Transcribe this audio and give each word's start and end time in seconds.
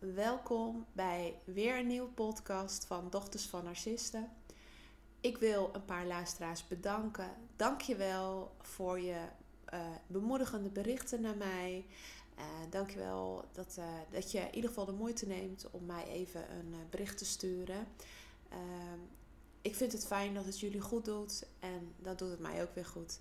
welkom 0.00 0.86
bij 0.92 1.38
weer 1.44 1.78
een 1.78 1.86
nieuwe 1.86 2.08
podcast 2.08 2.84
van 2.84 3.10
Dochters 3.10 3.46
van 3.46 3.64
Narcisten. 3.64 4.28
Ik 5.20 5.38
wil 5.38 5.70
een 5.72 5.84
paar 5.84 6.06
luisteraars 6.06 6.68
bedanken. 6.68 7.30
Dank 7.56 7.80
je 7.80 7.96
wel 7.96 8.56
voor 8.60 9.00
je 9.00 9.24
uh, 9.74 9.80
bemoedigende 10.06 10.68
berichten 10.68 11.20
naar 11.20 11.36
mij. 11.36 11.84
Uh, 12.38 12.44
Dank 12.70 12.90
je 12.90 12.98
wel 12.98 13.44
dat, 13.52 13.76
uh, 13.78 13.84
dat 14.10 14.30
je 14.30 14.38
in 14.38 14.54
ieder 14.54 14.68
geval 14.68 14.84
de 14.84 14.92
moeite 14.92 15.26
neemt 15.26 15.70
om 15.70 15.86
mij 15.86 16.06
even 16.06 16.52
een 16.52 16.74
bericht 16.90 17.18
te 17.18 17.24
sturen. 17.24 17.86
Ik 19.62 19.74
vind 19.74 19.92
het 19.92 20.06
fijn 20.06 20.34
dat 20.34 20.44
het 20.44 20.60
jullie 20.60 20.80
goed 20.80 21.04
doet 21.04 21.46
en 21.58 21.94
dat 21.98 22.18
doet 22.18 22.30
het 22.30 22.40
mij 22.40 22.62
ook 22.62 22.74
weer 22.74 22.86
goed. 22.86 23.20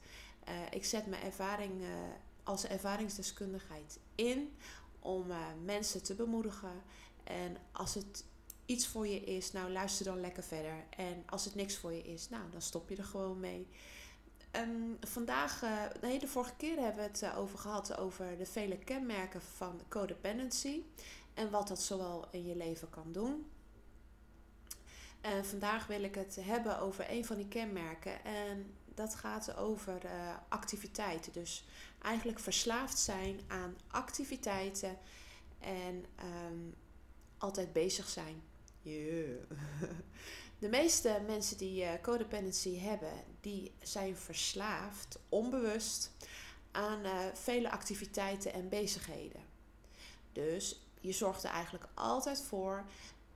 ik 0.71 0.85
zet 0.85 1.07
mijn 1.07 1.23
ervaring 1.23 1.83
als 2.43 2.65
ervaringsdeskundigheid 2.65 3.99
in 4.15 4.57
om 4.99 5.25
mensen 5.63 6.03
te 6.03 6.15
bemoedigen. 6.15 6.81
En 7.23 7.57
als 7.71 7.93
het 7.93 8.23
iets 8.65 8.87
voor 8.87 9.07
je 9.07 9.19
is, 9.19 9.51
nou 9.51 9.71
luister 9.71 10.05
dan 10.05 10.19
lekker 10.19 10.43
verder. 10.43 10.83
En 10.89 11.23
als 11.25 11.45
het 11.45 11.55
niks 11.55 11.77
voor 11.77 11.93
je 11.93 12.01
is, 12.01 12.29
nou 12.29 12.43
dan 12.51 12.61
stop 12.61 12.89
je 12.89 12.95
er 12.95 13.03
gewoon 13.03 13.39
mee. 13.39 13.67
Um, 14.51 14.97
vandaag, 15.01 15.63
uh, 15.63 15.83
nee, 16.01 16.19
de 16.19 16.27
vorige 16.27 16.55
keer 16.57 16.77
hebben 16.77 17.03
we 17.03 17.09
het 17.09 17.21
uh, 17.21 17.37
over 17.37 17.59
gehad 17.59 17.97
over 17.97 18.37
de 18.37 18.45
vele 18.45 18.77
kenmerken 18.77 19.41
van 19.41 19.81
codependency 19.87 20.81
en 21.33 21.49
wat 21.49 21.67
dat 21.67 21.81
zoal 21.81 22.27
in 22.31 22.45
je 22.45 22.55
leven 22.55 22.89
kan 22.89 23.11
doen. 23.11 23.45
En 25.21 25.45
vandaag 25.45 25.87
wil 25.87 26.03
ik 26.03 26.15
het 26.15 26.37
hebben 26.41 26.79
over 26.79 27.05
een 27.09 27.25
van 27.25 27.35
die 27.35 27.47
kenmerken 27.47 28.23
en 28.23 28.73
dat 28.93 29.15
gaat 29.15 29.55
over 29.55 30.01
activiteiten. 30.49 31.33
Dus 31.33 31.65
eigenlijk 32.01 32.39
verslaafd 32.39 32.99
zijn 32.99 33.39
aan 33.47 33.77
activiteiten 33.87 34.97
en 35.59 36.05
um, 36.51 36.75
altijd 37.37 37.73
bezig 37.73 38.09
zijn. 38.09 38.41
De 40.59 40.69
meeste 40.69 41.21
mensen 41.25 41.57
die 41.57 41.83
uh, 41.83 41.89
codependency 42.01 42.77
hebben, 42.77 43.13
die 43.41 43.71
zijn 43.81 44.17
verslaafd, 44.17 45.19
onbewust, 45.29 46.11
aan 46.71 47.05
uh, 47.05 47.19
vele 47.33 47.71
activiteiten 47.71 48.53
en 48.53 48.69
bezigheden. 48.69 49.41
Dus 50.31 50.81
je 51.01 51.11
zorgt 51.11 51.43
er 51.43 51.49
eigenlijk 51.49 51.85
altijd 51.93 52.41
voor 52.41 52.85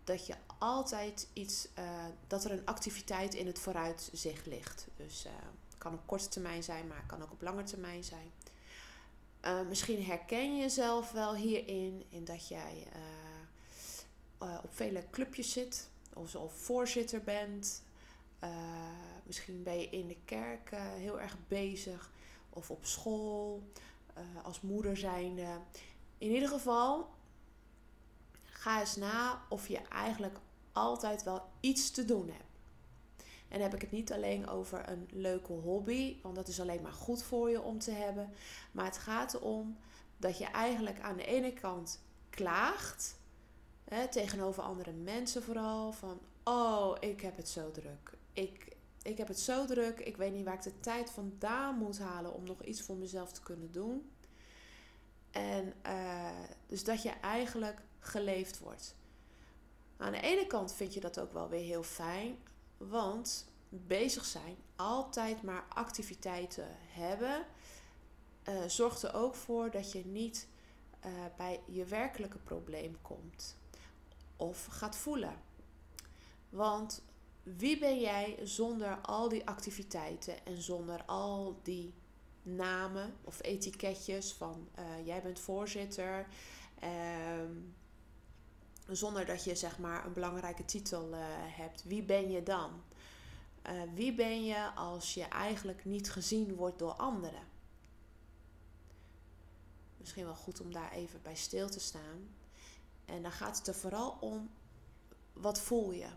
dat 0.03 0.25
je 0.27 0.35
altijd 0.57 1.27
iets, 1.33 1.67
uh, 1.79 2.05
dat 2.27 2.45
er 2.45 2.51
een 2.51 2.66
activiteit 2.66 3.33
in 3.33 3.47
het 3.47 3.59
vooruitzicht 3.59 4.45
ligt. 4.45 4.88
Dus 4.95 5.23
het 5.69 5.77
kan 5.77 5.93
op 5.93 6.07
korte 6.07 6.27
termijn 6.27 6.63
zijn, 6.63 6.88
maar 6.88 6.97
het 6.97 7.05
kan 7.05 7.21
ook 7.21 7.31
op 7.31 7.41
lange 7.41 7.63
termijn 7.63 8.03
zijn. 8.03 8.31
Misschien 9.67 10.03
herken 10.03 10.55
je 10.55 10.61
jezelf 10.61 11.11
wel 11.11 11.36
hierin, 11.36 12.05
in 12.09 12.25
dat 12.25 12.47
jij 12.47 12.88
op 14.38 14.73
vele 14.73 15.03
clubjes 15.11 15.52
zit 15.52 15.89
of 16.13 16.30
zo 16.30 16.47
voorzitter 16.47 17.22
bent. 17.22 17.83
Misschien 19.23 19.63
ben 19.63 19.80
je 19.80 19.89
in 19.89 20.08
de 20.08 20.17
kerk 20.25 20.69
heel 20.75 21.19
erg 21.19 21.38
bezig. 21.47 22.11
Of 22.50 22.72
op 22.72 22.85
school. 22.85 23.63
Als 24.44 24.61
moeder 24.61 24.97
zijnde. 24.97 25.59
In 26.17 26.31
ieder 26.31 26.50
geval, 26.50 27.09
ga 28.44 28.80
eens 28.80 28.95
na 28.95 29.45
of 29.50 29.67
je 29.67 29.78
eigenlijk 29.78 30.38
altijd 30.72 31.23
wel 31.23 31.41
iets 31.59 31.91
te 31.91 32.05
doen 32.05 32.30
hebt. 32.30 32.52
En 33.53 33.61
heb 33.61 33.73
ik 33.73 33.81
het 33.81 33.91
niet 33.91 34.13
alleen 34.13 34.47
over 34.47 34.89
een 34.89 35.07
leuke 35.11 35.51
hobby, 35.51 36.21
want 36.21 36.35
dat 36.35 36.47
is 36.47 36.59
alleen 36.59 36.81
maar 36.81 36.93
goed 36.93 37.23
voor 37.23 37.49
je 37.49 37.61
om 37.61 37.79
te 37.79 37.91
hebben. 37.91 38.29
Maar 38.71 38.85
het 38.85 38.97
gaat 38.97 39.33
erom 39.33 39.77
dat 40.17 40.37
je 40.37 40.45
eigenlijk 40.45 40.99
aan 40.99 41.17
de 41.17 41.25
ene 41.25 41.53
kant 41.53 42.01
klaagt 42.29 43.15
Hè, 43.93 44.07
tegenover 44.07 44.63
andere 44.63 44.91
mensen 44.91 45.43
vooral. 45.43 45.91
Van, 45.91 46.19
oh, 46.43 46.95
ik 46.99 47.21
heb 47.21 47.37
het 47.37 47.49
zo 47.49 47.71
druk. 47.71 48.13
Ik, 48.33 48.75
ik 49.01 49.17
heb 49.17 49.27
het 49.27 49.39
zo 49.39 49.65
druk. 49.65 49.99
Ik 49.99 50.17
weet 50.17 50.33
niet 50.33 50.45
waar 50.45 50.53
ik 50.53 50.61
de 50.61 50.79
tijd 50.79 51.09
vandaan 51.09 51.78
moet 51.78 51.99
halen 51.99 52.33
om 52.33 52.44
nog 52.44 52.63
iets 52.63 52.81
voor 52.81 52.95
mezelf 52.95 53.31
te 53.31 53.41
kunnen 53.41 53.72
doen. 53.72 54.11
En 55.31 55.73
uh, 55.85 56.29
dus 56.67 56.83
dat 56.83 57.01
je 57.01 57.09
eigenlijk 57.09 57.81
geleefd 57.99 58.59
wordt. 58.59 58.95
Aan 59.97 60.11
de 60.11 60.22
ene 60.22 60.47
kant 60.47 60.73
vind 60.73 60.94
je 60.94 60.99
dat 60.99 61.19
ook 61.19 61.33
wel 61.33 61.49
weer 61.49 61.63
heel 61.63 61.83
fijn. 61.83 62.38
Want 62.89 63.51
bezig 63.69 64.25
zijn, 64.25 64.57
altijd 64.75 65.41
maar 65.41 65.66
activiteiten 65.69 66.67
hebben, 66.88 67.45
uh, 68.49 68.63
zorgt 68.67 69.03
er 69.03 69.13
ook 69.13 69.35
voor 69.35 69.71
dat 69.71 69.91
je 69.91 70.05
niet 70.05 70.47
uh, 71.05 71.11
bij 71.38 71.59
je 71.66 71.85
werkelijke 71.85 72.38
probleem 72.38 73.01
komt 73.01 73.57
of 74.35 74.66
gaat 74.66 74.95
voelen. 74.95 75.35
Want 76.49 77.03
wie 77.43 77.79
ben 77.79 77.99
jij 77.99 78.39
zonder 78.43 78.97
al 79.01 79.29
die 79.29 79.47
activiteiten 79.47 80.45
en 80.45 80.61
zonder 80.61 81.03
al 81.05 81.59
die 81.63 81.93
namen 82.41 83.13
of 83.23 83.43
etiketjes 83.43 84.33
van 84.33 84.67
uh, 84.79 85.05
jij 85.05 85.22
bent 85.22 85.39
voorzitter, 85.39 86.27
uh, 86.83 86.89
zonder 88.89 89.25
dat 89.25 89.44
je 89.44 89.55
zeg 89.55 89.77
maar 89.79 90.05
een 90.05 90.13
belangrijke 90.13 90.66
titel 90.66 91.09
uh, 91.13 91.17
hebt. 91.31 91.83
Wie 91.83 92.03
ben 92.03 92.31
je 92.31 92.44
dan? 92.44 92.83
Uh, 93.69 93.81
wie 93.94 94.13
ben 94.13 94.45
je 94.45 94.71
als 94.75 95.13
je 95.13 95.23
eigenlijk 95.23 95.85
niet 95.85 96.11
gezien 96.11 96.55
wordt 96.55 96.79
door 96.79 96.93
anderen? 96.93 97.47
Misschien 99.97 100.25
wel 100.25 100.35
goed 100.35 100.61
om 100.61 100.73
daar 100.73 100.91
even 100.91 101.22
bij 101.22 101.35
stil 101.35 101.69
te 101.69 101.79
staan. 101.79 102.35
En 103.05 103.22
dan 103.22 103.31
gaat 103.31 103.57
het 103.57 103.67
er 103.67 103.75
vooral 103.75 104.17
om, 104.19 104.49
wat 105.33 105.59
voel 105.59 105.91
je? 105.91 106.07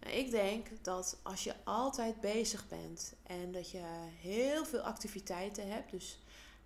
Nou, 0.00 0.16
ik 0.16 0.30
denk 0.30 0.84
dat 0.84 1.18
als 1.22 1.44
je 1.44 1.54
altijd 1.64 2.20
bezig 2.20 2.68
bent 2.68 3.14
en 3.22 3.52
dat 3.52 3.70
je 3.70 3.82
heel 4.20 4.64
veel 4.64 4.80
activiteiten 4.80 5.72
hebt, 5.72 5.90
dus 5.90 6.18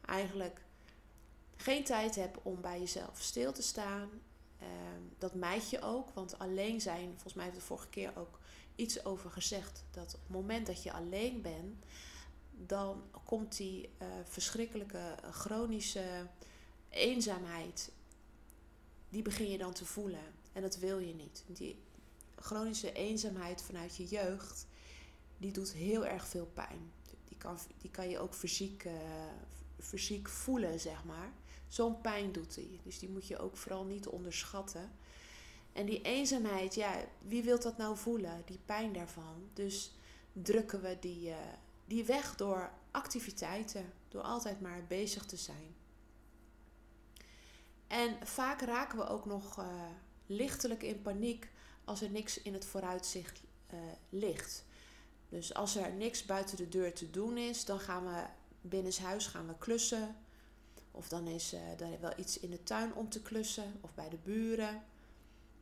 eigenlijk 0.04 0.60
geen 1.56 1.84
tijd 1.84 2.14
hebt 2.14 2.38
om 2.42 2.60
bij 2.60 2.78
jezelf 2.78 3.20
stil 3.20 3.52
te 3.52 3.62
staan, 3.62 4.10
eh, 4.58 4.66
dat 5.18 5.34
meid 5.34 5.70
je 5.70 5.82
ook, 5.82 6.10
want 6.10 6.38
alleen 6.38 6.80
zijn, 6.80 7.10
volgens 7.10 7.34
mij 7.34 7.44
heeft 7.44 7.56
de 7.56 7.62
vorige 7.62 7.88
keer 7.88 8.12
ook 8.16 8.38
iets 8.74 9.04
over 9.04 9.30
gezegd, 9.30 9.84
dat 9.90 10.14
op 10.14 10.20
het 10.20 10.30
moment 10.30 10.66
dat 10.66 10.82
je 10.82 10.92
alleen 10.92 11.42
bent, 11.42 11.84
dan 12.50 13.02
komt 13.24 13.56
die 13.56 13.88
uh, 14.02 14.06
verschrikkelijke 14.24 15.14
chronische 15.30 16.26
eenzaamheid 16.88 17.90
die 19.08 19.22
begin 19.22 19.50
je 19.50 19.58
dan 19.58 19.72
te 19.72 19.84
voelen. 19.84 20.34
En 20.52 20.62
dat 20.62 20.76
wil 20.76 20.98
je 20.98 21.14
niet. 21.14 21.44
Die 21.46 21.82
chronische 22.36 22.92
eenzaamheid 22.92 23.62
vanuit 23.62 23.96
je 23.96 24.06
jeugd, 24.06 24.66
die 25.38 25.52
doet 25.52 25.72
heel 25.72 26.06
erg 26.06 26.28
veel 26.28 26.46
pijn. 26.46 26.92
Die 27.24 27.36
kan, 27.38 27.58
die 27.78 27.90
kan 27.90 28.08
je 28.08 28.18
ook 28.18 28.34
fysiek, 28.34 28.84
uh, 28.84 28.92
fysiek 29.78 30.28
voelen, 30.28 30.80
zeg 30.80 31.04
maar. 31.04 31.32
Zo'n 31.68 32.00
pijn 32.00 32.32
doet 32.32 32.54
die. 32.54 32.80
Dus 32.82 32.98
die 32.98 33.08
moet 33.08 33.26
je 33.26 33.38
ook 33.38 33.56
vooral 33.56 33.84
niet 33.84 34.06
onderschatten. 34.06 34.92
En 35.72 35.86
die 35.86 36.02
eenzaamheid, 36.02 36.74
ja, 36.74 37.04
wie 37.18 37.42
wil 37.42 37.60
dat 37.60 37.76
nou 37.76 37.96
voelen? 37.96 38.42
Die 38.46 38.60
pijn 38.64 38.92
daarvan. 38.92 39.48
Dus 39.52 39.92
drukken 40.32 40.80
we 40.80 40.96
die, 41.00 41.28
uh, 41.28 41.36
die 41.84 42.04
weg 42.04 42.36
door 42.36 42.70
activiteiten. 42.90 43.92
Door 44.08 44.22
altijd 44.22 44.60
maar 44.60 44.84
bezig 44.88 45.24
te 45.24 45.36
zijn. 45.36 45.76
En 47.86 48.26
vaak 48.26 48.60
raken 48.60 48.98
we 48.98 49.06
ook 49.06 49.26
nog 49.26 49.58
uh, 49.58 49.66
lichtelijk 50.26 50.82
in 50.82 51.02
paniek 51.02 51.50
als 51.84 52.02
er 52.02 52.10
niks 52.10 52.42
in 52.42 52.52
het 52.52 52.64
vooruitzicht 52.64 53.40
uh, 53.74 53.80
ligt. 54.08 54.64
Dus 55.28 55.54
als 55.54 55.76
er 55.76 55.92
niks 55.92 56.24
buiten 56.24 56.56
de 56.56 56.68
deur 56.68 56.94
te 56.94 57.10
doen 57.10 57.36
is, 57.36 57.64
dan 57.64 57.80
gaan 57.80 58.04
we 58.04 58.24
binnenshuis 58.60 59.26
gaan 59.26 59.46
we 59.46 59.58
klussen. 59.58 60.16
Of 60.98 61.08
dan 61.08 61.26
is 61.26 61.52
er 61.52 62.00
wel 62.00 62.12
iets 62.16 62.40
in 62.40 62.50
de 62.50 62.62
tuin 62.62 62.94
om 62.94 63.08
te 63.08 63.22
klussen, 63.22 63.78
of 63.80 63.94
bij 63.94 64.08
de 64.08 64.18
buren. 64.22 64.82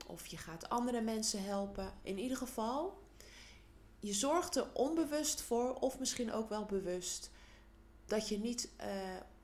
Of 0.07 0.27
je 0.27 0.37
gaat 0.37 0.69
andere 0.69 1.01
mensen 1.01 1.45
helpen. 1.45 1.93
In 2.03 2.19
ieder 2.19 2.37
geval, 2.37 3.03
je 4.01 4.13
zorgt 4.13 4.57
er 4.57 4.67
onbewust 4.73 5.41
voor, 5.41 5.75
of 5.75 5.99
misschien 5.99 6.33
ook 6.33 6.49
wel 6.49 6.65
bewust, 6.65 7.31
dat 8.07 8.29
je 8.29 8.39
niet 8.39 8.69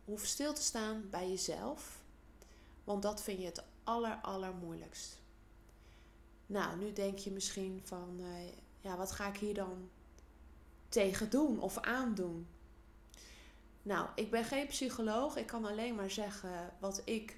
hoeft 0.05 0.29
stil 0.29 0.53
te 0.53 0.63
staan 0.63 1.09
bij 1.11 1.29
jezelf 1.29 2.03
want 2.85 3.03
dat 3.03 3.23
vind 3.23 3.39
je 3.39 3.45
het 3.45 3.65
aller, 3.85 4.19
allermoeilijkst. 4.23 5.21
Nou, 6.47 6.79
nu 6.79 6.93
denk 6.93 7.19
je 7.19 7.31
misschien 7.31 7.81
van, 7.85 8.17
uh, 8.21 8.49
ja, 8.81 8.97
wat 8.97 9.13
ga 9.13 9.29
ik 9.29 9.37
hier 9.37 9.55
dan 9.55 9.89
tegen 10.89 11.31
doen 11.31 11.61
of 11.61 11.79
aandoen? 11.79 12.47
Nou, 13.83 14.09
ik 14.15 14.31
ben 14.31 14.45
geen 14.45 14.67
psycholoog. 14.67 15.37
Ik 15.37 15.47
kan 15.47 15.65
alleen 15.65 15.95
maar 15.95 16.11
zeggen 16.11 16.75
wat 16.79 17.03
ik 17.05 17.37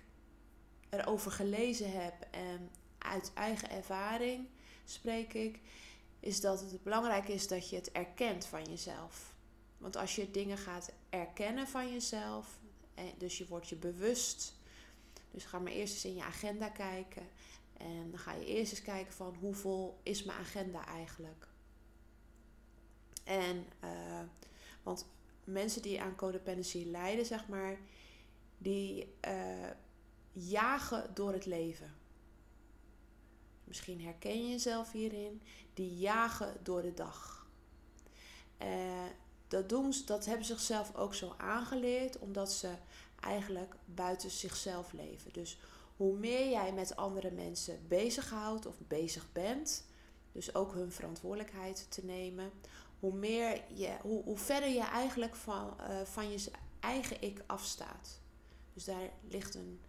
erover 0.88 1.30
gelezen 1.30 2.02
heb 2.02 2.14
en 2.30 2.70
uit 2.98 3.30
eigen 3.34 3.70
ervaring 3.70 4.48
spreek 4.84 5.34
ik, 5.34 5.60
is 6.20 6.40
dat 6.40 6.60
het 6.60 6.82
belangrijk 6.82 7.28
is 7.28 7.48
dat 7.48 7.70
je 7.70 7.76
het 7.76 7.92
erkent 7.92 8.46
van 8.46 8.64
jezelf. 8.64 9.34
Want 9.78 9.96
als 9.96 10.14
je 10.14 10.30
dingen 10.30 10.58
gaat 10.58 10.92
erkennen 11.10 11.68
van 11.68 11.92
jezelf, 11.92 12.58
dus 13.18 13.38
je 13.38 13.46
wordt 13.46 13.68
je 13.68 13.76
bewust 13.76 14.54
Dus 15.30 15.44
ga 15.44 15.58
maar 15.58 15.72
eerst 15.72 15.94
eens 15.94 16.04
in 16.04 16.14
je 16.14 16.22
agenda 16.22 16.68
kijken. 16.68 17.28
En 17.76 18.10
dan 18.10 18.18
ga 18.18 18.32
je 18.32 18.46
eerst 18.46 18.72
eens 18.72 18.82
kijken 18.82 19.12
van 19.12 19.34
hoeveel 19.40 20.00
is 20.02 20.22
mijn 20.22 20.38
agenda 20.38 20.86
eigenlijk. 20.86 21.48
En, 23.24 23.66
uh, 23.84 24.20
want 24.82 25.06
mensen 25.44 25.82
die 25.82 26.02
aan 26.02 26.16
codependency 26.16 26.84
lijden, 26.84 27.26
zeg 27.26 27.48
maar, 27.48 27.78
die 28.58 29.14
uh, 29.28 29.70
jagen 30.32 31.10
door 31.14 31.32
het 31.32 31.46
leven. 31.46 31.94
Misschien 33.64 34.00
herken 34.00 34.42
je 34.42 34.50
jezelf 34.50 34.92
hierin. 34.92 35.42
Die 35.74 35.98
jagen 35.98 36.56
door 36.62 36.82
de 36.82 36.94
dag. 36.94 37.48
Uh, 38.62 39.02
dat, 39.48 39.68
doen, 39.68 39.94
dat 40.06 40.24
hebben 40.24 40.46
ze 40.46 40.52
zichzelf 40.52 40.94
ook 40.94 41.14
zo 41.14 41.34
aangeleerd, 41.36 42.18
omdat 42.18 42.52
ze 42.52 42.70
eigenlijk 43.20 43.74
buiten 43.84 44.30
zichzelf 44.30 44.92
leven. 44.92 45.32
Dus 45.32 45.58
hoe 45.96 46.16
meer 46.16 46.50
jij 46.50 46.72
met 46.72 46.96
andere 46.96 47.30
mensen 47.30 47.88
bezighoudt 47.88 48.66
of 48.66 48.74
bezig 48.88 49.32
bent, 49.32 49.84
dus 50.32 50.54
ook 50.54 50.74
hun 50.74 50.92
verantwoordelijkheid 50.92 51.86
te 51.90 52.04
nemen, 52.04 52.50
hoe, 53.04 53.14
meer 53.14 53.62
je, 53.68 53.96
hoe, 54.02 54.22
hoe 54.22 54.38
verder 54.38 54.68
je 54.68 54.82
eigenlijk 54.82 55.34
van, 55.34 55.76
uh, 55.80 56.00
van 56.02 56.30
je 56.30 56.50
eigen 56.80 57.22
ik 57.22 57.42
afstaat. 57.46 58.20
Dus 58.72 58.84
daar 58.84 59.10
ligt 59.28 59.54
een 59.54 59.80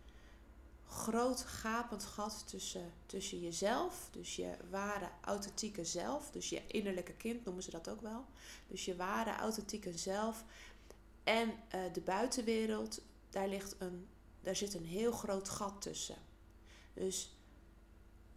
groot 0.86 1.42
gapend 1.42 2.04
gat 2.04 2.48
tussen, 2.48 2.94
tussen 3.06 3.40
jezelf, 3.40 4.10
dus 4.12 4.36
je 4.36 4.58
ware 4.70 5.10
authentieke 5.22 5.86
zelf, 5.86 6.32
dus 6.32 6.50
je 6.50 6.68
innerlijke 6.68 7.14
kind 7.14 7.46
noemen 7.46 7.64
ze 7.64 7.72
dat 7.72 7.90
ook 7.90 8.02
wel. 8.02 8.26
Dus 8.68 8.86
je 8.86 8.96
ware 8.96 9.36
authentieke 9.36 9.98
zelf 9.98 10.44
en 11.24 11.50
uh, 11.50 11.94
de 11.94 12.02
buitenwereld, 12.02 13.02
daar, 13.30 13.48
ligt 13.48 13.76
een, 13.80 14.08
daar 14.42 14.56
zit 14.56 14.74
een 14.74 14.86
heel 14.86 15.12
groot 15.12 15.50
gat 15.50 15.82
tussen. 15.82 16.18
Dus 16.94 17.36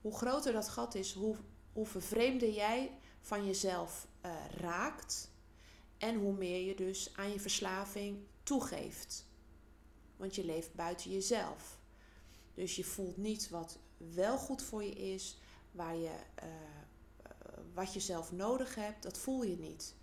hoe 0.00 0.16
groter 0.16 0.52
dat 0.52 0.68
gat 0.68 0.94
is, 0.94 1.12
hoe, 1.12 1.36
hoe 1.72 1.86
vervreemder 1.86 2.50
jij 2.50 2.90
van 3.20 3.46
jezelf 3.46 4.06
uh, 4.28 4.60
raakt 4.60 5.30
en 5.98 6.16
hoe 6.16 6.32
meer 6.32 6.66
je 6.66 6.74
dus 6.74 7.16
aan 7.16 7.32
je 7.32 7.40
verslaving 7.40 8.18
toegeeft. 8.42 9.26
Want 10.16 10.34
je 10.34 10.44
leeft 10.44 10.74
buiten 10.74 11.10
jezelf. 11.10 11.78
Dus 12.54 12.76
je 12.76 12.84
voelt 12.84 13.16
niet 13.16 13.48
wat 13.48 13.78
wel 13.96 14.38
goed 14.38 14.62
voor 14.62 14.82
je 14.82 14.94
is, 14.94 15.38
waar 15.70 15.96
je, 15.96 16.16
uh, 16.42 16.48
wat 17.74 17.92
je 17.92 18.00
zelf 18.00 18.32
nodig 18.32 18.74
hebt, 18.74 19.02
dat 19.02 19.18
voel 19.18 19.42
je 19.42 19.56
niet. 19.58 19.94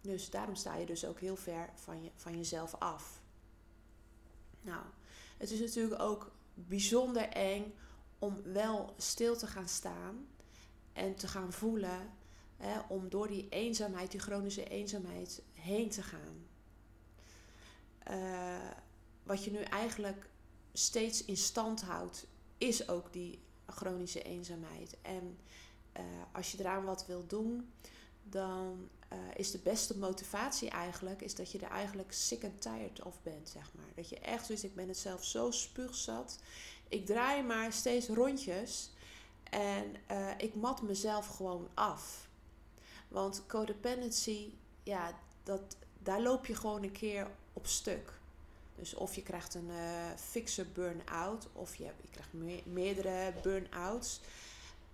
Dus 0.00 0.30
daarom 0.30 0.54
sta 0.54 0.76
je 0.76 0.86
dus 0.86 1.04
ook 1.04 1.20
heel 1.20 1.36
ver 1.36 1.70
van, 1.74 2.02
je, 2.02 2.10
van 2.14 2.36
jezelf 2.36 2.74
af. 2.74 3.22
Nou, 4.60 4.82
het 5.36 5.50
is 5.50 5.60
natuurlijk 5.60 6.02
ook 6.02 6.32
bijzonder 6.54 7.28
eng 7.28 7.74
om 8.18 8.42
wel 8.42 8.94
stil 8.96 9.36
te 9.36 9.46
gaan 9.46 9.68
staan 9.68 10.28
en 10.92 11.14
te 11.14 11.28
gaan 11.28 11.52
voelen, 11.52 12.12
om 12.88 13.08
door 13.08 13.28
die 13.28 13.46
eenzaamheid, 13.48 14.10
die 14.10 14.20
chronische 14.20 14.68
eenzaamheid 14.68 15.42
heen 15.52 15.90
te 15.90 16.02
gaan. 16.02 16.46
Uh, 18.10 18.70
wat 19.22 19.44
je 19.44 19.50
nu 19.50 19.58
eigenlijk 19.58 20.28
steeds 20.72 21.24
in 21.24 21.36
stand 21.36 21.82
houdt, 21.82 22.26
is 22.58 22.88
ook 22.88 23.12
die 23.12 23.38
chronische 23.66 24.22
eenzaamheid. 24.22 24.96
En 25.02 25.38
uh, 25.96 26.02
als 26.32 26.52
je 26.52 26.58
eraan 26.58 26.84
wat 26.84 27.06
wil 27.06 27.26
doen, 27.26 27.72
dan 28.22 28.88
uh, 29.12 29.18
is 29.36 29.50
de 29.50 29.58
beste 29.58 29.98
motivatie 29.98 30.70
eigenlijk 30.70 31.22
is 31.22 31.34
dat 31.34 31.50
je 31.50 31.58
er 31.58 31.70
eigenlijk 31.70 32.12
sick 32.12 32.44
and 32.44 32.60
tired 32.60 33.02
of 33.02 33.22
bent, 33.22 33.48
zeg 33.48 33.70
maar. 33.74 33.94
Dat 33.94 34.08
je 34.08 34.18
echt 34.18 34.46
zoiets, 34.46 34.64
ik 34.64 34.74
ben 34.74 34.88
het 34.88 34.98
zelf 34.98 35.24
zo 35.24 35.50
spuugzat. 35.50 36.38
Ik 36.88 37.06
draai 37.06 37.42
maar 37.42 37.72
steeds 37.72 38.08
rondjes 38.08 38.90
en 39.50 39.96
ik 40.38 40.54
mat 40.54 40.82
mezelf 40.82 41.26
gewoon 41.26 41.68
af. 41.74 42.23
Want 43.14 43.46
codependency, 43.46 44.52
ja, 44.82 45.18
dat, 45.42 45.76
daar 45.98 46.20
loop 46.20 46.46
je 46.46 46.54
gewoon 46.54 46.82
een 46.82 46.92
keer 46.92 47.30
op 47.52 47.66
stuk. 47.66 48.12
Dus 48.76 48.94
of 48.94 49.14
je 49.14 49.22
krijgt 49.22 49.54
een 49.54 49.68
uh, 49.68 50.10
fikse 50.16 50.64
burn-out 50.64 51.48
of 51.52 51.76
je, 51.76 51.84
je 51.84 52.08
krijgt 52.10 52.32
me 52.32 52.62
meerdere 52.64 53.32
burn-outs. 53.42 54.20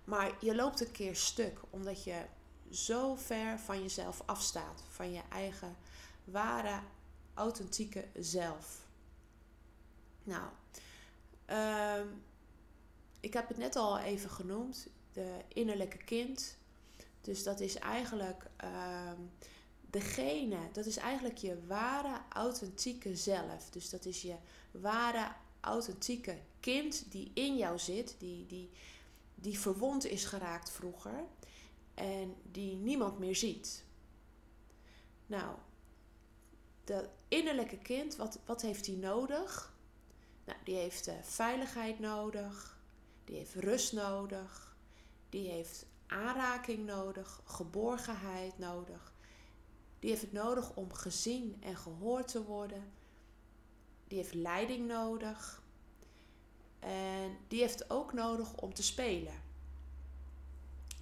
Maar 0.03 0.31
je 0.39 0.55
loopt 0.55 0.81
een 0.81 0.91
keer 0.91 1.15
stuk 1.15 1.59
omdat 1.69 2.03
je 2.03 2.25
zo 2.69 3.15
ver 3.15 3.59
van 3.59 3.81
jezelf 3.81 4.21
afstaat. 4.25 4.83
Van 4.89 5.11
je 5.11 5.21
eigen 5.29 5.75
ware, 6.23 6.79
authentieke 7.33 8.07
zelf. 8.19 8.85
Nou, 10.23 10.49
uh, 11.49 12.11
ik 13.19 13.33
heb 13.33 13.47
het 13.47 13.57
net 13.57 13.75
al 13.75 13.99
even 13.99 14.29
genoemd. 14.29 14.87
De 15.13 15.39
innerlijke 15.47 15.97
kind. 15.97 16.59
Dus 17.21 17.43
dat 17.43 17.59
is 17.59 17.75
eigenlijk... 17.75 18.45
Uh, 18.63 19.11
degene, 19.91 20.57
dat 20.71 20.85
is 20.85 20.97
eigenlijk 20.97 21.37
je 21.37 21.65
ware, 21.67 22.21
authentieke 22.29 23.15
zelf. 23.15 23.69
Dus 23.69 23.89
dat 23.89 24.05
is 24.05 24.21
je 24.21 24.35
ware, 24.71 25.31
authentieke 25.61 26.37
kind 26.59 27.11
die 27.11 27.31
in 27.33 27.57
jou 27.57 27.79
zit, 27.79 28.15
die, 28.17 28.45
die, 28.45 28.69
die 29.35 29.59
verwond 29.59 30.05
is 30.05 30.25
geraakt 30.25 30.71
vroeger 30.71 31.23
en 31.93 32.35
die 32.51 32.75
niemand 32.75 33.19
meer 33.19 33.35
ziet. 33.35 33.83
Nou, 35.25 35.55
dat 36.83 37.09
innerlijke 37.27 37.77
kind, 37.77 38.15
wat, 38.15 38.39
wat 38.45 38.61
heeft 38.61 38.85
die 38.85 38.97
nodig? 38.97 39.73
Nou, 40.45 40.59
die 40.63 40.75
heeft 40.75 41.07
uh, 41.07 41.13
veiligheid 41.21 41.99
nodig, 41.99 42.79
die 43.25 43.35
heeft 43.35 43.55
rust 43.55 43.93
nodig, 43.93 44.75
die 45.29 45.49
heeft 45.49 45.85
aanraking 46.11 46.85
nodig, 46.85 47.41
geborgenheid 47.45 48.57
nodig. 48.57 49.13
Die 49.99 50.09
heeft 50.09 50.21
het 50.21 50.31
nodig 50.31 50.75
om 50.75 50.93
gezien 50.93 51.57
en 51.59 51.77
gehoord 51.77 52.27
te 52.27 52.43
worden. 52.43 52.91
Die 54.07 54.17
heeft 54.17 54.33
leiding 54.33 54.87
nodig. 54.87 55.61
En 56.79 57.37
die 57.47 57.59
heeft 57.59 57.89
ook 57.89 58.13
nodig 58.13 58.55
om 58.55 58.73
te 58.73 58.83
spelen. 58.83 59.33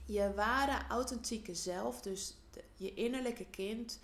Je 0.05 0.33
ware 0.33 0.87
authentieke 0.87 1.55
zelf, 1.55 2.01
dus 2.01 2.37
je 2.75 2.93
innerlijke 2.93 3.45
kind, 3.45 3.99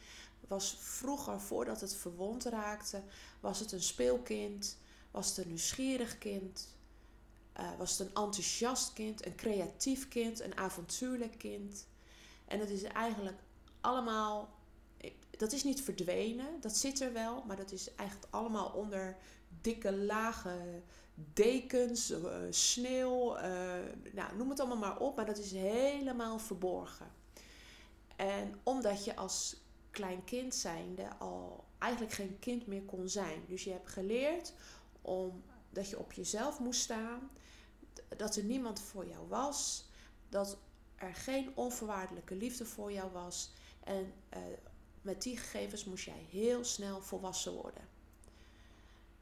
was 0.47 0.77
vroeger, 0.79 1.41
voordat 1.41 1.81
het 1.81 1.95
verwond 1.95 2.43
raakte, 2.43 3.03
was 3.39 3.59
het 3.59 3.71
een 3.71 3.81
speelkind, 3.81 4.77
was 5.11 5.27
het 5.27 5.37
een 5.37 5.47
nieuwsgierig 5.47 6.17
kind, 6.17 6.74
uh, 7.59 7.77
was 7.77 7.97
het 7.97 8.07
een 8.07 8.13
enthousiast 8.23 8.93
kind, 8.93 9.25
een 9.25 9.35
creatief 9.35 10.07
kind, 10.07 10.41
een 10.41 10.57
avontuurlijk 10.57 11.37
kind. 11.37 11.87
En 12.45 12.59
het 12.59 12.69
is 12.69 12.83
eigenlijk 12.83 13.37
allemaal 13.81 14.53
dat 15.37 15.51
is 15.51 15.63
niet 15.63 15.81
verdwenen, 15.81 16.61
dat 16.61 16.77
zit 16.77 17.01
er 17.01 17.13
wel, 17.13 17.43
maar 17.47 17.55
dat 17.55 17.71
is 17.71 17.95
eigenlijk 17.95 18.33
allemaal 18.33 18.67
onder 18.67 19.17
dikke 19.61 19.95
lage 19.95 20.81
dekens, 21.33 22.11
uh, 22.11 22.27
sneeuw, 22.49 23.37
uh, 23.37 23.43
nou, 24.13 24.35
noem 24.37 24.49
het 24.49 24.59
allemaal 24.59 24.77
maar 24.77 24.99
op, 24.99 25.15
maar 25.15 25.25
dat 25.25 25.37
is 25.37 25.51
helemaal 25.51 26.39
verborgen. 26.39 27.11
En 28.15 28.59
omdat 28.63 29.05
je 29.05 29.15
als 29.15 29.57
klein 29.91 30.23
kind 30.23 30.55
zijnde 30.55 31.07
al 31.17 31.63
eigenlijk 31.77 32.13
geen 32.13 32.39
kind 32.39 32.67
meer 32.67 32.83
kon 32.83 33.09
zijn. 33.09 33.43
Dus 33.47 33.63
je 33.63 33.71
hebt 33.71 33.89
geleerd 33.89 34.53
om 35.01 35.43
dat 35.75 35.89
je 35.89 35.99
op 35.99 36.13
jezelf 36.13 36.59
moest 36.59 36.81
staan, 36.81 37.29
dat 38.17 38.35
er 38.35 38.43
niemand 38.43 38.79
voor 38.79 39.07
jou 39.07 39.27
was, 39.27 39.85
dat 40.29 40.57
er 40.95 41.15
geen 41.15 41.51
onvoorwaardelijke 41.55 42.35
liefde 42.35 42.65
voor 42.65 42.91
jou 42.91 43.11
was 43.11 43.51
en 43.83 44.13
uh, 44.33 44.39
met 45.01 45.21
die 45.21 45.37
gegevens 45.37 45.85
moest 45.85 46.05
jij 46.05 46.25
heel 46.29 46.63
snel 46.63 47.01
volwassen 47.01 47.53
worden. 47.53 47.87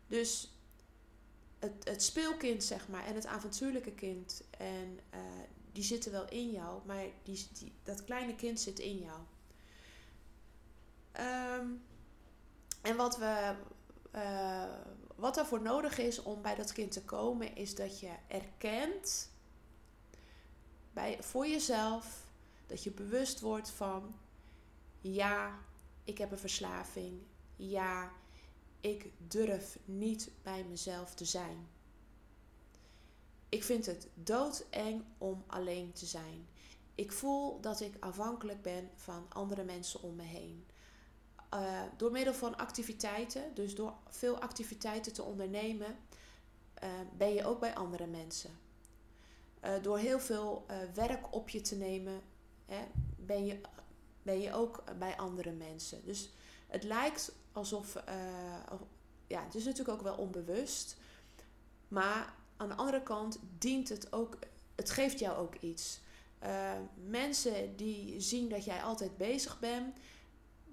Dus 0.07 0.57
het, 1.60 1.74
het 1.83 2.03
speelkind, 2.03 2.63
zeg 2.63 2.88
maar, 2.88 3.05
en 3.05 3.15
het 3.15 3.25
avontuurlijke 3.25 3.91
kind, 3.91 4.43
en, 4.57 5.00
uh, 5.13 5.19
die 5.72 5.83
zitten 5.83 6.12
wel 6.12 6.29
in 6.29 6.51
jou, 6.51 6.86
maar 6.86 7.05
die, 7.24 7.48
die, 7.53 7.74
dat 7.83 8.03
kleine 8.03 8.36
kind 8.36 8.60
zit 8.60 8.79
in 8.79 8.98
jou. 8.98 9.19
Um, 11.60 11.83
en 12.81 12.95
wat, 12.95 13.17
we, 13.17 13.55
uh, 14.15 14.74
wat 15.15 15.38
ervoor 15.38 15.62
nodig 15.62 15.98
is 15.98 16.22
om 16.22 16.41
bij 16.41 16.55
dat 16.55 16.74
kind 16.74 16.91
te 16.91 17.03
komen, 17.03 17.55
is 17.55 17.75
dat 17.75 18.00
je 18.00 18.12
erkent 18.27 19.29
bij, 20.93 21.24
voor 21.24 21.48
jezelf, 21.48 22.27
dat 22.67 22.84
je 22.84 22.91
bewust 22.91 23.39
wordt 23.39 23.70
van, 23.70 24.15
ja, 25.01 25.60
ik 26.03 26.17
heb 26.17 26.32
een 26.32 26.38
verslaving. 26.38 27.22
Ja, 27.55 28.12
ik 28.82 29.12
durf 29.17 29.77
niet 29.86 30.32
bij 30.41 30.63
mezelf 30.63 31.13
te 31.13 31.25
zijn. 31.25 31.67
Ik 33.50 33.63
vind 33.63 33.86
het 33.86 34.08
doodeng 34.13 35.03
om 35.17 35.43
alleen 35.48 35.91
te 35.91 36.05
zijn. 36.05 36.48
Ik 36.96 37.12
voel 37.12 37.62
dat 37.62 37.82
ik 37.82 37.93
afhankelijk 38.00 38.62
ben 38.62 38.89
van 38.96 39.25
andere 39.29 39.63
mensen 39.63 40.01
om 40.01 40.15
me 40.15 40.24
heen. 40.24 40.65
Uh, 41.53 41.81
door 41.98 42.12
middel 42.12 42.33
van 42.33 42.57
activiteiten, 42.57 43.43
dus 43.53 43.75
door 43.75 43.93
veel 44.07 44.39
activiteiten 44.39 45.13
te 45.13 45.24
ondernemen, 45.24 45.98
uh, 46.83 46.89
ben 47.17 47.33
je 47.33 47.45
ook 47.45 47.60
bij 47.60 47.75
andere 47.75 48.07
mensen. 48.07 48.62
door 49.81 49.98
heel 49.98 50.19
veel 50.19 50.65
werk 50.93 51.33
op 51.36 51.50
je 51.50 51.62
te 51.62 51.75
nemen, 51.75 52.22
hè, 52.65 52.83
ben, 53.15 53.45
je, 53.45 53.62
ben 54.22 54.39
je 54.39 54.53
ook 54.53 54.83
bij 55.00 55.17
andere 55.17 55.51
mensen. 55.51 56.05
Dus 56.05 56.31
het 56.67 56.83
lijkt 56.83 57.31
alsof, 57.51 58.03
ja, 59.27 59.43
het 59.43 59.55
is 59.55 59.63
natuurlijk 59.63 59.98
ook 59.98 60.03
wel 60.03 60.15
onbewust, 60.15 60.98
maar 61.88 62.33
aan 62.57 62.67
de 62.67 62.75
andere 62.75 63.03
kant 63.03 63.39
dient 63.57 63.89
het 63.89 64.13
ook, 64.13 64.38
het 64.75 64.89
geeft 64.89 65.19
jou 65.19 65.38
ook 65.38 65.55
iets. 65.55 66.00
Mensen 66.95 67.75
die 67.75 68.22
zien 68.22 68.50
dat 68.50 68.65
jij 68.65 68.83
altijd 68.83 69.17
bezig 69.17 69.60
bent, 69.60 69.98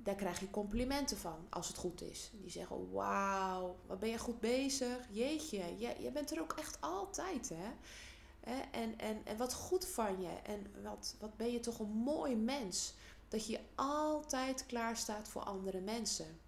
daar 0.03 0.15
krijg 0.15 0.41
je 0.41 0.51
complimenten 0.51 1.17
van 1.17 1.47
als 1.51 1.69
het 1.69 1.77
goed 1.77 2.03
is. 2.03 2.31
Die 2.33 2.51
zeggen: 2.51 2.93
Wauw, 2.93 3.77
wat 3.87 3.99
ben 3.99 4.09
je 4.09 4.19
goed 4.19 4.41
bezig? 4.41 4.99
Jeetje, 5.11 5.79
je, 5.79 5.95
je 6.01 6.11
bent 6.11 6.31
er 6.31 6.41
ook 6.41 6.53
echt 6.53 6.81
altijd, 6.81 7.49
hè? 7.49 7.71
En, 8.71 8.99
en, 8.99 9.27
en 9.27 9.37
wat 9.37 9.55
goed 9.55 9.87
van 9.87 10.21
je. 10.21 10.29
En 10.29 10.83
wat, 10.83 11.17
wat 11.19 11.37
ben 11.37 11.53
je 11.53 11.61
toch 11.61 11.79
een 11.79 11.91
mooi 11.91 12.37
mens. 12.37 12.95
Dat 13.29 13.47
je 13.47 13.61
altijd 13.75 14.67
klaar 14.67 14.97
staat 14.97 15.29
voor 15.29 15.43
andere 15.43 15.81
mensen. 15.81 16.41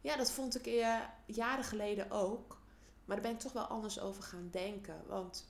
Ja, 0.00 0.16
dat 0.16 0.30
vond 0.30 0.66
ik 0.66 0.84
jaren 1.26 1.64
geleden 1.64 2.10
ook. 2.10 2.60
Maar 3.04 3.16
daar 3.16 3.26
ben 3.26 3.34
ik 3.34 3.40
toch 3.40 3.52
wel 3.52 3.64
anders 3.66 4.00
over 4.00 4.22
gaan 4.22 4.48
denken. 4.50 5.06
Want 5.06 5.46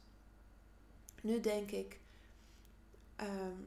nu 1.22 1.40
denk 1.40 1.70
ik. 1.70 2.00
Ehm, 3.16 3.60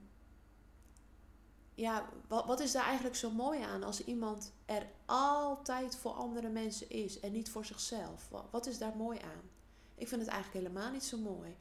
ja, 1.80 2.10
wat, 2.28 2.46
wat 2.46 2.60
is 2.60 2.72
daar 2.72 2.86
eigenlijk 2.86 3.16
zo 3.16 3.32
mooi 3.32 3.62
aan 3.62 3.84
als 3.84 4.04
iemand 4.04 4.52
er 4.66 4.88
altijd 5.06 5.96
voor 5.96 6.12
andere 6.12 6.50
mensen 6.50 6.90
is 6.90 7.20
en 7.20 7.32
niet 7.32 7.50
voor 7.50 7.66
zichzelf? 7.66 8.30
Wat, 8.30 8.46
wat 8.52 8.66
is 8.68 8.78
daar 8.78 8.96
mooi 8.96 9.20
aan? 9.20 9.50
Ik 9.96 10.08
vind 10.08 10.22
het 10.22 10.30
eigenlijk 10.30 10.66
helemaal 10.66 10.92
niet 10.92 11.04
zo 11.04 11.18
mooi. 11.18 11.56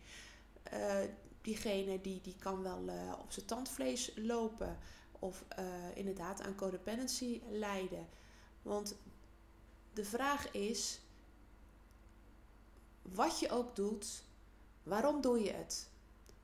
Uh, 0.73 1.01
diegene 1.41 2.01
die, 2.01 2.21
die 2.21 2.37
kan 2.39 2.63
wel 2.63 2.89
uh, 2.89 3.13
op 3.21 3.33
zijn 3.33 3.47
tandvlees 3.47 4.13
lopen 4.17 4.79
of 5.19 5.45
uh, 5.59 5.65
inderdaad 5.95 6.41
aan 6.41 6.55
codependency 6.55 7.41
lijden. 7.51 8.09
Want 8.63 8.97
de 9.93 10.05
vraag 10.05 10.51
is, 10.53 11.01
wat 13.03 13.39
je 13.39 13.51
ook 13.51 13.77
doet, 13.77 14.23
waarom 14.83 15.21
doe 15.21 15.41
je 15.43 15.53
het? 15.53 15.89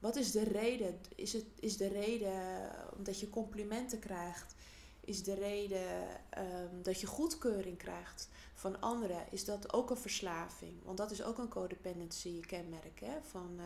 Wat 0.05 0.17
is 0.17 0.31
de 0.31 0.43
reden? 0.45 1.01
Is, 1.15 1.33
het, 1.33 1.45
is 1.61 1.77
de 1.77 1.89
reden 1.89 2.71
omdat 2.97 3.21
je 3.21 3.31
complimenten 3.31 3.99
krijgt? 3.99 4.55
Is 5.01 5.23
de 5.23 5.35
reden 5.35 6.03
um, 6.39 6.83
dat 6.83 7.01
je 7.01 7.07
goedkeuring 7.07 7.79
krijgt 7.79 8.29
van 8.55 8.81
anderen? 8.81 9.27
Is 9.31 9.45
dat 9.45 9.73
ook 9.73 9.91
een 9.91 9.97
verslaving? 9.97 10.73
Want 10.83 10.99
dat 10.99 11.11
is 11.11 11.23
ook 11.23 11.39
een 11.39 11.49
codependency 11.49 12.41
kenmerk. 12.41 13.01
Hè? 13.01 13.23
Van, 13.23 13.51
uh, 13.57 13.63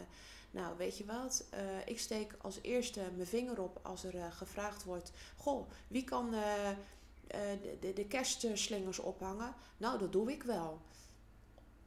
nou, 0.50 0.76
weet 0.76 0.98
je 0.98 1.04
wat? 1.04 1.44
Uh, 1.54 1.60
ik 1.84 1.98
steek 1.98 2.34
als 2.40 2.58
eerste 2.62 3.00
mijn 3.14 3.28
vinger 3.28 3.60
op 3.60 3.80
als 3.82 4.04
er 4.04 4.32
gevraagd 4.32 4.84
wordt: 4.84 5.12
Goh, 5.36 5.70
wie 5.88 6.04
kan 6.04 6.30
de, 6.30 6.74
de, 7.80 7.92
de 7.92 8.06
kerstslingers 8.06 8.98
ophangen? 8.98 9.54
Nou, 9.76 9.98
dat 9.98 10.12
doe 10.12 10.32
ik 10.32 10.42
wel. 10.42 10.80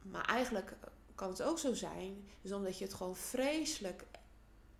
Maar 0.02 0.24
eigenlijk 0.24 0.76
kan 1.14 1.28
het 1.28 1.42
ook 1.42 1.58
zo 1.58 1.74
zijn, 1.74 2.28
is 2.42 2.52
omdat 2.52 2.78
je 2.78 2.84
het 2.84 2.94
gewoon 2.94 3.16
vreselijk 3.16 4.04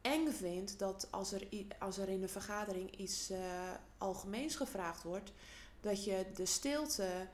eng 0.03 0.29
vindt 0.29 0.79
dat 0.79 1.09
als 1.11 1.33
er, 1.33 1.49
als 1.79 1.99
er 1.99 2.09
in 2.09 2.23
een 2.23 2.29
vergadering 2.29 2.97
iets 2.97 3.31
uh, 3.31 3.71
algemeens 3.99 4.57
gevraagd 4.57 5.03
wordt, 5.03 5.33
dat 5.81 6.05
je 6.05 6.27
de 6.35 6.47
stilte 6.47 7.29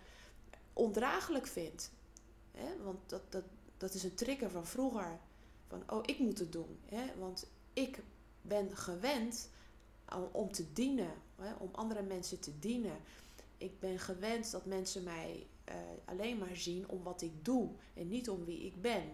ondraaglijk 0.73 1.47
vindt. 1.47 1.91
Hè? 2.51 2.83
Want 2.83 2.99
dat, 3.07 3.33
dat, 3.33 3.45
dat 3.77 3.95
is 3.95 4.03
een 4.03 4.15
trigger 4.15 4.51
van 4.51 4.67
vroeger. 4.67 5.19
Van, 5.67 5.83
oh, 5.87 6.03
ik 6.07 6.19
moet 6.19 6.39
het 6.39 6.53
doen. 6.53 6.79
Hè? 6.85 7.07
Want 7.19 7.47
ik 7.73 8.03
ben 8.43 8.77
gewend 8.77 9.49
om 10.33 10.53
te 10.53 10.73
dienen, 10.73 11.13
hè? 11.37 11.55
om 11.55 11.69
andere 11.73 12.03
mensen 12.03 12.41
te 12.41 12.59
dienen. 12.59 12.97
Ik 13.57 13.81
ben 13.81 13.99
gewend 13.99 14.51
dat 14.51 14.67
mensen 14.67 15.03
mij 15.03 15.47
uh, 15.69 15.75
alleen 16.05 16.39
maar 16.39 16.57
zien 16.57 16.89
om 16.89 17.03
wat 17.03 17.23
ik 17.23 17.45
doe 17.45 17.71
en 17.95 18.09
niet 18.09 18.29
om 18.29 18.45
wie 18.45 18.61
ik 18.61 18.83
ben. 18.83 19.13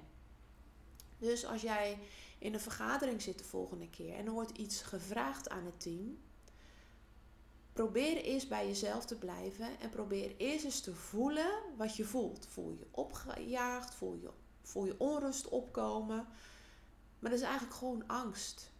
Dus 1.19 1.47
als 1.47 1.63
jij 1.63 1.99
in 2.39 2.55
een 2.55 2.61
vergadering 2.61 3.23
zit 3.23 3.39
de 3.39 3.45
volgende 3.45 3.91
keer 3.91 4.15
en 4.15 4.27
er 4.27 4.33
wordt 4.33 4.59
iets 4.59 4.83
gevraagd 4.83 5.49
aan 5.49 5.65
het 5.65 5.81
team, 5.81 6.19
probeer 7.73 8.17
eens 8.17 8.49
bij 8.49 8.67
jezelf 8.67 9.05
te 9.05 9.19
blijven 9.19 9.81
en 9.81 9.91
probeer 9.91 10.35
eerst 10.37 10.65
eens 10.65 10.81
te 10.81 10.95
voelen 10.95 11.51
wat 11.77 11.97
je 11.97 12.05
voelt. 12.05 12.47
Voel 12.51 12.71
je 12.71 12.87
opgejaagd, 12.91 13.95
voel 13.95 14.15
je, 14.15 14.31
voel 14.63 14.87
je 14.87 15.01
onrust 15.01 15.49
opkomen. 15.49 16.27
Maar 17.19 17.31
dat 17.31 17.41
is 17.41 17.47
eigenlijk 17.47 17.77
gewoon 17.77 18.07
angst. 18.07 18.71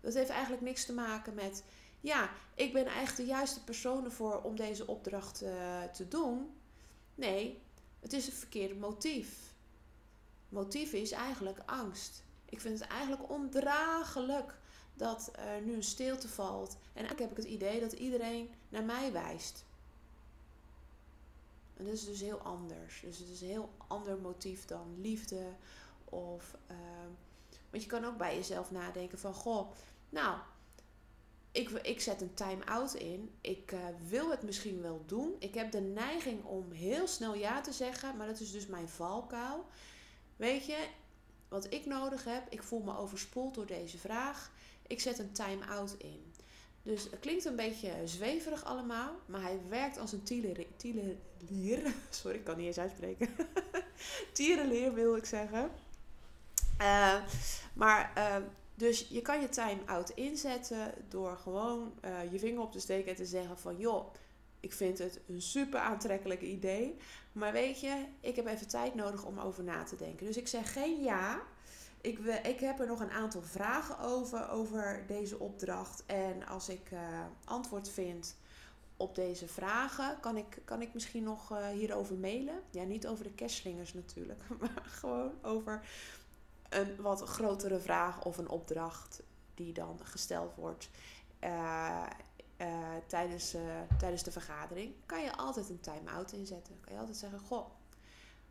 Dat 0.00 0.14
heeft 0.14 0.30
eigenlijk 0.30 0.62
niks 0.62 0.84
te 0.84 0.92
maken 0.92 1.34
met, 1.34 1.64
ja, 2.00 2.30
ik 2.54 2.72
ben 2.72 2.86
eigenlijk 2.86 3.16
de 3.16 3.24
juiste 3.24 3.64
persoon 3.64 4.04
ervoor 4.04 4.42
om 4.42 4.56
deze 4.56 4.86
opdracht 4.86 5.42
uh, 5.42 5.82
te 5.82 6.08
doen. 6.08 6.54
Nee, 7.14 7.62
het 8.00 8.12
is 8.12 8.26
een 8.26 8.32
verkeerde 8.32 8.74
motief. 8.74 9.54
Motief 10.48 10.92
is 10.92 11.10
eigenlijk 11.10 11.58
angst. 11.66 12.24
Ik 12.54 12.60
vind 12.60 12.78
het 12.78 12.88
eigenlijk 12.88 13.30
ondraaglijk 13.30 14.54
dat 14.94 15.30
er 15.32 15.62
nu 15.62 15.74
een 15.74 15.82
stilte 15.82 16.28
valt. 16.28 16.70
En 16.70 17.04
eigenlijk 17.04 17.20
heb 17.20 17.30
ik 17.30 17.36
het 17.36 17.52
idee 17.52 17.80
dat 17.80 17.92
iedereen 17.92 18.50
naar 18.68 18.84
mij 18.84 19.12
wijst. 19.12 19.64
En 21.76 21.84
dat 21.84 21.94
is 21.94 22.04
dus 22.04 22.20
heel 22.20 22.38
anders. 22.38 23.00
Dus 23.04 23.18
het 23.18 23.28
is 23.28 23.40
een 23.40 23.48
heel 23.48 23.70
ander 23.86 24.18
motief 24.18 24.64
dan 24.64 25.00
liefde. 25.00 25.46
Of, 26.04 26.56
uh, 26.70 26.76
want 27.70 27.82
je 27.82 27.88
kan 27.88 28.04
ook 28.04 28.16
bij 28.16 28.36
jezelf 28.36 28.70
nadenken 28.70 29.18
van, 29.18 29.34
goh, 29.34 29.70
nou, 30.08 30.38
ik, 31.52 31.70
ik 31.70 32.00
zet 32.00 32.20
een 32.20 32.34
time-out 32.34 32.94
in. 32.94 33.34
Ik 33.40 33.72
uh, 33.72 33.80
wil 34.08 34.30
het 34.30 34.42
misschien 34.42 34.82
wel 34.82 35.02
doen. 35.06 35.36
Ik 35.38 35.54
heb 35.54 35.70
de 35.70 35.80
neiging 35.80 36.44
om 36.44 36.70
heel 36.70 37.06
snel 37.06 37.34
ja 37.34 37.60
te 37.60 37.72
zeggen, 37.72 38.16
maar 38.16 38.26
dat 38.26 38.40
is 38.40 38.52
dus 38.52 38.66
mijn 38.66 38.88
valkuil. 38.88 39.66
Weet 40.36 40.66
je, 40.66 40.88
wat 41.54 41.72
ik 41.72 41.86
nodig 41.86 42.24
heb, 42.24 42.42
ik 42.48 42.62
voel 42.62 42.80
me 42.80 42.96
overspoeld 42.96 43.54
door 43.54 43.66
deze 43.66 43.98
vraag. 43.98 44.50
Ik 44.86 45.00
zet 45.00 45.18
een 45.18 45.32
time-out 45.32 45.94
in. 45.98 46.32
Dus 46.82 47.02
het 47.02 47.20
klinkt 47.20 47.44
een 47.44 47.56
beetje 47.56 47.92
zweverig 48.04 48.64
allemaal, 48.64 49.14
maar 49.26 49.42
hij 49.42 49.58
werkt 49.68 49.98
als 49.98 50.12
een 50.12 50.22
tierenlier. 50.76 51.94
Sorry, 52.10 52.36
ik 52.36 52.44
kan 52.44 52.56
niet 52.56 52.66
eens 52.66 52.78
uitspreken. 52.78 53.28
tierenlier 54.32 54.94
wil 54.94 55.16
ik 55.16 55.24
zeggen. 55.24 55.70
Uh, 56.80 57.22
maar 57.74 58.12
uh, 58.18 58.36
dus 58.74 59.06
je 59.08 59.22
kan 59.22 59.40
je 59.40 59.48
time-out 59.48 60.10
inzetten 60.10 60.94
door 61.08 61.36
gewoon 61.36 61.94
uh, 62.04 62.32
je 62.32 62.38
vinger 62.38 62.62
op 62.62 62.72
te 62.72 62.80
steken 62.80 63.10
en 63.10 63.16
te 63.16 63.26
zeggen 63.26 63.58
van 63.58 63.76
joh, 63.78 64.14
ik 64.60 64.72
vind 64.72 64.98
het 64.98 65.20
een 65.28 65.42
super 65.42 65.80
aantrekkelijk 65.80 66.40
idee. 66.40 66.96
Maar 67.34 67.52
weet 67.52 67.80
je, 67.80 68.04
ik 68.20 68.36
heb 68.36 68.46
even 68.46 68.68
tijd 68.68 68.94
nodig 68.94 69.24
om 69.24 69.38
over 69.38 69.64
na 69.64 69.82
te 69.82 69.96
denken. 69.96 70.26
Dus 70.26 70.36
ik 70.36 70.48
zeg 70.48 70.72
geen 70.72 71.02
ja. 71.02 71.42
Ik, 72.00 72.18
ik 72.42 72.60
heb 72.60 72.80
er 72.80 72.86
nog 72.86 73.00
een 73.00 73.10
aantal 73.10 73.42
vragen 73.42 73.98
over, 73.98 74.48
over 74.50 75.04
deze 75.06 75.38
opdracht. 75.38 76.02
En 76.06 76.46
als 76.46 76.68
ik 76.68 76.90
uh, 76.92 77.00
antwoord 77.44 77.88
vind 77.88 78.36
op 78.96 79.14
deze 79.14 79.48
vragen, 79.48 80.20
kan 80.20 80.36
ik, 80.36 80.58
kan 80.64 80.82
ik 80.82 80.94
misschien 80.94 81.22
nog 81.22 81.52
uh, 81.52 81.68
hierover 81.68 82.16
mailen. 82.16 82.62
Ja, 82.70 82.82
niet 82.82 83.06
over 83.06 83.24
de 83.24 83.34
cashslingers 83.34 83.94
natuurlijk, 83.94 84.42
maar 84.60 84.82
gewoon 84.84 85.32
over 85.42 85.86
een 86.68 86.96
wat 87.00 87.22
grotere 87.22 87.80
vraag 87.80 88.24
of 88.24 88.38
een 88.38 88.48
opdracht 88.48 89.22
die 89.54 89.72
dan 89.72 89.98
gesteld 90.02 90.54
wordt 90.54 90.88
uh, 91.44 92.06
uh, 92.64 92.88
tijdens, 93.06 93.54
uh, 93.54 93.62
tijdens 93.98 94.22
de 94.22 94.30
vergadering, 94.30 94.94
kan 95.06 95.22
je 95.22 95.36
altijd 95.36 95.68
een 95.68 95.80
time-out 95.80 96.32
inzetten. 96.32 96.80
Kan 96.80 96.92
je 96.92 96.98
altijd 96.98 97.16
zeggen: 97.16 97.38
Goh, 97.38 97.66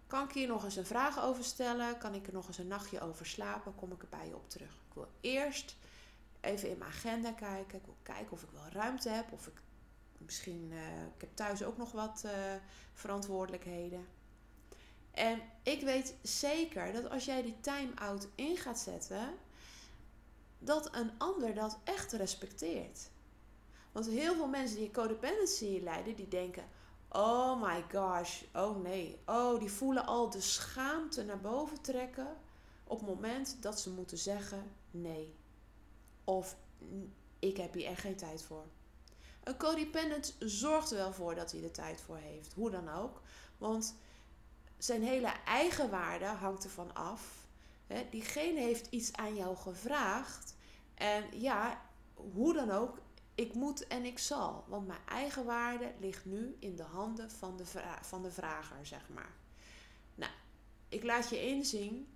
kan 0.08 0.24
ik 0.24 0.34
hier 0.34 0.48
nog 0.48 0.64
eens 0.64 0.76
een 0.76 0.86
vraag 0.86 1.22
over 1.22 1.44
stellen? 1.44 1.98
Kan 1.98 2.14
ik 2.14 2.28
er 2.28 2.34
nog 2.34 2.48
eens 2.48 2.58
een 2.58 2.68
nachtje 2.68 3.02
over 3.02 3.26
slapen? 3.26 3.76
Kom 3.76 3.92
ik 3.92 4.02
er 4.02 4.10
bij 4.10 4.28
je 4.28 4.36
op 4.36 4.50
terug? 4.50 4.72
Ik 4.88 4.94
wil 4.94 5.08
eerst 5.22 5.76
even 6.42 6.70
in 6.70 6.78
mijn 6.78 6.92
agenda 6.92 7.32
kijken. 7.32 7.78
Ik 7.78 7.86
wil 7.86 7.98
kijken 8.04 8.32
of 8.32 8.44
ik 8.44 8.50
wel 8.52 8.82
ruimte 8.82 9.10
heb. 9.10 9.32
Of 9.32 9.48
ik 9.48 9.62
misschien, 10.18 10.72
ik 11.16 11.22
heb 11.22 11.36
thuis 11.36 11.64
ook 11.64 11.78
nog 11.78 11.92
wat 11.92 12.26
verantwoordelijkheden. 12.94 14.08
En 15.12 15.42
ik 15.64 15.82
weet 15.82 16.16
zeker 16.22 16.94
dat 16.94 17.10
als 17.10 17.26
jij 17.26 17.42
die 17.42 17.60
time-out 17.60 18.28
in 18.36 18.58
gaat 18.58 18.80
zetten, 18.80 19.38
dat 20.60 20.96
een 20.96 21.12
ander 21.18 21.54
dat 21.54 21.78
echt 21.84 22.12
respecteert. 22.12 23.10
Want 23.94 24.06
heel 24.06 24.36
veel 24.36 24.48
mensen 24.48 24.78
die 24.78 24.92
codependency 24.92 25.80
leiden, 25.84 26.16
die 26.16 26.28
denken: 26.28 26.64
Oh 27.10 27.62
my 27.62 27.86
gosh, 27.92 28.42
oh 28.54 28.84
nee. 28.84 29.20
Oh, 29.26 29.60
die 29.60 29.72
voelen 29.72 30.06
al 30.06 30.30
de 30.30 30.42
schaamte 30.42 31.24
naar 31.24 31.42
boven 31.42 31.82
trekken 31.82 32.38
op 32.84 33.00
het 33.00 33.10
moment 33.10 33.58
dat 33.60 33.80
ze 33.80 33.90
moeten 33.90 34.18
zeggen 34.18 34.72
nee. 34.92 35.36
Of 36.24 36.56
ik 37.40 37.58
heb 37.58 37.74
hier 37.74 37.86
echt 37.86 38.02
geen 38.02 38.16
tijd 38.16 38.42
voor. 38.42 38.66
Een 39.44 39.58
codependent 39.58 40.36
zorgt 40.40 40.92
er 40.92 40.98
wel 40.98 41.14
voor 41.14 41.36
dat 41.36 41.52
hij 41.52 41.64
er 41.64 41.72
tijd 41.72 42.02
voor 42.02 42.18
heeft. 42.18 42.54
Hoe 42.54 42.70
dan 42.70 42.90
ook. 42.90 43.22
Want 43.58 43.96
zijn 44.78 45.04
hele 45.04 45.34
eigen 45.46 45.90
waarde 45.90 46.26
hangt 46.26 46.64
ervan 46.64 46.96
af. 46.96 47.46
Diegene 48.10 48.60
heeft 48.60 48.88
iets 48.90 49.14
aan 49.14 49.36
jou 49.36 49.56
gevraagd. 49.56 50.56
En 50.94 51.24
ja, 51.40 51.82
hoe 52.14 52.54
dan 52.54 52.72
ook, 52.72 52.98
ik 53.36 53.54
moet 53.54 53.88
en 53.88 54.06
ik 54.06 54.20
zal. 54.20 54.64
Want 54.68 54.88
mijn 54.88 55.08
eigen 55.08 55.46
waarde 55.46 55.94
ligt 56.00 56.26
nu 56.26 56.56
in 56.60 56.76
de 56.76 56.84
handen 56.84 57.32
van 57.32 57.58
de, 57.58 57.66
van 58.02 58.24
de 58.24 58.32
vrager, 58.32 58.86
zeg 58.86 59.10
maar. 59.10 59.36
Nou, 60.16 60.32
ik 60.90 61.04
laat 61.04 61.30
je 61.30 61.48
inzien 61.48 62.08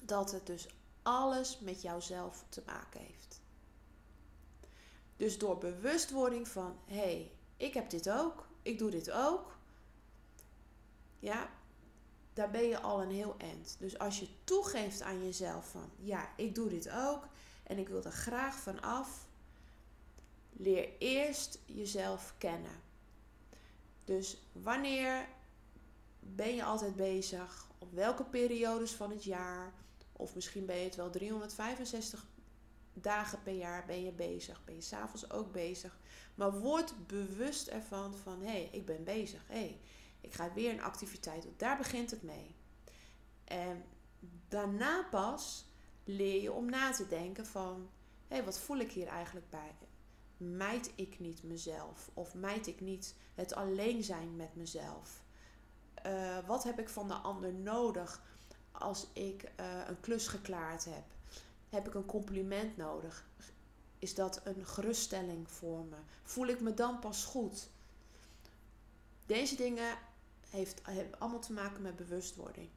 dat 0.00 0.32
het 0.32 0.46
dus 0.46 0.68
alles 1.02 1.58
met 1.58 1.82
jouzelf 1.82 2.44
te 2.48 2.62
maken 2.66 3.00
heeft. 3.00 3.40
Dus 5.16 5.38
door 5.38 5.58
bewustwording 5.58 6.48
van, 6.48 6.78
hé, 6.84 6.94
hey, 6.94 7.32
ik 7.56 7.74
heb 7.74 7.90
dit 7.90 8.10
ook, 8.10 8.46
ik 8.62 8.78
doe 8.78 8.90
dit 8.90 9.10
ook. 9.10 9.56
Ja, 11.18 11.48
daar 12.32 12.50
ben 12.50 12.64
je 12.64 12.80
al 12.80 13.02
een 13.02 13.10
heel 13.10 13.34
eind. 13.38 13.76
Dus 13.78 13.98
als 13.98 14.18
je 14.18 14.28
toegeeft 14.44 15.02
aan 15.02 15.24
jezelf 15.24 15.68
van, 15.68 15.90
ja, 15.96 16.28
ik 16.36 16.54
doe 16.54 16.68
dit 16.68 16.90
ook 16.90 17.28
en 17.62 17.78
ik 17.78 17.88
wil 17.88 18.04
er 18.04 18.12
graag 18.12 18.56
van 18.56 18.82
af, 18.82 19.26
leer 20.56 20.88
eerst 20.98 21.58
jezelf 21.66 22.34
kennen. 22.38 22.82
Dus 24.04 24.36
wanneer 24.52 25.28
ben 26.20 26.54
je 26.54 26.64
altijd 26.64 26.96
bezig? 26.96 27.68
Op 27.78 27.92
welke 27.92 28.24
periodes 28.24 28.92
van 28.92 29.10
het 29.10 29.24
jaar? 29.24 29.72
Of 30.12 30.34
misschien 30.34 30.66
ben 30.66 30.76
je 30.76 30.84
het 30.84 30.96
wel 30.96 31.10
365 31.10 32.26
dagen 32.92 33.42
per 33.42 33.54
jaar 33.54 33.84
bezig. 34.16 34.64
Ben 34.64 34.74
je 34.74 34.80
s'avonds 34.80 35.30
ook 35.30 35.52
bezig. 35.52 35.98
Maar 36.34 36.58
word 36.60 37.06
bewust 37.06 37.66
ervan 37.66 38.14
van 38.14 38.40
hé, 38.40 38.50
hey, 38.50 38.68
ik 38.72 38.86
ben 38.86 39.04
bezig. 39.04 39.42
Hé, 39.46 39.54
hey, 39.54 39.80
ik 40.20 40.34
ga 40.34 40.52
weer 40.52 40.72
een 40.72 40.82
activiteit 40.82 41.42
doen. 41.42 41.54
Daar 41.56 41.76
begint 41.76 42.10
het 42.10 42.22
mee. 42.22 42.54
En 43.44 43.84
daarna 44.48 45.02
pas 45.10 45.66
leer 46.04 46.42
je 46.42 46.52
om 46.52 46.70
na 46.70 46.92
te 46.92 47.06
denken 47.06 47.46
van 47.46 47.90
hé, 48.28 48.36
hey, 48.36 48.44
wat 48.44 48.58
voel 48.58 48.78
ik 48.78 48.92
hier 48.92 49.06
eigenlijk 49.06 49.50
bij? 49.50 49.74
Mijt 50.36 50.92
ik 50.94 51.18
niet 51.20 51.42
mezelf? 51.42 52.10
Of 52.14 52.34
mijt 52.34 52.66
ik 52.66 52.80
niet 52.80 53.14
het 53.34 53.54
alleen 53.54 54.02
zijn 54.02 54.36
met 54.36 54.54
mezelf? 54.54 55.22
Uh, 56.06 56.38
wat 56.46 56.64
heb 56.64 56.78
ik 56.78 56.88
van 56.88 57.08
de 57.08 57.14
ander 57.14 57.54
nodig 57.54 58.22
als 58.72 59.06
ik 59.12 59.52
uh, 59.60 59.80
een 59.86 60.00
klus 60.00 60.28
geklaard 60.28 60.84
heb? 60.84 61.04
Heb 61.68 61.86
ik 61.86 61.94
een 61.94 62.06
compliment 62.06 62.76
nodig? 62.76 63.26
Is 63.98 64.14
dat 64.14 64.40
een 64.44 64.66
geruststelling 64.66 65.50
voor 65.50 65.84
me? 65.84 65.96
Voel 66.22 66.46
ik 66.46 66.60
me 66.60 66.74
dan 66.74 66.98
pas 66.98 67.24
goed? 67.24 67.68
Deze 69.26 69.56
dingen 69.56 69.98
heeft, 70.50 70.80
hebben 70.86 71.18
allemaal 71.18 71.40
te 71.40 71.52
maken 71.52 71.82
met 71.82 71.96
bewustwording. 71.96 72.68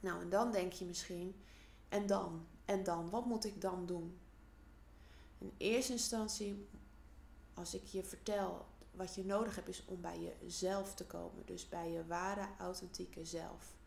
Nou, 0.00 0.20
en 0.22 0.28
dan 0.28 0.52
denk 0.52 0.72
je 0.72 0.84
misschien, 0.84 1.42
en 1.88 2.06
dan? 2.06 2.46
En 2.64 2.84
dan? 2.84 3.10
Wat 3.10 3.26
moet 3.26 3.44
ik 3.44 3.60
dan 3.60 3.86
doen? 3.86 4.18
In 5.40 5.52
eerste 5.56 5.92
instantie, 5.92 6.68
als 7.54 7.74
ik 7.74 7.86
je 7.86 8.02
vertel 8.02 8.66
wat 8.90 9.14
je 9.14 9.24
nodig 9.24 9.54
hebt, 9.54 9.68
is 9.68 9.84
om 9.86 10.00
bij 10.00 10.34
jezelf 10.40 10.94
te 10.94 11.04
komen. 11.04 11.46
Dus 11.46 11.68
bij 11.68 11.90
je 11.90 12.06
ware, 12.06 12.48
authentieke 12.58 13.24
zelf 13.24 13.78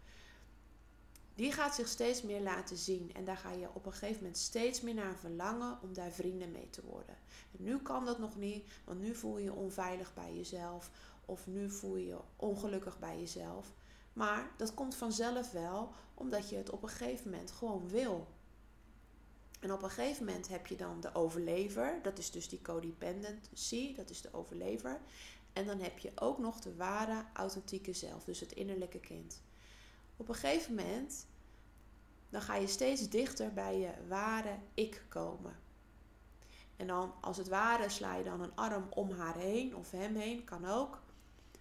die 1.35 1.51
gaat 1.51 1.75
zich 1.75 1.87
steeds 1.87 2.21
meer 2.21 2.41
laten 2.41 2.77
zien. 2.77 3.13
En 3.13 3.25
daar 3.25 3.37
ga 3.37 3.51
je 3.51 3.67
op 3.73 3.85
een 3.85 3.91
gegeven 3.91 4.17
moment 4.17 4.37
steeds 4.37 4.81
meer 4.81 4.93
naar 4.93 5.15
verlangen 5.15 5.77
om 5.81 5.93
daar 5.93 6.11
vrienden 6.11 6.51
mee 6.51 6.69
te 6.69 6.81
worden. 6.85 7.15
En 7.57 7.63
nu 7.63 7.77
kan 7.77 8.05
dat 8.05 8.19
nog 8.19 8.35
niet, 8.35 8.65
want 8.85 8.99
nu 8.99 9.15
voel 9.15 9.37
je 9.37 9.43
je 9.43 9.53
onveilig 9.53 10.13
bij 10.13 10.35
jezelf. 10.35 10.89
Of 11.25 11.47
nu 11.47 11.69
voel 11.69 11.95
je 11.95 12.05
je 12.05 12.19
ongelukkig 12.35 12.99
bij 12.99 13.19
jezelf. 13.19 13.71
Maar 14.13 14.51
dat 14.57 14.73
komt 14.73 14.95
vanzelf 14.95 15.51
wel, 15.51 15.91
omdat 16.13 16.49
je 16.49 16.55
het 16.55 16.69
op 16.69 16.83
een 16.83 16.89
gegeven 16.89 17.29
moment 17.29 17.51
gewoon 17.51 17.89
wil. 17.89 18.27
En 19.63 19.71
op 19.71 19.83
een 19.83 19.89
gegeven 19.89 20.25
moment 20.25 20.47
heb 20.47 20.67
je 20.67 20.75
dan 20.75 21.01
de 21.01 21.15
overlever, 21.15 21.99
dat 22.01 22.17
is 22.17 22.31
dus 22.31 22.49
die 22.49 22.61
codependency, 22.61 23.95
dat 23.95 24.09
is 24.09 24.21
de 24.21 24.33
overlever. 24.33 24.99
En 25.53 25.65
dan 25.65 25.79
heb 25.79 25.99
je 25.99 26.11
ook 26.15 26.37
nog 26.37 26.59
de 26.59 26.75
ware, 26.75 27.25
authentieke 27.33 27.93
zelf, 27.93 28.23
dus 28.23 28.39
het 28.39 28.51
innerlijke 28.51 28.99
kind 28.99 29.41
op 30.17 30.29
een 30.29 30.35
gegeven 30.35 30.75
moment, 30.75 31.27
dan 32.29 32.41
ga 32.41 32.55
je 32.55 32.67
steeds 32.67 33.09
dichter 33.09 33.53
bij 33.53 33.79
je 33.79 33.91
ware 34.07 34.57
ik 34.73 35.05
komen. 35.07 35.55
En 36.75 36.87
dan, 36.87 37.13
als 37.21 37.37
het 37.37 37.47
ware, 37.47 37.89
sla 37.89 38.15
je 38.15 38.23
dan 38.23 38.41
een 38.41 38.55
arm 38.55 38.87
om 38.89 39.11
haar 39.11 39.37
heen 39.37 39.75
of 39.75 39.91
hem 39.91 40.15
heen, 40.15 40.43
kan 40.43 40.65
ook. 40.65 41.01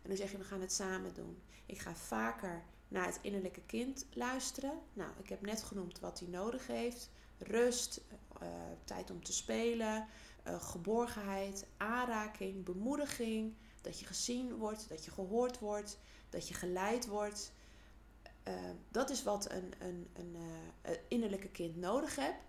En 0.02 0.08
dan 0.08 0.16
zeg 0.16 0.30
je, 0.30 0.38
we 0.38 0.44
gaan 0.44 0.60
het 0.60 0.72
samen 0.72 1.14
doen. 1.14 1.42
Ik 1.66 1.78
ga 1.78 1.94
vaker 1.94 2.62
naar 2.88 3.06
het 3.06 3.18
innerlijke 3.22 3.62
kind 3.66 4.06
luisteren. 4.12 4.78
Nou, 4.92 5.10
ik 5.22 5.28
heb 5.28 5.40
net 5.40 5.62
genoemd 5.62 6.00
wat 6.00 6.18
hij 6.18 6.28
nodig 6.28 6.66
heeft. 6.66 7.10
Rust, 7.42 8.00
uh, 8.42 8.48
tijd 8.84 9.10
om 9.10 9.24
te 9.24 9.32
spelen, 9.32 10.06
uh, 10.48 10.62
geborgenheid, 10.62 11.66
aanraking, 11.76 12.64
bemoediging. 12.64 13.54
Dat 13.80 13.98
je 13.98 14.06
gezien 14.06 14.54
wordt, 14.54 14.88
dat 14.88 15.04
je 15.04 15.10
gehoord 15.10 15.58
wordt, 15.58 15.98
dat 16.30 16.48
je 16.48 16.54
geleid 16.54 17.06
wordt. 17.06 17.52
Ehm, 18.42 18.74
dat 18.88 19.10
is 19.10 19.22
wat 19.22 19.50
een, 19.50 19.72
een, 19.78 20.08
een, 20.12 20.36
innerlijke 21.08 21.48
kind 21.48 21.76
nodig 21.76 22.16
hebt. 22.16 22.42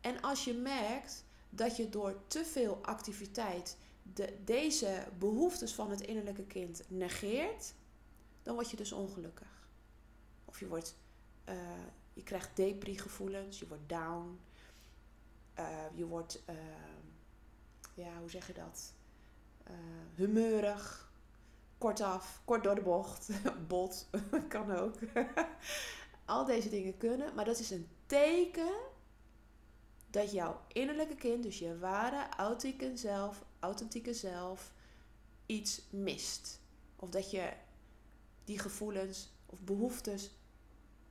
En 0.00 0.20
als 0.20 0.44
je 0.44 0.54
merkt 0.54 1.24
dat 1.50 1.76
je 1.76 1.88
door 1.88 2.26
te 2.26 2.44
veel 2.44 2.78
activiteit 2.82 3.76
de, 4.02 4.38
deze 4.44 5.06
behoeftes 5.18 5.74
van 5.74 5.90
het 5.90 6.00
innerlijke 6.00 6.46
kind 6.46 6.82
negeert, 6.88 7.74
dan 8.42 8.54
word 8.54 8.70
je 8.70 8.76
dus 8.76 8.92
ongelukkig. 8.92 9.68
Of 10.44 10.60
je, 10.60 10.68
wordt, 10.68 10.96
uh, 11.48 11.54
je 12.20 12.26
krijgt 12.26 12.56
depri-gevoelens, 12.56 13.58
je 13.58 13.68
wordt 13.68 13.88
down, 13.88 14.40
uh, 15.58 15.84
je 15.94 16.06
wordt, 16.06 16.42
ehm, 16.44 17.06
ja, 17.94 18.18
hoe 18.18 18.30
zeg 18.30 18.46
je 18.46 18.52
dat? 18.52 18.92
humeurig 20.14 21.12
kortaf, 21.78 22.42
kort 22.44 22.64
door 22.64 22.74
de 22.74 22.80
bocht, 22.80 23.30
bot, 23.68 24.08
kan 24.48 24.70
ook. 24.70 24.94
Al 26.24 26.44
deze 26.44 26.68
dingen 26.68 26.96
kunnen, 26.96 27.34
maar 27.34 27.44
dat 27.44 27.58
is 27.58 27.70
een 27.70 27.88
teken 28.06 28.74
dat 30.06 30.32
jouw 30.32 30.60
innerlijke 30.68 31.14
kind, 31.14 31.42
dus 31.42 31.58
je 31.58 31.78
ware 31.78 32.28
authentieke 32.36 32.96
zelf, 32.96 33.44
authentieke 33.58 34.14
zelf, 34.14 34.72
iets 35.46 35.82
mist. 35.90 36.60
Of 36.96 37.08
dat 37.08 37.30
je 37.30 37.52
die 38.44 38.58
gevoelens 38.58 39.32
of 39.46 39.60
behoeftes 39.60 40.39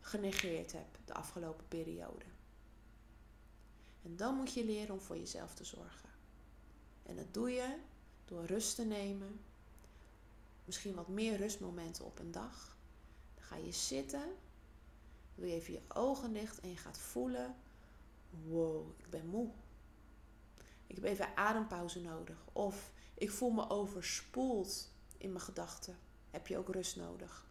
genegeerd 0.10 0.72
hebt 0.72 0.98
de 1.06 1.14
afgelopen 1.14 1.68
periode. 1.68 2.26
En 4.02 4.16
dan 4.16 4.36
moet 4.36 4.54
je 4.54 4.66
leren 4.66 4.94
om 4.94 5.02
voor 5.02 5.18
jezelf 5.18 5.54
te 5.54 5.64
zorgen. 5.64 6.10
En 7.04 7.16
dat 7.16 7.34
doe 7.34 7.50
je 7.50 7.76
door 8.26 8.46
rust 8.46 8.76
te 8.76 8.84
nemen, 8.84 9.40
misschien 10.66 10.96
wat 10.96 11.08
meer 11.08 11.38
rustmomenten 11.38 12.06
op 12.06 12.20
een 12.20 12.32
dag. 12.32 12.78
Dan 13.36 13.44
ga 13.44 13.56
je 13.56 13.72
zitten, 13.72 14.36
doe 15.36 15.48
je 15.48 15.54
even 15.54 15.74
je 15.74 15.82
ogen 15.88 16.34
dicht 16.34 16.60
en 16.60 16.70
je 16.70 16.78
gaat 16.78 16.98
voelen: 16.98 17.56
wow, 18.48 18.88
ik 18.98 19.10
ben 19.10 19.26
moe. 19.26 19.50
Ik 20.88 20.96
heb 20.96 21.04
even 21.04 21.38
adempauze 21.38 22.02
nodig. 22.02 22.38
Of 22.52 22.92
ik 23.14 23.32
voel 23.32 23.52
me 23.52 23.70
overspoeld 23.70 24.92
in 25.18 25.32
mijn 25.32 25.44
gedachten. 25.44 25.98
Heb 26.30 26.48
je 26.48 26.58
ook 26.58 26.70
rust 26.70 26.96
nodig? 26.96 27.49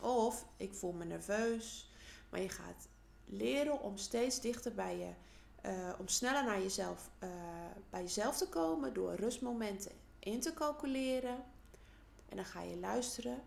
Of 0.00 0.46
ik 0.56 0.74
voel 0.74 0.92
me 0.92 1.04
nerveus. 1.04 1.90
Maar 2.30 2.40
je 2.40 2.48
gaat 2.48 2.88
leren 3.24 3.80
om 3.80 3.96
steeds 3.96 4.40
dichter 4.40 4.74
bij 4.74 4.98
je, 4.98 5.10
uh, 5.70 5.92
om 5.98 6.08
sneller 6.08 6.44
naar 6.44 6.60
jezelf, 6.62 7.10
uh, 7.22 7.30
bij 7.90 8.02
jezelf 8.02 8.36
te 8.36 8.48
komen 8.48 8.94
door 8.94 9.14
rustmomenten 9.14 9.92
in 10.18 10.40
te 10.40 10.54
calculeren. 10.54 11.44
En 12.28 12.36
dan 12.36 12.44
ga 12.44 12.62
je 12.62 12.76
luisteren 12.76 13.42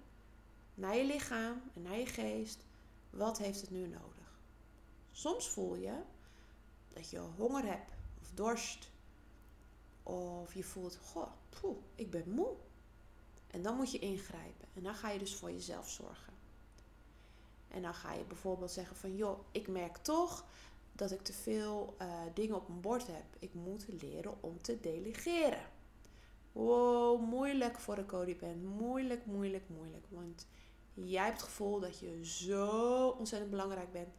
naar 0.73 0.95
je 0.95 1.05
lichaam 1.05 1.61
en 1.73 1.81
naar 1.81 1.97
je 1.97 2.05
geest. 2.05 2.65
Wat 3.09 3.37
heeft 3.37 3.61
het 3.61 3.71
nu 3.71 3.87
nodig? 3.87 4.39
Soms 5.11 5.49
voel 5.49 5.75
je 5.75 5.93
dat 6.93 7.09
je 7.09 7.19
honger 7.19 7.65
hebt 7.65 7.91
of 8.21 8.31
dorst. 8.33 8.89
Of 10.03 10.53
je 10.53 10.63
voelt, 10.63 10.99
goh, 11.03 11.31
poeh, 11.49 11.77
ik 11.95 12.11
ben 12.11 12.29
moe. 12.29 12.55
En 13.47 13.61
dan 13.61 13.75
moet 13.75 13.91
je 13.91 13.99
ingrijpen. 13.99 14.67
En 14.73 14.83
dan 14.83 14.95
ga 14.95 15.09
je 15.09 15.19
dus 15.19 15.35
voor 15.35 15.51
jezelf 15.51 15.89
zorgen. 15.89 16.33
En 17.69 17.81
dan 17.81 17.93
ga 17.93 18.13
je 18.13 18.23
bijvoorbeeld 18.23 18.71
zeggen 18.71 18.95
van, 18.95 19.15
joh, 19.15 19.39
ik 19.51 19.67
merk 19.67 19.97
toch 19.97 20.45
dat 20.91 21.11
ik 21.11 21.21
te 21.21 21.33
veel 21.33 21.95
uh, 22.01 22.13
dingen 22.33 22.55
op 22.55 22.67
mijn 22.67 22.81
bord 22.81 23.07
heb. 23.07 23.25
Ik 23.39 23.53
moet 23.53 23.85
leren 24.01 24.33
om 24.39 24.61
te 24.61 24.79
delegeren. 24.79 25.65
Wow, 26.51 27.21
moeilijk 27.21 27.79
voor 27.79 27.95
de 27.95 28.35
bent. 28.39 28.63
Moeilijk, 28.63 29.25
moeilijk, 29.25 29.69
moeilijk. 29.69 30.05
Want 30.09 30.47
jij 30.93 31.23
hebt 31.23 31.37
het 31.37 31.45
gevoel 31.49 31.79
dat 31.79 31.99
je 31.99 32.25
zo 32.25 33.07
ontzettend 33.07 33.51
belangrijk 33.51 33.91
bent. 33.91 34.13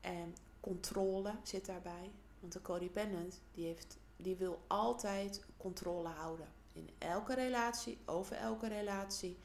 En 0.00 0.34
controle 0.60 1.34
zit 1.42 1.66
daarbij. 1.66 2.10
Want 2.40 2.52
de 2.52 2.62
codependent 2.62 3.40
die, 3.52 3.66
heeft, 3.66 3.98
die 4.16 4.36
wil 4.36 4.60
altijd 4.66 5.44
controle 5.56 6.08
houden. 6.08 6.48
In 6.72 6.90
elke 6.98 7.34
relatie, 7.34 7.98
over 8.04 8.36
elke 8.36 8.68
relatie. 8.68 9.38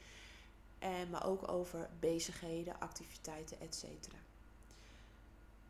En, 0.86 1.10
maar 1.10 1.26
ook 1.26 1.48
over 1.48 1.88
bezigheden, 2.00 2.80
activiteiten, 2.80 3.60
etc. 3.60 3.84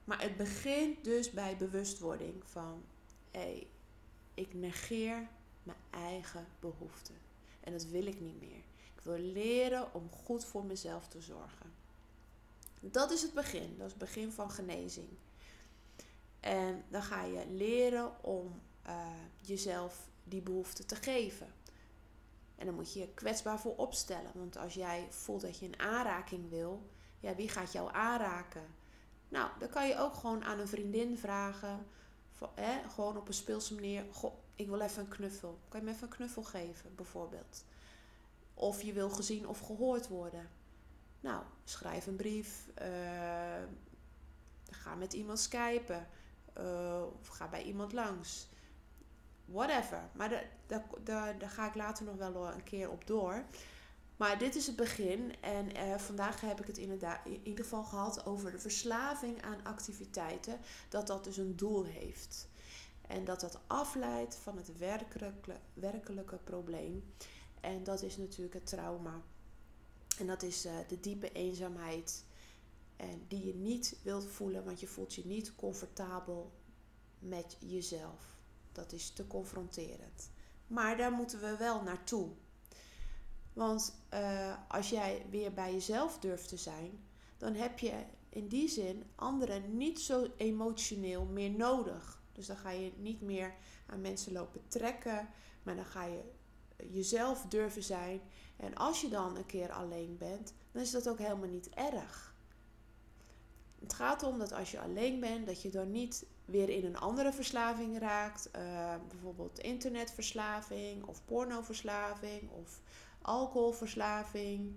Maar 0.04 0.22
het 0.22 0.36
begint 0.36 1.04
dus 1.04 1.30
bij 1.30 1.56
bewustwording 1.56 2.42
van 2.44 2.82
hé, 3.30 3.40
hey, 3.40 3.66
ik 4.34 4.54
negeer 4.54 5.28
mijn 5.62 5.78
eigen 5.90 6.46
behoeften. 6.60 7.14
En 7.60 7.72
dat 7.72 7.84
wil 7.84 8.06
ik 8.06 8.20
niet 8.20 8.40
meer. 8.40 8.62
Ik 8.94 9.00
wil 9.02 9.18
leren 9.18 9.94
om 9.94 10.10
goed 10.10 10.44
voor 10.44 10.64
mezelf 10.64 11.08
te 11.08 11.20
zorgen. 11.20 11.72
Dat 12.80 13.10
is 13.10 13.22
het 13.22 13.32
begin. 13.32 13.74
Dat 13.76 13.86
is 13.86 13.92
het 13.92 14.00
begin 14.00 14.32
van 14.32 14.50
genezing. 14.50 15.08
En 16.40 16.84
dan 16.88 17.02
ga 17.02 17.24
je 17.24 17.46
leren 17.48 18.24
om 18.24 18.60
uh, 18.86 19.06
jezelf 19.40 20.08
die 20.24 20.42
behoefte 20.42 20.84
te 20.84 20.96
geven. 20.96 21.46
En 22.56 22.66
dan 22.66 22.74
moet 22.74 22.92
je 22.92 23.00
je 23.00 23.14
kwetsbaar 23.14 23.60
voor 23.60 23.76
opstellen. 23.76 24.30
Want 24.34 24.56
als 24.56 24.74
jij 24.74 25.06
voelt 25.10 25.40
dat 25.40 25.58
je 25.58 25.66
een 25.66 25.80
aanraking 25.80 26.50
wil, 26.50 26.90
ja, 27.20 27.34
wie 27.34 27.48
gaat 27.48 27.72
jou 27.72 27.92
aanraken? 27.92 28.74
Nou, 29.28 29.50
dan 29.58 29.68
kan 29.68 29.88
je 29.88 29.98
ook 29.98 30.14
gewoon 30.14 30.44
aan 30.44 30.58
een 30.58 30.68
vriendin 30.68 31.18
vragen. 31.18 31.86
hè, 32.54 32.88
gewoon 32.88 33.16
op 33.16 33.28
een 33.28 33.34
speelse 33.34 33.74
manier. 33.74 34.04
Goh, 34.12 34.34
ik 34.54 34.68
wil 34.68 34.80
even 34.80 35.02
een 35.02 35.08
knuffel. 35.08 35.58
Kan 35.68 35.80
je 35.80 35.86
me 35.86 35.92
even 35.92 36.02
een 36.06 36.14
knuffel 36.14 36.42
geven, 36.42 36.94
bijvoorbeeld? 36.94 37.64
Of 38.54 38.82
je 38.82 38.92
wil 38.92 39.10
gezien 39.10 39.48
of 39.48 39.60
gehoord 39.60 40.08
worden. 40.08 40.50
Nou, 41.20 41.42
schrijf 41.64 42.06
een 42.06 42.16
brief. 42.16 42.68
Uh, 42.82 43.62
ga 44.70 44.94
met 44.94 45.12
iemand 45.12 45.38
skypen. 45.38 46.08
Uh, 46.58 47.02
of 47.20 47.26
ga 47.26 47.48
bij 47.48 47.62
iemand 47.62 47.92
langs. 47.92 48.48
Whatever. 49.46 50.08
Maar 50.12 50.44
daar, 51.04 51.34
ga 51.40 51.68
ik 51.68 51.74
later 51.74 52.04
nog 52.04 52.16
wel 52.16 52.52
een 52.52 52.62
keer 52.62 52.90
op 52.90 53.06
door. 53.06 53.44
Maar 54.16 54.38
dit 54.38 54.54
is 54.54 54.66
het 54.66 54.76
begin. 54.76 55.34
En 55.40 55.76
uh, 55.76 55.98
vandaag 55.98 56.40
heb 56.40 56.60
ik 56.60 56.66
het 56.66 56.78
inderdaad 56.78 57.26
in 57.26 57.40
ieder 57.42 57.64
geval 57.64 57.84
gehad 57.84 58.26
over 58.26 58.50
de 58.50 58.58
verslaving 58.58 59.42
aan 59.42 59.64
activiteiten. 59.64 60.58
Dat 60.88 61.06
dat 61.06 61.24
dus 61.24 61.36
een 61.36 61.56
doel 61.56 61.84
heeft. 61.84 62.48
En 63.00 63.24
dat 63.24 63.40
dat 63.40 63.58
afleidt 63.66 64.36
van 64.36 64.56
het 64.56 64.78
werkelijke, 64.78 65.56
werkelijke 65.74 66.36
probleem. 66.36 67.12
En 67.60 67.84
dat 67.84 68.02
is 68.02 68.16
natuurlijk 68.16 68.54
het 68.54 68.66
trauma. 68.66 69.22
En 70.18 70.26
dat 70.26 70.42
is 70.42 70.66
uh, 70.66 70.72
de 70.88 71.00
diepe 71.00 71.32
eenzaamheid. 71.32 72.24
En 72.96 73.24
die 73.28 73.46
je 73.46 73.54
niet 73.54 73.98
wilt 74.02 74.26
voelen, 74.26 74.64
want 74.64 74.80
je 74.80 74.86
voelt 74.86 75.14
je 75.14 75.26
niet 75.26 75.54
comfortabel 75.54 76.52
met 77.18 77.56
jezelf. 77.60 78.35
Dat 78.76 78.92
is 78.92 79.10
te 79.10 79.26
confronterend. 79.26 80.30
Maar 80.66 80.96
daar 80.96 81.12
moeten 81.12 81.40
we 81.40 81.56
wel 81.56 81.82
naartoe. 81.82 82.28
Want 83.52 83.94
uh, 84.14 84.54
als 84.68 84.90
jij 84.90 85.26
weer 85.30 85.52
bij 85.52 85.72
jezelf 85.72 86.18
durft 86.18 86.48
te 86.48 86.56
zijn, 86.56 87.04
dan 87.36 87.54
heb 87.54 87.78
je 87.78 88.04
in 88.28 88.48
die 88.48 88.68
zin 88.68 89.04
anderen 89.14 89.76
niet 89.76 90.00
zo 90.00 90.26
emotioneel 90.36 91.24
meer 91.24 91.50
nodig. 91.50 92.22
Dus 92.32 92.46
dan 92.46 92.56
ga 92.56 92.70
je 92.70 92.92
niet 92.96 93.20
meer 93.20 93.54
aan 93.86 94.00
mensen 94.00 94.32
lopen 94.32 94.68
trekken, 94.68 95.28
maar 95.62 95.76
dan 95.76 95.84
ga 95.84 96.04
je 96.04 96.22
jezelf 96.90 97.46
durven 97.48 97.82
zijn. 97.82 98.20
En 98.56 98.74
als 98.74 99.00
je 99.00 99.08
dan 99.08 99.36
een 99.36 99.46
keer 99.46 99.72
alleen 99.72 100.16
bent, 100.18 100.54
dan 100.72 100.82
is 100.82 100.90
dat 100.90 101.08
ook 101.08 101.18
helemaal 101.18 101.48
niet 101.48 101.68
erg. 101.68 102.34
Het 103.80 103.92
gaat 103.92 104.22
om 104.22 104.38
dat 104.38 104.52
als 104.52 104.70
je 104.70 104.80
alleen 104.80 105.20
bent, 105.20 105.46
dat 105.46 105.62
je 105.62 105.70
dan 105.70 105.90
niet 105.90 106.26
weer 106.46 106.68
in 106.68 106.84
een 106.84 106.98
andere 106.98 107.32
verslaving 107.32 107.98
raakt. 107.98 108.50
Uh, 108.56 108.94
bijvoorbeeld 109.08 109.58
internetverslaving 109.58 111.04
of 111.04 111.24
pornoverslaving 111.24 112.50
of 112.50 112.80
alcoholverslaving. 113.22 114.74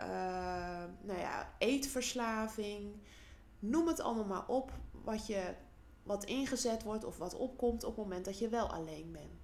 Uh, 0.00 0.06
nou 1.00 1.18
ja, 1.18 1.54
eetverslaving. 1.58 2.94
Noem 3.58 3.86
het 3.86 4.00
allemaal 4.00 4.24
maar 4.24 4.46
op 4.46 4.72
wat, 4.90 5.26
je, 5.26 5.54
wat 6.02 6.24
ingezet 6.24 6.82
wordt 6.82 7.04
of 7.04 7.16
wat 7.16 7.34
opkomt 7.34 7.84
op 7.84 7.96
het 7.96 8.04
moment 8.04 8.24
dat 8.24 8.38
je 8.38 8.48
wel 8.48 8.72
alleen 8.72 9.12
bent. 9.12 9.42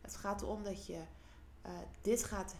Het 0.00 0.16
gaat 0.16 0.42
erom 0.42 0.62
dat 0.62 0.86
je 0.86 1.02
uh, 1.66 1.72
dit 2.00 2.24
gaat 2.24 2.54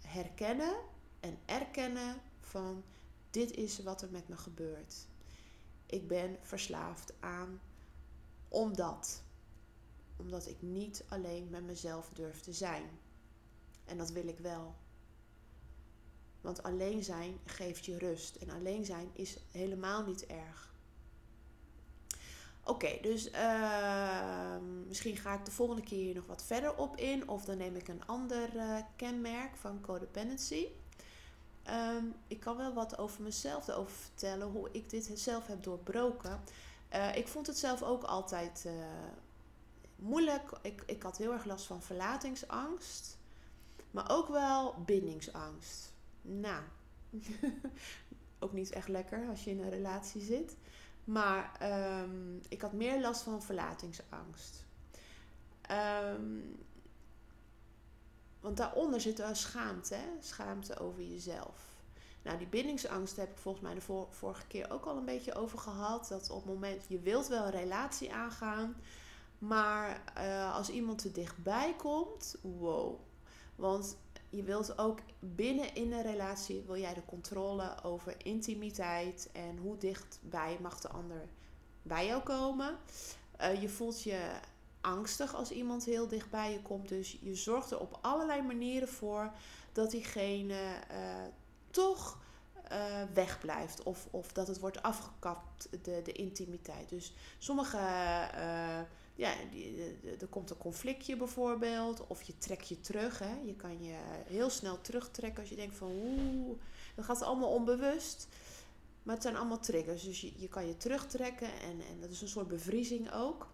herkennen 0.00 0.74
en 1.20 1.38
erkennen 1.44 2.16
van 2.40 2.84
dit 3.30 3.50
is 3.50 3.82
wat 3.82 4.02
er 4.02 4.10
met 4.10 4.28
me 4.28 4.36
gebeurt. 4.36 5.06
Ik 5.86 6.08
ben 6.08 6.36
verslaafd 6.42 7.12
aan 7.20 7.60
omdat. 8.48 9.22
Omdat 10.16 10.46
ik 10.48 10.56
niet 10.62 11.04
alleen 11.08 11.48
met 11.50 11.64
mezelf 11.64 12.10
durf 12.12 12.40
te 12.40 12.52
zijn. 12.52 12.84
En 13.84 13.98
dat 13.98 14.10
wil 14.10 14.28
ik 14.28 14.38
wel. 14.38 14.74
Want 16.40 16.62
alleen 16.62 17.04
zijn 17.04 17.38
geeft 17.44 17.84
je 17.84 17.98
rust. 17.98 18.36
En 18.36 18.50
alleen 18.50 18.84
zijn 18.84 19.10
is 19.12 19.38
helemaal 19.50 20.04
niet 20.04 20.26
erg. 20.26 20.72
Oké, 22.64 22.98
dus 23.02 23.30
uh, 23.30 24.56
misschien 24.86 25.16
ga 25.16 25.34
ik 25.34 25.44
de 25.44 25.50
volgende 25.50 25.82
keer 25.82 26.04
hier 26.04 26.14
nog 26.14 26.26
wat 26.26 26.44
verder 26.44 26.76
op 26.76 26.96
in. 26.96 27.28
Of 27.28 27.44
dan 27.44 27.56
neem 27.56 27.76
ik 27.76 27.88
een 27.88 28.06
ander 28.06 28.54
uh, 28.54 28.78
kenmerk 28.96 29.56
van 29.56 29.80
codependency. 29.80 30.66
Um, 31.70 32.14
ik 32.26 32.40
kan 32.40 32.56
wel 32.56 32.72
wat 32.72 32.98
over 32.98 33.22
mezelf 33.22 33.68
erover 33.68 33.96
vertellen. 33.96 34.46
Hoe 34.46 34.68
ik 34.72 34.90
dit 34.90 35.10
zelf 35.14 35.46
heb 35.46 35.62
doorbroken. 35.62 36.40
Uh, 36.94 37.16
ik 37.16 37.28
vond 37.28 37.46
het 37.46 37.58
zelf 37.58 37.82
ook 37.82 38.02
altijd 38.02 38.64
uh, 38.66 38.72
moeilijk. 39.96 40.50
Ik, 40.62 40.82
ik 40.86 41.02
had 41.02 41.16
heel 41.16 41.32
erg 41.32 41.44
last 41.44 41.66
van 41.66 41.82
verlatingsangst. 41.82 43.18
Maar 43.90 44.10
ook 44.10 44.28
wel 44.28 44.74
bindingsangst. 44.86 45.92
Nou, 46.22 46.62
ook 48.38 48.52
niet 48.52 48.70
echt 48.70 48.88
lekker 48.88 49.28
als 49.28 49.44
je 49.44 49.50
in 49.50 49.60
een 49.60 49.70
relatie 49.70 50.22
zit. 50.22 50.56
Maar 51.04 51.58
um, 52.02 52.40
ik 52.48 52.60
had 52.60 52.72
meer 52.72 53.00
last 53.00 53.22
van 53.22 53.42
verlatingsangst. 53.42 54.66
Um, 55.70 56.58
want 58.40 58.56
daaronder 58.56 59.00
zit 59.00 59.18
wel 59.18 59.34
schaamte. 59.34 59.94
Hè? 59.94 60.08
Schaamte 60.20 60.78
over 60.78 61.02
jezelf. 61.02 61.67
Nou, 62.28 62.40
die 62.40 62.48
bindingsangst 62.48 63.16
heb 63.16 63.30
ik 63.30 63.38
volgens 63.38 63.64
mij 63.64 63.74
de 63.74 64.06
vorige 64.10 64.46
keer 64.46 64.70
ook 64.70 64.84
al 64.84 64.96
een 64.96 65.04
beetje 65.04 65.34
over 65.34 65.58
gehad. 65.58 66.08
Dat 66.08 66.30
op 66.30 66.36
het 66.36 66.52
moment, 66.52 66.84
je 66.88 67.00
wilt 67.00 67.26
wel 67.26 67.44
een 67.44 67.50
relatie 67.50 68.12
aangaan. 68.12 68.76
Maar 69.38 70.02
uh, 70.18 70.54
als 70.54 70.70
iemand 70.70 70.98
te 70.98 71.12
dichtbij 71.12 71.74
komt, 71.76 72.36
wow. 72.40 73.00
Want 73.56 73.96
je 74.30 74.42
wilt 74.42 74.78
ook 74.78 74.98
binnen 75.18 75.74
in 75.74 75.92
een 75.92 76.02
relatie, 76.02 76.62
wil 76.66 76.76
jij 76.76 76.94
de 76.94 77.04
controle 77.04 77.82
over 77.82 78.14
intimiteit 78.26 79.28
en 79.32 79.58
hoe 79.58 79.76
dichtbij 79.76 80.58
mag 80.60 80.80
de 80.80 80.88
ander 80.88 81.28
bij 81.82 82.06
jou 82.06 82.22
komen. 82.22 82.76
Uh, 83.40 83.62
je 83.62 83.68
voelt 83.68 84.02
je 84.02 84.30
angstig 84.80 85.34
als 85.34 85.50
iemand 85.50 85.84
heel 85.84 86.08
dicht 86.08 86.30
bij 86.30 86.52
je 86.52 86.62
komt. 86.62 86.88
Dus 86.88 87.18
je 87.20 87.34
zorgt 87.34 87.70
er 87.70 87.80
op 87.80 87.98
allerlei 88.00 88.42
manieren 88.42 88.88
voor 88.88 89.32
dat 89.72 89.90
diegene 89.90 90.80
uh, 90.90 91.24
toch 91.70 92.18
uh, 92.72 93.02
wegblijft. 93.14 93.82
Of, 93.82 94.08
of 94.10 94.32
dat 94.32 94.48
het 94.48 94.58
wordt 94.58 94.82
afgekapt, 94.82 95.68
de, 95.82 96.00
de 96.04 96.12
intimiteit. 96.12 96.88
Dus 96.88 97.14
sommige, 97.38 97.76
uh, 97.76 98.80
ja, 99.14 99.32
er 100.20 100.26
komt 100.30 100.50
een 100.50 100.56
conflictje 100.56 101.16
bijvoorbeeld. 101.16 102.06
Of 102.06 102.22
je 102.22 102.38
trekt 102.38 102.68
je 102.68 102.80
terug. 102.80 103.18
Hè. 103.18 103.34
Je 103.44 103.54
kan 103.54 103.82
je 103.82 103.96
heel 104.26 104.50
snel 104.50 104.80
terugtrekken 104.80 105.40
als 105.40 105.50
je 105.50 105.56
denkt 105.56 105.76
van 105.76 105.90
oeh, 105.90 106.58
dat 106.94 107.04
gaat 107.04 107.22
allemaal 107.22 107.52
onbewust. 107.52 108.28
Maar 109.02 109.14
het 109.14 109.24
zijn 109.24 109.36
allemaal 109.36 109.60
triggers. 109.60 110.02
Dus 110.02 110.20
je, 110.20 110.32
je 110.36 110.48
kan 110.48 110.66
je 110.66 110.76
terugtrekken 110.76 111.52
en, 111.52 111.80
en 111.90 112.00
dat 112.00 112.10
is 112.10 112.20
een 112.20 112.28
soort 112.28 112.48
bevriezing 112.48 113.12
ook. 113.12 113.46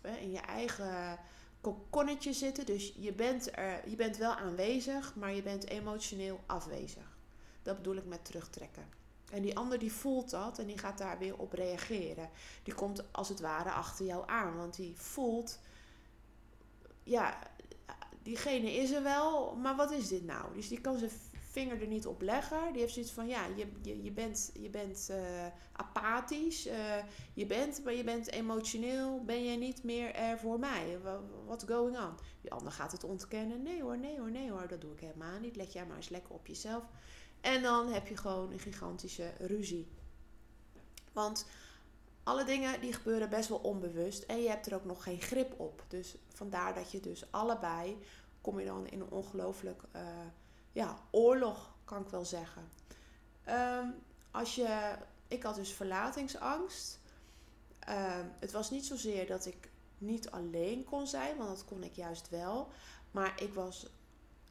Hè, 0.00 0.16
in 0.16 0.30
je 0.30 0.40
eigen 0.40 1.18
kokonnetje 1.60 2.32
zitten. 2.32 2.66
Dus 2.66 2.94
je 2.96 3.12
bent, 3.12 3.56
er, 3.56 3.88
je 3.88 3.96
bent 3.96 4.16
wel 4.16 4.34
aanwezig, 4.34 5.14
maar 5.14 5.34
je 5.34 5.42
bent 5.42 5.68
emotioneel 5.68 6.40
afwezig. 6.46 7.13
Dat 7.64 7.76
bedoel 7.76 7.96
ik 7.96 8.06
met 8.06 8.24
terugtrekken. 8.24 8.88
En 9.30 9.42
die 9.42 9.56
ander 9.56 9.78
die 9.78 9.92
voelt 9.92 10.30
dat 10.30 10.58
en 10.58 10.66
die 10.66 10.78
gaat 10.78 10.98
daar 10.98 11.18
weer 11.18 11.38
op 11.38 11.52
reageren. 11.52 12.30
Die 12.62 12.74
komt 12.74 13.12
als 13.12 13.28
het 13.28 13.40
ware 13.40 13.70
achter 13.70 14.06
jou 14.06 14.22
aan. 14.26 14.56
Want 14.56 14.76
die 14.76 14.94
voelt, 14.96 15.58
ja, 17.02 17.38
diegene 18.22 18.72
is 18.72 18.90
er 18.90 19.02
wel, 19.02 19.56
maar 19.56 19.76
wat 19.76 19.90
is 19.90 20.08
dit 20.08 20.24
nou? 20.24 20.54
Dus 20.54 20.68
die 20.68 20.80
kan 20.80 20.98
zijn 20.98 21.10
vinger 21.54 21.80
er 21.80 21.86
niet 21.86 22.06
op 22.06 22.22
leggen. 22.22 22.72
Die 22.72 22.80
heeft 22.80 22.92
zoiets 22.92 23.12
van, 23.12 23.26
ja, 23.26 23.46
je, 23.56 23.66
je, 23.82 24.02
je 24.02 24.12
bent, 24.12 24.50
je 24.60 24.70
bent 24.70 25.08
uh, 25.10 25.16
apathisch. 25.72 26.66
Uh, 26.66 26.74
je 27.34 27.46
bent, 27.46 27.84
maar 27.84 27.94
je 27.94 28.04
bent 28.04 28.30
emotioneel. 28.30 29.24
Ben 29.24 29.44
je 29.44 29.56
niet 29.56 29.82
meer 29.82 30.14
er 30.14 30.38
voor 30.38 30.58
mij? 30.58 30.98
What's 31.46 31.64
going 31.64 31.98
on? 31.98 32.14
Die 32.40 32.52
ander 32.52 32.72
gaat 32.72 32.92
het 32.92 33.04
ontkennen. 33.04 33.62
Nee 33.62 33.82
hoor, 33.82 33.98
nee 33.98 34.18
hoor, 34.18 34.30
nee 34.30 34.50
hoor. 34.50 34.68
Dat 34.68 34.80
doe 34.80 34.92
ik 34.92 35.00
helemaal 35.00 35.38
niet. 35.40 35.56
Let 35.56 35.72
jij 35.72 35.86
maar 35.86 35.96
eens 35.96 36.08
lekker 36.08 36.34
op 36.34 36.46
jezelf. 36.46 36.84
En 37.44 37.62
dan 37.62 37.92
heb 37.92 38.06
je 38.06 38.16
gewoon 38.16 38.52
een 38.52 38.58
gigantische 38.58 39.32
ruzie. 39.38 39.88
Want 41.12 41.46
alle 42.22 42.44
dingen 42.44 42.80
die 42.80 42.92
gebeuren 42.92 43.30
best 43.30 43.48
wel 43.48 43.58
onbewust 43.58 44.22
en 44.22 44.42
je 44.42 44.48
hebt 44.48 44.66
er 44.66 44.74
ook 44.74 44.84
nog 44.84 45.02
geen 45.02 45.20
grip 45.20 45.60
op. 45.60 45.84
Dus 45.88 46.16
vandaar 46.28 46.74
dat 46.74 46.90
je 46.90 47.00
dus 47.00 47.32
allebei 47.32 47.98
kom 48.40 48.58
je 48.58 48.66
dan 48.66 48.86
in 48.86 49.00
een 49.00 49.10
ongelooflijk 49.10 49.82
uh, 49.96 50.02
ja, 50.72 50.98
oorlog 51.10 51.74
kan 51.84 52.02
ik 52.02 52.08
wel 52.08 52.24
zeggen. 52.24 52.68
Ehm, 53.44 53.88
als 54.30 54.54
je, 54.54 54.96
ik 55.28 55.42
had 55.42 55.54
dus 55.54 55.72
verlatingsangst. 55.72 57.00
Ehm, 57.78 58.26
het 58.38 58.52
was 58.52 58.70
niet 58.70 58.86
zozeer 58.86 59.26
dat 59.26 59.46
ik 59.46 59.70
niet 59.98 60.30
alleen 60.30 60.84
kon 60.84 61.06
zijn, 61.06 61.36
want 61.36 61.48
dat 61.48 61.64
kon 61.64 61.82
ik 61.82 61.94
juist 61.94 62.28
wel. 62.28 62.68
Maar 63.10 63.42
ik 63.42 63.54
was, 63.54 63.86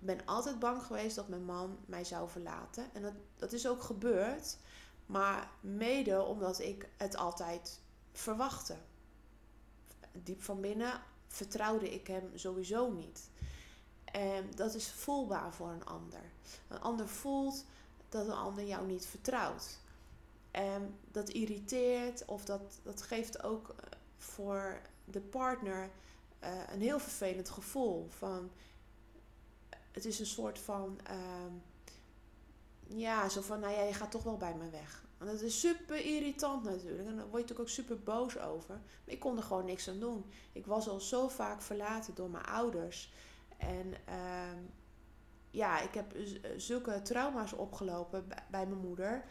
ben 0.05 0.25
altijd 0.25 0.59
bang 0.59 0.83
geweest 0.83 1.15
dat 1.15 1.27
mijn 1.27 1.45
man 1.45 1.77
mij 1.85 2.03
zou 2.03 2.29
verlaten. 2.29 2.85
En 2.93 3.01
dat, 3.01 3.13
dat 3.35 3.53
is 3.53 3.67
ook 3.67 3.81
gebeurd. 3.83 4.57
Maar 5.05 5.51
mede 5.61 6.23
omdat 6.23 6.59
ik 6.59 6.89
het 6.97 7.17
altijd 7.17 7.79
verwachtte. 8.11 8.75
Diep 10.11 10.41
van 10.41 10.61
binnen 10.61 11.01
vertrouwde 11.27 11.93
ik 11.93 12.07
hem 12.07 12.31
sowieso 12.35 12.91
niet. 12.91 13.29
En 14.05 14.51
dat 14.55 14.73
is 14.73 14.91
voelbaar 14.91 15.53
voor 15.53 15.69
een 15.69 15.85
ander. 15.85 16.21
Een 16.67 16.81
ander 16.81 17.07
voelt 17.07 17.65
dat 18.09 18.27
een 18.27 18.33
ander 18.33 18.65
jou 18.65 18.85
niet 18.87 19.05
vertrouwt. 19.05 19.79
En 20.51 20.99
dat 21.11 21.29
irriteert 21.29 22.25
of 22.25 22.45
dat, 22.45 22.79
dat 22.83 23.01
geeft 23.01 23.43
ook 23.43 23.69
eh, 23.69 23.75
voor 24.17 24.81
de 25.05 25.21
partner 25.21 25.89
uh, 26.43 26.49
een 26.71 26.81
heel 26.81 26.99
vervelend 26.99 27.49
gevoel. 27.49 28.07
Van, 28.09 28.51
het 29.93 30.05
is 30.05 30.19
een 30.19 30.25
soort 30.25 30.59
van, 30.59 30.99
uh, 31.09 31.53
ja, 32.99 33.29
zo 33.29 33.41
van, 33.41 33.59
nou 33.59 33.73
ja, 33.73 33.81
je 33.81 33.93
gaat 33.93 34.11
toch 34.11 34.23
wel 34.23 34.37
bij 34.37 34.55
me 34.55 34.69
weg. 34.69 35.05
En 35.17 35.25
dat 35.25 35.41
is 35.41 35.59
super 35.59 36.05
irritant 36.05 36.63
natuurlijk. 36.63 37.07
En 37.07 37.15
daar 37.15 37.29
word 37.29 37.31
je 37.31 37.31
natuurlijk 37.31 37.59
ook 37.59 37.69
super 37.69 37.99
boos 37.99 38.39
over. 38.39 38.73
Maar 38.73 39.13
ik 39.13 39.19
kon 39.19 39.37
er 39.37 39.43
gewoon 39.43 39.65
niks 39.65 39.89
aan 39.89 39.99
doen. 39.99 40.25
Ik 40.51 40.65
was 40.65 40.89
al 40.89 40.99
zo 40.99 41.27
vaak 41.27 41.61
verlaten 41.61 42.15
door 42.15 42.29
mijn 42.29 42.45
ouders. 42.45 43.13
En 43.57 43.93
uh, 44.09 44.59
ja, 45.51 45.81
ik 45.81 45.93
heb 45.93 46.15
zulke 46.57 47.01
trauma's 47.01 47.53
opgelopen 47.53 48.27
bij 48.27 48.67
mijn 48.67 48.81
moeder. 48.81 49.25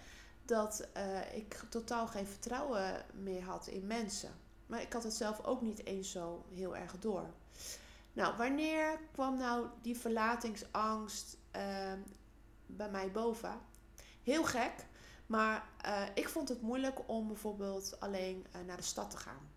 Dat 0.45 0.89
uh, 0.97 1.35
ik 1.35 1.65
totaal 1.69 2.07
geen 2.07 2.27
vertrouwen 2.27 3.05
meer 3.13 3.43
had 3.43 3.67
in 3.67 3.87
mensen. 3.87 4.31
Maar 4.67 4.83
ik 4.83 4.93
had 4.93 5.03
het 5.03 5.15
zelf 5.15 5.45
ook 5.45 5.63
niet 5.63 5.87
eens 5.87 6.11
zo 6.11 6.45
heel 6.53 6.77
erg 6.77 6.99
door. 6.99 7.27
Nou, 8.13 8.37
wanneer 8.37 9.01
kwam 9.13 9.37
nou 9.37 9.67
die 9.83 9.97
verlatingsangst 9.97 11.37
uh, 11.57 11.93
bij 12.67 12.91
mij 12.91 13.11
boven? 13.11 13.61
Heel 14.23 14.45
gek, 14.45 14.87
maar 15.27 15.69
uh, 15.87 16.03
ik 16.15 16.29
vond 16.29 16.49
het 16.49 16.63
moeilijk 16.63 17.09
om 17.09 17.27
bijvoorbeeld 17.27 18.01
alleen 18.01 18.47
uh, 18.57 18.63
naar 18.67 18.77
de 18.77 18.83
stad 18.83 19.11
te 19.11 19.17
gaan. 19.17 19.51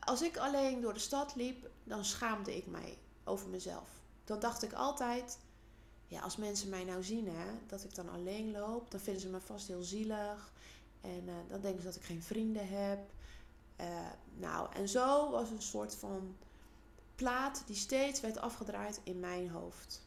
Als 0.00 0.22
ik 0.22 0.36
alleen 0.36 0.80
door 0.80 0.92
de 0.92 0.98
stad 0.98 1.34
liep, 1.34 1.70
dan 1.84 2.04
schaamde 2.04 2.56
ik 2.56 2.66
mij 2.66 2.98
over 3.24 3.48
mezelf. 3.48 3.88
Dan 4.24 4.40
dacht 4.40 4.62
ik 4.62 4.72
altijd, 4.72 5.38
ja, 6.06 6.20
als 6.20 6.36
mensen 6.36 6.68
mij 6.68 6.84
nou 6.84 7.02
zien, 7.02 7.28
hè, 7.28 7.50
dat 7.66 7.84
ik 7.84 7.94
dan 7.94 8.08
alleen 8.08 8.50
loop, 8.50 8.90
dan 8.90 9.00
vinden 9.00 9.22
ze 9.22 9.28
me 9.28 9.40
vast 9.40 9.68
heel 9.68 9.82
zielig. 9.82 10.52
En 11.00 11.22
uh, 11.26 11.34
dan 11.48 11.60
denken 11.60 11.80
ze 11.80 11.86
dat 11.86 11.96
ik 11.96 12.04
geen 12.04 12.22
vrienden 12.22 12.68
heb. 12.68 13.12
Uh, 13.80 13.86
nou, 14.34 14.72
en 14.72 14.88
zo 14.88 15.30
was 15.30 15.50
een 15.50 15.62
soort 15.62 15.94
van 15.94 16.36
plaat 17.14 17.62
die 17.66 17.76
steeds 17.76 18.20
werd 18.20 18.38
afgedraaid 18.38 19.00
in 19.04 19.20
mijn 19.20 19.50
hoofd. 19.50 20.06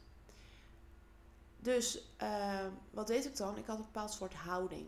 Dus 1.59 2.01
uh, 2.21 2.67
wat 2.91 3.07
deed 3.07 3.25
ik 3.25 3.37
dan? 3.37 3.57
Ik 3.57 3.65
had 3.65 3.77
een 3.77 3.83
bepaald 3.83 4.11
soort 4.11 4.33
houding. 4.33 4.87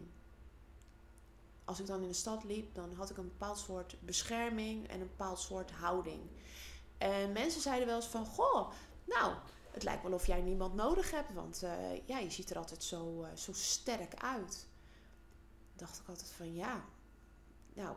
Als 1.65 1.79
ik 1.79 1.87
dan 1.87 2.01
in 2.01 2.07
de 2.07 2.13
stad 2.13 2.43
liep, 2.43 2.75
dan 2.75 2.93
had 2.93 3.09
ik 3.09 3.17
een 3.17 3.27
bepaald 3.27 3.57
soort 3.57 3.95
bescherming 3.99 4.87
en 4.87 5.01
een 5.01 5.07
bepaald 5.07 5.39
soort 5.39 5.71
houding. 5.71 6.21
En 6.97 7.31
mensen 7.31 7.61
zeiden 7.61 7.87
wel 7.87 7.95
eens 7.95 8.05
van, 8.05 8.25
goh, 8.25 8.71
nou, 9.05 9.35
het 9.71 9.83
lijkt 9.83 10.03
wel 10.03 10.13
of 10.13 10.27
jij 10.27 10.41
niemand 10.41 10.73
nodig 10.73 11.11
hebt, 11.11 11.33
want 11.33 11.63
uh, 11.63 12.07
ja, 12.07 12.17
je 12.19 12.29
ziet 12.29 12.49
er 12.49 12.57
altijd 12.57 12.83
zo, 12.83 13.25
zo 13.35 13.53
sterk 13.53 14.13
uit. 14.15 14.67
Dacht 15.75 15.99
ik 15.99 16.07
altijd 16.07 16.31
van, 16.31 16.53
ja, 16.53 16.85
nou, 17.73 17.95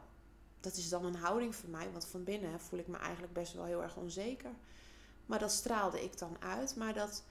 dat 0.62 0.76
is 0.76 0.88
dan 0.88 1.04
een 1.04 1.14
houding 1.14 1.54
voor 1.54 1.68
mij, 1.68 1.90
want 1.92 2.06
van 2.06 2.24
binnen 2.24 2.60
voel 2.60 2.78
ik 2.78 2.86
me 2.86 2.96
eigenlijk 2.96 3.32
best 3.32 3.52
wel 3.52 3.64
heel 3.64 3.82
erg 3.82 3.96
onzeker. 3.96 4.50
Maar 5.26 5.38
dat 5.38 5.52
straalde 5.52 6.04
ik 6.04 6.18
dan 6.18 6.36
uit, 6.40 6.76
maar 6.76 6.94
dat, 6.94 7.24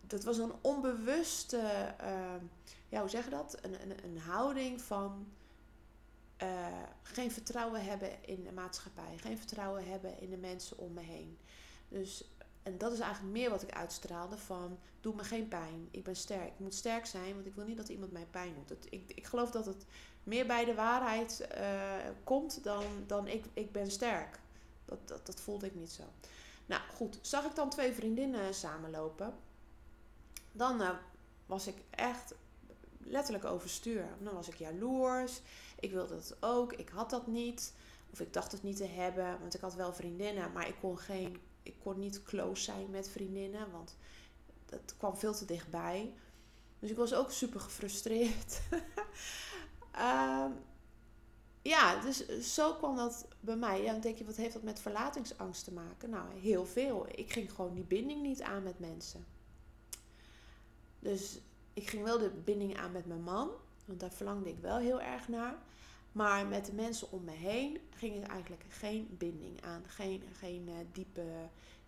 dat 0.00 0.24
was 0.24 0.38
een 0.38 0.52
onbewuste, 0.60 1.94
uh, 2.00 2.34
ja, 2.88 3.00
hoe 3.00 3.08
zeg 3.08 3.24
je 3.24 3.30
dat? 3.30 3.58
Een, 3.62 3.82
een, 3.82 4.04
een 4.04 4.18
houding 4.18 4.80
van 4.80 5.26
uh, 6.42 6.66
geen 7.02 7.30
vertrouwen 7.30 7.84
hebben 7.84 8.24
in 8.24 8.44
de 8.44 8.52
maatschappij, 8.52 9.18
geen 9.18 9.38
vertrouwen 9.38 9.88
hebben 9.88 10.20
in 10.20 10.30
de 10.30 10.36
mensen 10.36 10.78
om 10.78 10.92
me 10.92 11.00
heen. 11.00 11.38
Dus, 11.88 12.24
en 12.62 12.78
dat 12.78 12.92
is 12.92 13.00
eigenlijk 13.00 13.32
meer 13.32 13.50
wat 13.50 13.62
ik 13.62 13.72
uitstraalde 13.72 14.38
van, 14.38 14.78
doe 15.00 15.14
me 15.14 15.24
geen 15.24 15.48
pijn, 15.48 15.88
ik 15.90 16.04
ben 16.04 16.16
sterk. 16.16 16.46
Ik 16.46 16.58
moet 16.58 16.74
sterk 16.74 17.06
zijn, 17.06 17.34
want 17.34 17.46
ik 17.46 17.54
wil 17.54 17.64
niet 17.64 17.76
dat 17.76 17.88
iemand 17.88 18.12
mij 18.12 18.26
pijn 18.30 18.54
doet. 18.66 18.92
Ik, 18.92 19.12
ik 19.14 19.26
geloof 19.26 19.50
dat 19.50 19.66
het 19.66 19.84
meer 20.30 20.46
bij 20.46 20.64
de 20.64 20.74
waarheid 20.74 21.48
uh, 21.58 21.70
komt 22.24 22.64
dan, 22.64 22.84
dan 23.06 23.26
ik, 23.26 23.44
ik 23.52 23.72
ben 23.72 23.90
sterk. 23.90 24.40
Dat, 24.84 25.08
dat, 25.08 25.26
dat 25.26 25.40
voelde 25.40 25.66
ik 25.66 25.74
niet 25.74 25.90
zo. 25.90 26.02
Nou 26.66 26.82
goed, 26.94 27.18
zag 27.20 27.44
ik 27.44 27.54
dan 27.54 27.70
twee 27.70 27.92
vriendinnen 27.92 28.54
samenlopen, 28.54 29.34
dan 30.52 30.80
uh, 30.80 30.90
was 31.46 31.66
ik 31.66 31.76
echt 31.90 32.34
letterlijk 32.98 33.44
overstuur. 33.44 34.04
Dan 34.18 34.34
was 34.34 34.48
ik 34.48 34.54
jaloers. 34.54 35.40
Ik 35.80 35.90
wilde 35.90 36.14
het 36.14 36.36
ook. 36.40 36.72
Ik 36.72 36.88
had 36.88 37.10
dat 37.10 37.26
niet. 37.26 37.74
Of 38.12 38.20
ik 38.20 38.32
dacht 38.32 38.52
het 38.52 38.62
niet 38.62 38.76
te 38.76 38.84
hebben. 38.84 39.40
Want 39.40 39.54
ik 39.54 39.60
had 39.60 39.74
wel 39.74 39.92
vriendinnen. 39.92 40.52
Maar 40.52 40.68
ik 40.68 40.76
kon, 40.80 40.98
geen, 40.98 41.40
ik 41.62 41.74
kon 41.82 41.98
niet 41.98 42.22
close 42.22 42.62
zijn 42.62 42.90
met 42.90 43.08
vriendinnen. 43.08 43.70
Want 43.70 43.96
dat 44.66 44.94
kwam 44.96 45.16
veel 45.16 45.34
te 45.34 45.44
dichtbij. 45.44 46.12
Dus 46.78 46.90
ik 46.90 46.96
was 46.96 47.14
ook 47.14 47.30
super 47.30 47.60
gefrustreerd. 47.60 48.60
um, 49.98 50.54
ja, 51.62 52.00
dus 52.00 52.26
zo 52.54 52.74
kwam 52.74 52.96
dat 52.96 53.26
bij 53.40 53.56
mij. 53.56 53.82
Ja, 53.82 53.92
dan 53.92 54.00
denk 54.00 54.18
je, 54.18 54.24
wat 54.24 54.36
heeft 54.36 54.52
dat 54.52 54.62
met 54.62 54.80
verlatingsangst 54.80 55.64
te 55.64 55.72
maken? 55.72 56.10
Nou, 56.10 56.38
heel 56.38 56.66
veel. 56.66 57.06
Ik 57.14 57.32
ging 57.32 57.52
gewoon 57.52 57.74
die 57.74 57.84
binding 57.84 58.22
niet 58.22 58.42
aan 58.42 58.62
met 58.62 58.78
mensen. 58.78 59.24
Dus 60.98 61.40
ik 61.74 61.88
ging 61.88 62.02
wel 62.02 62.18
de 62.18 62.30
binding 62.30 62.76
aan 62.76 62.92
met 62.92 63.06
mijn 63.06 63.22
man, 63.22 63.50
want 63.84 64.00
daar 64.00 64.12
verlangde 64.12 64.48
ik 64.48 64.58
wel 64.58 64.78
heel 64.78 65.00
erg 65.00 65.28
naar. 65.28 65.58
Maar 66.12 66.46
met 66.46 66.66
de 66.66 66.72
mensen 66.72 67.12
om 67.12 67.24
me 67.24 67.30
heen 67.30 67.78
ging 67.90 68.16
ik 68.16 68.26
eigenlijk 68.26 68.64
geen 68.68 69.14
binding 69.18 69.62
aan. 69.62 69.82
Geen, 69.86 70.22
geen 70.32 70.68
uh, 70.68 70.74
diepe, 70.92 71.24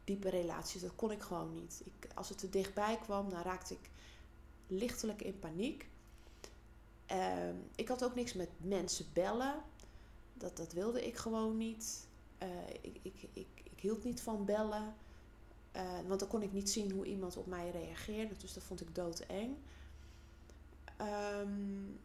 diepe 0.05 0.29
relaties. 0.29 0.81
Dat 0.81 0.95
kon 0.97 1.11
ik 1.11 1.21
gewoon 1.21 1.53
niet. 1.53 1.83
Ik, 1.85 2.09
als 2.15 2.29
het 2.29 2.43
er 2.43 2.51
dichtbij 2.51 2.99
kwam, 3.03 3.31
dan 3.31 3.43
raakte 3.43 3.75
ik 3.75 3.91
lichtelijk 4.67 5.23
in 5.23 5.39
paniek. 5.39 5.89
Uh, 7.13 7.55
ik 7.75 7.89
had 7.89 8.05
ook 8.05 8.15
niks 8.15 8.33
met 8.33 8.49
mensen 8.57 9.07
bellen. 9.13 9.55
Dat, 10.35 10.57
dat 10.57 10.73
wilde 10.73 11.07
ik 11.07 11.17
gewoon 11.17 11.57
niet. 11.57 12.09
Uh, 12.43 12.49
ik, 12.81 12.99
ik, 13.03 13.29
ik, 13.33 13.47
ik 13.63 13.81
hield 13.81 14.05
niet 14.05 14.21
van 14.21 14.45
bellen. 14.45 14.95
Uh, 15.77 16.01
want 16.07 16.21
dan 16.21 16.29
kon 16.29 16.43
ik 16.43 16.53
niet 16.53 16.71
zien 16.71 16.91
hoe 16.91 17.07
iemand 17.07 17.37
op 17.37 17.47
mij 17.47 17.71
reageerde. 17.71 18.37
Dus 18.37 18.53
dat 18.53 18.63
vond 18.63 18.81
ik 18.81 18.95
doodeng. 18.95 19.57
Um, 21.01 22.01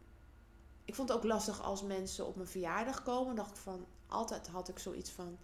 ik 0.84 0.94
vond 0.94 1.08
het 1.08 1.18
ook 1.18 1.24
lastig 1.24 1.62
als 1.62 1.82
mensen 1.82 2.26
op 2.26 2.36
mijn 2.36 2.48
verjaardag 2.48 3.02
komen. 3.02 3.34
dacht 3.34 3.50
ik 3.50 3.56
van, 3.56 3.86
altijd 4.06 4.48
had 4.48 4.68
ik 4.68 4.78
zoiets 4.78 5.10
van... 5.10 5.38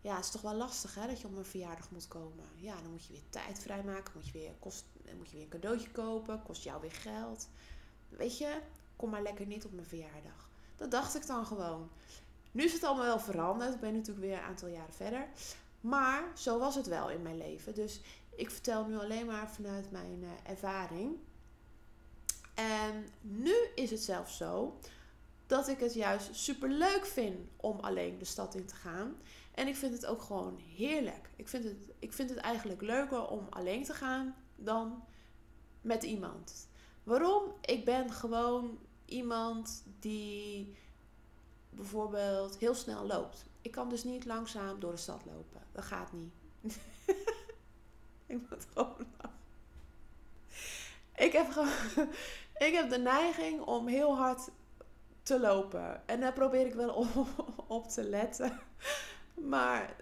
Ja, 0.00 0.16
het 0.16 0.24
is 0.24 0.30
toch 0.30 0.40
wel 0.40 0.54
lastig 0.54 0.94
hè, 0.94 1.06
dat 1.06 1.20
je 1.20 1.26
op 1.26 1.32
mijn 1.32 1.44
verjaardag 1.44 1.90
moet 1.90 2.08
komen. 2.08 2.44
Ja, 2.56 2.74
dan 2.82 2.90
moet 2.90 3.04
je 3.04 3.12
weer 3.12 3.28
tijd 3.30 3.58
vrijmaken. 3.58 4.12
Moet 4.14 4.26
je 4.26 4.32
weer, 4.32 4.52
kost, 4.58 4.84
moet 5.16 5.28
je 5.30 5.34
weer 5.34 5.44
een 5.44 5.50
cadeautje 5.50 5.90
kopen. 5.90 6.42
Kost 6.42 6.62
jou 6.62 6.80
weer 6.80 6.92
geld. 6.92 7.48
Weet 8.08 8.38
je, 8.38 8.60
kom 8.96 9.10
maar 9.10 9.22
lekker 9.22 9.46
niet 9.46 9.64
op 9.64 9.72
mijn 9.72 9.86
verjaardag. 9.86 10.48
Dat 10.76 10.90
dacht 10.90 11.14
ik 11.14 11.26
dan 11.26 11.46
gewoon. 11.46 11.90
Nu 12.52 12.64
is 12.64 12.72
het 12.72 12.84
allemaal 12.84 13.04
wel 13.04 13.20
veranderd. 13.20 13.74
Ik 13.74 13.80
ben 13.80 13.92
natuurlijk 13.92 14.26
weer 14.26 14.36
een 14.36 14.44
aantal 14.44 14.68
jaren 14.68 14.94
verder. 14.94 15.26
Maar 15.80 16.22
zo 16.34 16.58
was 16.58 16.74
het 16.74 16.86
wel 16.86 17.10
in 17.10 17.22
mijn 17.22 17.36
leven. 17.36 17.74
Dus 17.74 18.00
ik 18.36 18.50
vertel 18.50 18.86
nu 18.86 18.98
alleen 18.98 19.26
maar 19.26 19.50
vanuit 19.50 19.90
mijn 19.90 20.22
uh, 20.22 20.28
ervaring. 20.42 21.16
En 22.54 23.08
nu 23.20 23.54
is 23.74 23.90
het 23.90 24.02
zelfs 24.02 24.36
zo 24.36 24.78
dat 25.46 25.68
ik 25.68 25.80
het 25.80 25.94
juist 25.94 26.34
super 26.34 26.68
leuk 26.68 27.06
vind 27.06 27.48
om 27.56 27.80
alleen 27.80 28.18
de 28.18 28.24
stad 28.24 28.54
in 28.54 28.66
te 28.66 28.74
gaan. 28.74 29.16
En 29.54 29.68
ik 29.68 29.76
vind 29.76 29.92
het 29.92 30.06
ook 30.06 30.22
gewoon 30.22 30.60
heerlijk. 30.76 31.30
Ik 31.36 31.48
vind 31.48 31.64
het, 31.64 31.76
ik 31.98 32.12
vind 32.12 32.30
het 32.30 32.38
eigenlijk 32.38 32.80
leuker 32.80 33.28
om 33.28 33.46
alleen 33.50 33.84
te 33.84 33.94
gaan 33.94 34.34
dan 34.56 35.04
met 35.80 36.02
iemand. 36.02 36.68
Waarom? 37.04 37.42
Ik 37.60 37.84
ben 37.84 38.12
gewoon 38.12 38.78
iemand 39.04 39.84
die 39.98 40.74
bijvoorbeeld 41.70 42.58
heel 42.58 42.74
snel 42.74 43.06
loopt. 43.06 43.44
Ik 43.60 43.70
kan 43.70 43.88
dus 43.88 44.04
niet 44.04 44.24
langzaam 44.24 44.80
door 44.80 44.90
de 44.90 44.96
stad 44.96 45.24
lopen. 45.24 45.60
Dat 45.72 45.84
gaat 45.84 46.12
niet. 46.12 46.32
ik 48.26 48.38
moet 48.50 48.66
gewoon 48.72 49.06
Ik 51.14 51.32
heb 51.32 51.50
gewoon. 51.50 51.68
Ik 52.54 52.74
heb 52.74 52.90
de 52.90 52.98
neiging 52.98 53.60
om 53.60 53.86
heel 53.86 54.16
hard 54.16 54.48
te 55.22 55.40
lopen. 55.40 56.08
En 56.08 56.20
daar 56.20 56.32
probeer 56.32 56.66
ik 56.66 56.74
wel 56.74 56.90
op, 56.90 57.26
op 57.66 57.88
te 57.88 58.02
letten. 58.02 58.60
Maar 59.34 59.96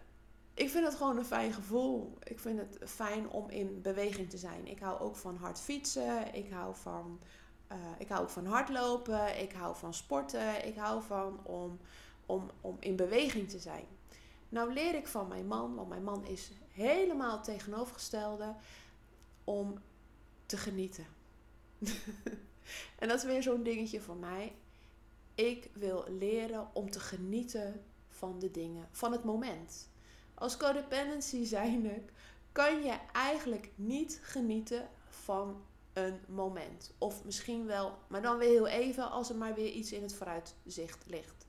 ik 0.54 0.70
vind 0.70 0.84
het 0.84 0.94
gewoon 0.94 1.18
een 1.18 1.24
fijn 1.24 1.52
gevoel. 1.52 2.18
Ik 2.22 2.38
vind 2.38 2.58
het 2.58 2.90
fijn 2.90 3.28
om 3.28 3.50
in 3.50 3.80
beweging 3.82 4.30
te 4.30 4.38
zijn. 4.38 4.66
Ik 4.66 4.78
hou 4.78 5.00
ook 5.00 5.16
van 5.16 5.36
hard 5.36 5.60
fietsen. 5.60 6.34
Ik 6.34 6.50
hou 6.50 6.76
van, 6.76 7.20
uh, 7.72 7.76
ik 7.98 8.08
hou 8.08 8.22
ook 8.22 8.30
van 8.30 8.46
hardlopen. 8.46 9.40
Ik 9.40 9.52
hou 9.52 9.76
van 9.76 9.94
sporten. 9.94 10.66
Ik 10.66 10.76
hou 10.76 11.02
van 11.02 11.40
om, 11.42 11.78
om, 12.26 12.50
om 12.60 12.76
in 12.80 12.96
beweging 12.96 13.48
te 13.48 13.58
zijn. 13.58 13.86
Nou 14.48 14.72
leer 14.72 14.94
ik 14.94 15.06
van 15.06 15.28
mijn 15.28 15.46
man, 15.46 15.74
want 15.74 15.88
mijn 15.88 16.04
man 16.04 16.26
is 16.26 16.50
helemaal 16.72 17.42
tegenovergestelde, 17.42 18.54
om 19.44 19.78
te 20.46 20.56
genieten. 20.56 21.06
en 22.98 23.08
dat 23.08 23.18
is 23.18 23.24
weer 23.24 23.42
zo'n 23.42 23.62
dingetje 23.62 24.00
van 24.00 24.18
mij. 24.18 24.54
Ik 25.34 25.70
wil 25.72 26.04
leren 26.08 26.68
om 26.72 26.90
te 26.90 27.00
genieten 27.00 27.84
van 28.08 28.38
de 28.38 28.50
dingen, 28.50 28.88
van 28.90 29.12
het 29.12 29.24
moment. 29.24 29.88
Als 30.42 30.56
codependency 30.56 31.44
zijnde 31.44 32.02
kan 32.52 32.82
je 32.82 32.98
eigenlijk 33.12 33.70
niet 33.74 34.20
genieten 34.22 34.88
van 35.08 35.62
een 35.92 36.20
moment. 36.28 36.92
Of 36.98 37.24
misschien 37.24 37.66
wel, 37.66 37.98
maar 38.08 38.22
dan 38.22 38.38
weer 38.38 38.48
heel 38.48 38.66
even 38.66 39.10
als 39.10 39.28
er 39.30 39.36
maar 39.36 39.54
weer 39.54 39.70
iets 39.70 39.92
in 39.92 40.02
het 40.02 40.14
vooruitzicht 40.14 41.04
ligt. 41.06 41.46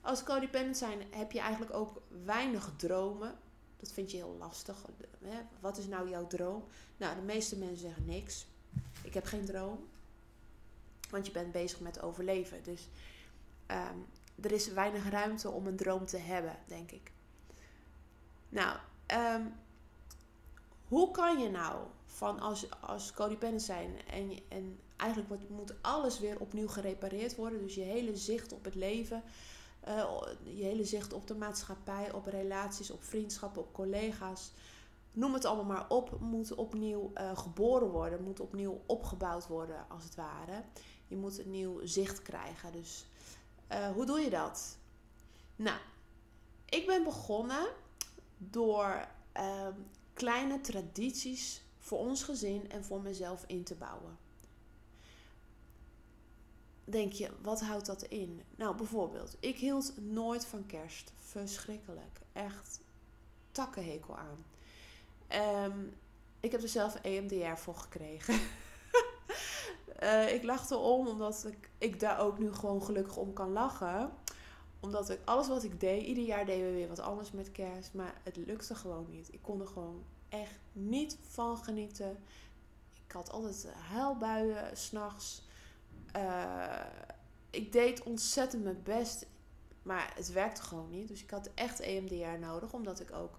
Als 0.00 0.22
codependent 0.22 0.76
zijn 0.76 1.02
heb 1.10 1.32
je 1.32 1.40
eigenlijk 1.40 1.74
ook 1.74 2.02
weinig 2.24 2.72
dromen. 2.76 3.38
Dat 3.76 3.92
vind 3.92 4.10
je 4.10 4.16
heel 4.16 4.36
lastig. 4.38 4.84
Wat 5.60 5.78
is 5.78 5.86
nou 5.86 6.08
jouw 6.08 6.26
droom? 6.26 6.64
Nou, 6.96 7.16
de 7.16 7.22
meeste 7.22 7.56
mensen 7.56 7.78
zeggen 7.78 8.04
niks. 8.04 8.46
Ik 9.02 9.14
heb 9.14 9.24
geen 9.24 9.44
droom. 9.44 9.88
Want 11.10 11.26
je 11.26 11.32
bent 11.32 11.52
bezig 11.52 11.80
met 11.80 12.00
overleven. 12.00 12.62
Dus 12.62 12.88
um, 13.70 14.06
er 14.40 14.52
is 14.52 14.68
weinig 14.68 15.10
ruimte 15.10 15.50
om 15.50 15.66
een 15.66 15.76
droom 15.76 16.06
te 16.06 16.18
hebben, 16.18 16.56
denk 16.66 16.90
ik. 16.90 17.14
Nou, 18.56 18.76
um, 19.40 19.54
hoe 20.88 21.10
kan 21.10 21.38
je 21.38 21.50
nou 21.50 21.86
van 22.06 22.40
als, 22.40 22.66
als 22.80 23.12
codependent 23.12 23.62
zijn 23.62 24.00
en, 24.10 24.30
en 24.48 24.78
eigenlijk 24.96 25.48
moet 25.48 25.74
alles 25.80 26.18
weer 26.18 26.40
opnieuw 26.40 26.68
gerepareerd 26.68 27.36
worden. 27.36 27.62
Dus 27.62 27.74
je 27.74 27.80
hele 27.80 28.16
zicht 28.16 28.52
op 28.52 28.64
het 28.64 28.74
leven, 28.74 29.22
uh, 29.88 30.22
je 30.42 30.62
hele 30.62 30.84
zicht 30.84 31.12
op 31.12 31.26
de 31.26 31.34
maatschappij, 31.34 32.12
op 32.12 32.26
relaties, 32.26 32.90
op 32.90 33.04
vriendschappen, 33.04 33.62
op 33.62 33.72
collega's. 33.72 34.52
Noem 35.12 35.34
het 35.34 35.44
allemaal 35.44 35.76
maar 35.76 35.88
op, 35.88 36.20
moet 36.20 36.54
opnieuw 36.54 37.12
uh, 37.14 37.38
geboren 37.38 37.88
worden, 37.88 38.22
moet 38.22 38.40
opnieuw 38.40 38.80
opgebouwd 38.86 39.46
worden 39.46 39.86
als 39.88 40.04
het 40.04 40.14
ware. 40.14 40.62
Je 41.06 41.16
moet 41.16 41.38
een 41.38 41.50
nieuw 41.50 41.80
zicht 41.84 42.22
krijgen. 42.22 42.72
Dus 42.72 43.06
uh, 43.72 43.88
hoe 43.88 44.06
doe 44.06 44.20
je 44.20 44.30
dat? 44.30 44.78
Nou, 45.56 45.78
ik 46.64 46.86
ben 46.86 47.04
begonnen 47.04 47.66
door 48.38 49.08
uh, 49.36 49.68
kleine 50.14 50.60
tradities 50.60 51.64
voor 51.78 51.98
ons 51.98 52.22
gezin 52.22 52.70
en 52.70 52.84
voor 52.84 53.00
mezelf 53.00 53.44
in 53.46 53.64
te 53.64 53.74
bouwen. 53.74 54.18
Denk 56.84 57.12
je, 57.12 57.30
wat 57.42 57.60
houdt 57.60 57.86
dat 57.86 58.02
in? 58.02 58.42
Nou, 58.56 58.76
bijvoorbeeld, 58.76 59.36
ik 59.40 59.56
hield 59.56 59.92
nooit 60.00 60.46
van 60.46 60.66
kerst. 60.66 61.12
Verschrikkelijk. 61.16 62.20
Echt 62.32 62.80
takkenhekel 63.52 64.16
aan. 64.16 64.44
Um, 65.64 65.94
ik 66.40 66.52
heb 66.52 66.62
er 66.62 66.68
zelf 66.68 66.94
EMDR 66.94 67.56
voor 67.56 67.74
gekregen. 67.74 68.40
uh, 70.02 70.32
ik 70.36 70.42
lachte 70.42 70.76
om 70.76 71.06
omdat 71.06 71.46
ik 71.78 72.00
daar 72.00 72.20
ook 72.20 72.38
nu 72.38 72.52
gewoon 72.52 72.82
gelukkig 72.82 73.16
om 73.16 73.32
kan 73.32 73.52
lachen 73.52 74.12
omdat 74.86 75.10
ik 75.10 75.20
alles 75.24 75.48
wat 75.48 75.62
ik 75.62 75.80
deed, 75.80 76.02
ieder 76.02 76.24
jaar 76.24 76.46
deden 76.46 76.66
we 76.66 76.72
weer 76.72 76.88
wat 76.88 76.98
anders 77.00 77.30
met 77.30 77.52
kerst. 77.52 77.94
Maar 77.94 78.20
het 78.22 78.36
lukte 78.36 78.74
gewoon 78.74 79.06
niet. 79.10 79.32
Ik 79.32 79.42
kon 79.42 79.60
er 79.60 79.66
gewoon 79.66 80.04
echt 80.28 80.58
niet 80.72 81.18
van 81.28 81.56
genieten. 81.56 82.18
Ik 83.06 83.12
had 83.12 83.30
altijd 83.30 83.66
huilbuien 83.88 84.76
s'nachts. 84.76 85.42
Uh, 86.16 86.80
ik 87.50 87.72
deed 87.72 88.02
ontzettend 88.02 88.62
mijn 88.64 88.82
best. 88.82 89.26
Maar 89.82 90.12
het 90.14 90.32
werkte 90.32 90.62
gewoon 90.62 90.90
niet. 90.90 91.08
Dus 91.08 91.22
ik 91.22 91.30
had 91.30 91.50
echt 91.54 91.80
EMDR 91.80 92.38
nodig. 92.40 92.72
Omdat 92.72 93.00
ik 93.00 93.12
ook 93.12 93.38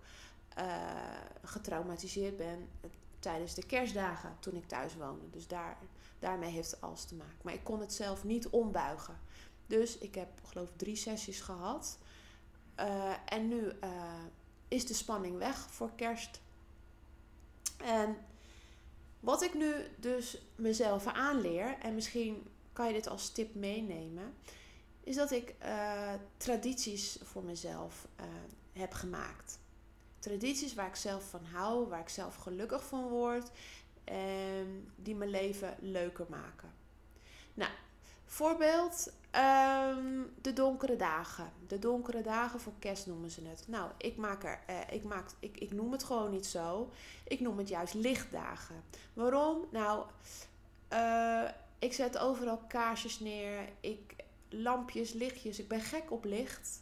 getraumatiseerd 1.43 2.37
ben 2.37 2.67
tijdens 3.19 3.53
de 3.53 3.65
kerstdagen 3.65 4.35
toen 4.39 4.55
ik 4.55 4.67
thuis 4.67 4.95
woonde. 4.95 5.29
Dus 5.29 5.47
daar, 5.47 5.77
daarmee 6.19 6.51
heeft 6.51 6.81
alles 6.81 7.03
te 7.03 7.15
maken. 7.15 7.37
Maar 7.43 7.53
ik 7.53 7.63
kon 7.63 7.79
het 7.79 7.93
zelf 7.93 8.23
niet 8.23 8.47
ombuigen. 8.47 9.19
Dus 9.67 9.97
ik 9.97 10.15
heb 10.15 10.29
geloof 10.43 10.69
drie 10.75 10.95
sessies 10.95 11.39
gehad. 11.39 11.97
Uh, 12.79 13.13
en 13.25 13.47
nu 13.47 13.71
uh, 13.83 14.23
is 14.67 14.85
de 14.85 14.93
spanning 14.93 15.37
weg 15.37 15.57
voor 15.57 15.91
kerst. 15.95 16.41
En 17.77 18.17
wat 19.19 19.41
ik 19.41 19.53
nu 19.53 19.73
dus 19.99 20.41
mezelf 20.55 21.07
aanleer, 21.07 21.77
en 21.77 21.95
misschien 21.95 22.47
kan 22.73 22.87
je 22.87 22.93
dit 22.93 23.07
als 23.07 23.31
tip 23.31 23.55
meenemen, 23.55 24.33
is 25.03 25.15
dat 25.15 25.31
ik 25.31 25.55
uh, 25.63 26.13
tradities 26.37 27.17
voor 27.23 27.43
mezelf 27.43 28.07
heb 28.73 28.93
gemaakt. 28.93 29.59
Tradities 30.19 30.73
waar 30.73 30.87
ik 30.87 30.95
zelf 30.95 31.29
van 31.29 31.45
hou, 31.45 31.87
waar 31.87 31.99
ik 31.99 32.09
zelf 32.09 32.35
gelukkig 32.35 32.87
van 32.87 33.07
word 33.07 33.51
en 34.03 34.91
die 34.95 35.15
mijn 35.15 35.29
leven 35.29 35.75
leuker 35.79 36.25
maken. 36.29 36.73
Nou, 37.53 37.71
voorbeeld, 38.27 39.11
Ehm, 39.37 40.21
de 40.41 40.53
donkere 40.53 40.95
dagen. 40.95 41.51
De 41.67 41.79
donkere 41.79 42.21
dagen 42.21 42.59
voor 42.59 42.73
kerst 42.79 43.07
noemen 43.07 43.29
ze 43.29 43.41
het. 43.47 43.63
Nou, 43.67 43.91
ik 43.97 44.15
maak 44.15 44.43
er, 44.43 44.59
uh, 44.69 44.79
ik, 44.91 45.03
maak, 45.03 45.29
ik, 45.39 45.57
ik 45.57 45.71
noem 45.71 45.91
het 45.91 46.03
gewoon 46.03 46.31
niet 46.31 46.45
zo. 46.45 46.91
Ik 47.27 47.39
noem 47.39 47.57
het 47.57 47.67
juist 47.67 47.93
lichtdagen. 47.93 48.83
Waarom? 49.13 49.65
Nou, 49.71 50.05
uh, 50.93 51.49
ik 51.79 51.93
zet 51.93 52.17
overal 52.17 52.57
kaarsjes 52.67 53.19
neer. 53.19 53.69
Ik, 53.79 54.15
lampjes, 54.49 55.13
lichtjes. 55.13 55.59
Ik 55.59 55.67
ben 55.67 55.81
gek 55.81 56.11
op 56.11 56.23
licht. 56.23 56.81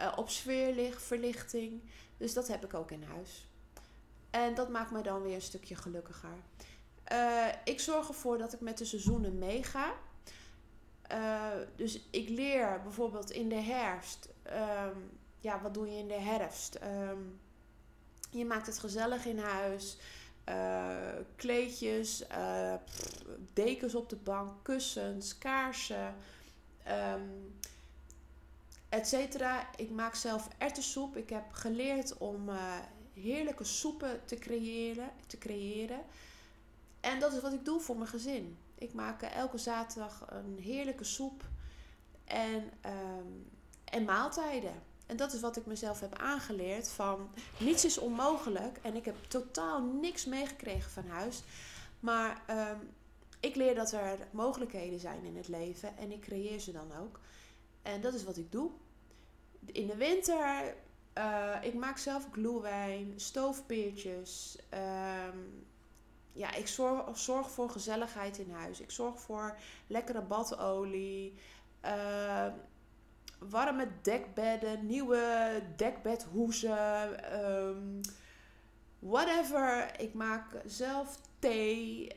Uh, 0.00 0.12
op 0.16 0.28
sfeerlicht, 0.30 1.02
verlichting. 1.02 1.82
Dus 2.16 2.34
dat 2.34 2.48
heb 2.48 2.64
ik 2.64 2.74
ook 2.74 2.90
in 2.90 3.02
huis. 3.02 3.46
En 4.30 4.54
dat 4.54 4.68
maakt 4.68 4.90
me 4.90 5.02
dan 5.02 5.22
weer 5.22 5.34
een 5.34 5.42
stukje 5.42 5.74
gelukkiger. 5.74 6.38
ik 7.64 7.80
zorg 7.80 8.08
ervoor 8.08 8.38
dat 8.38 8.52
ik 8.52 8.60
met 8.60 8.78
de 8.78 8.84
seizoenen 8.84 9.38
meega. 9.38 9.94
Uh, 11.12 11.50
dus 11.76 12.00
ik 12.10 12.28
leer 12.28 12.80
bijvoorbeeld 12.82 13.30
in 13.30 13.48
de 13.48 13.60
herfst. 13.60 14.28
Um, 14.46 15.10
ja, 15.38 15.60
wat 15.60 15.74
doe 15.74 15.90
je 15.90 15.98
in 15.98 16.08
de 16.08 16.20
herfst? 16.20 16.78
Um, 16.82 17.40
je 18.30 18.44
maakt 18.44 18.66
het 18.66 18.78
gezellig 18.78 19.26
in 19.26 19.38
huis. 19.38 19.96
Uh, 20.48 20.96
kleedjes, 21.36 22.24
pff, 22.84 23.24
dekens 23.52 23.94
op 23.94 24.08
de 24.08 24.16
bank, 24.16 24.52
kussens, 24.62 25.38
kaarsen, 25.38 26.14
um, 27.14 27.58
et 28.88 29.08
cetera. 29.08 29.76
Ik 29.76 29.90
maak 29.90 30.14
zelf 30.14 30.48
erwtensoep. 30.58 31.16
Ik 31.16 31.30
heb 31.30 31.52
geleerd 31.52 32.18
om 32.18 32.50
heerlijke 33.14 33.64
soepen 33.64 34.20
te 34.24 34.36
creëren, 34.36 35.10
te 35.26 35.38
creëren. 35.38 36.00
En 37.00 37.20
dat 37.20 37.32
is 37.32 37.40
wat 37.40 37.52
ik 37.52 37.64
doe 37.64 37.80
voor 37.80 37.96
mijn 37.96 38.08
gezin. 38.08 38.58
Ik 38.78 38.92
maak 38.92 39.22
elke 39.22 39.58
zaterdag 39.58 40.24
een 40.28 40.58
heerlijke 40.60 41.04
soep 41.04 41.42
en, 42.24 42.70
um, 42.86 43.50
en 43.84 44.04
maaltijden. 44.04 44.82
En 45.06 45.16
dat 45.16 45.32
is 45.32 45.40
wat 45.40 45.56
ik 45.56 45.66
mezelf 45.66 46.00
heb 46.00 46.18
aangeleerd 46.18 46.88
van 46.88 47.30
niets 47.58 47.84
is 47.84 47.98
onmogelijk. 47.98 48.78
En 48.82 48.96
ik 48.96 49.04
heb 49.04 49.16
totaal 49.28 49.82
niks 49.82 50.24
meegekregen 50.24 50.90
van 50.90 51.06
huis. 51.08 51.42
Maar 52.00 52.42
um, 52.50 52.90
ik 53.40 53.54
leer 53.54 53.74
dat 53.74 53.92
er 53.92 54.18
mogelijkheden 54.30 55.00
zijn 55.00 55.24
in 55.24 55.36
het 55.36 55.48
leven 55.48 55.96
en 55.96 56.12
ik 56.12 56.20
creëer 56.20 56.60
ze 56.60 56.72
dan 56.72 56.92
ook. 57.00 57.20
En 57.82 58.00
dat 58.00 58.14
is 58.14 58.24
wat 58.24 58.36
ik 58.36 58.52
doe. 58.52 58.70
In 59.66 59.86
de 59.86 59.96
winter, 59.96 60.74
uh, 61.18 61.56
ik 61.62 61.74
maak 61.74 61.98
zelf 61.98 62.28
glühwein, 62.32 63.12
stoofpeertjes, 63.16 64.58
um, 64.74 65.66
ja, 66.32 66.54
ik 66.54 66.68
zorg, 66.68 67.18
zorg 67.18 67.50
voor 67.50 67.70
gezelligheid 67.70 68.38
in 68.38 68.50
huis. 68.50 68.80
Ik 68.80 68.90
zorg 68.90 69.20
voor 69.20 69.56
lekkere 69.86 70.22
badolie. 70.22 71.34
Uh, 71.84 72.46
warme 73.38 73.88
dekbedden, 74.02 74.86
nieuwe 74.86 75.62
dekbedhoezen. 75.76 77.38
Um, 77.46 78.00
whatever. 78.98 80.00
Ik 80.00 80.14
maak 80.14 80.62
zelf 80.64 81.20
thee. 81.38 82.12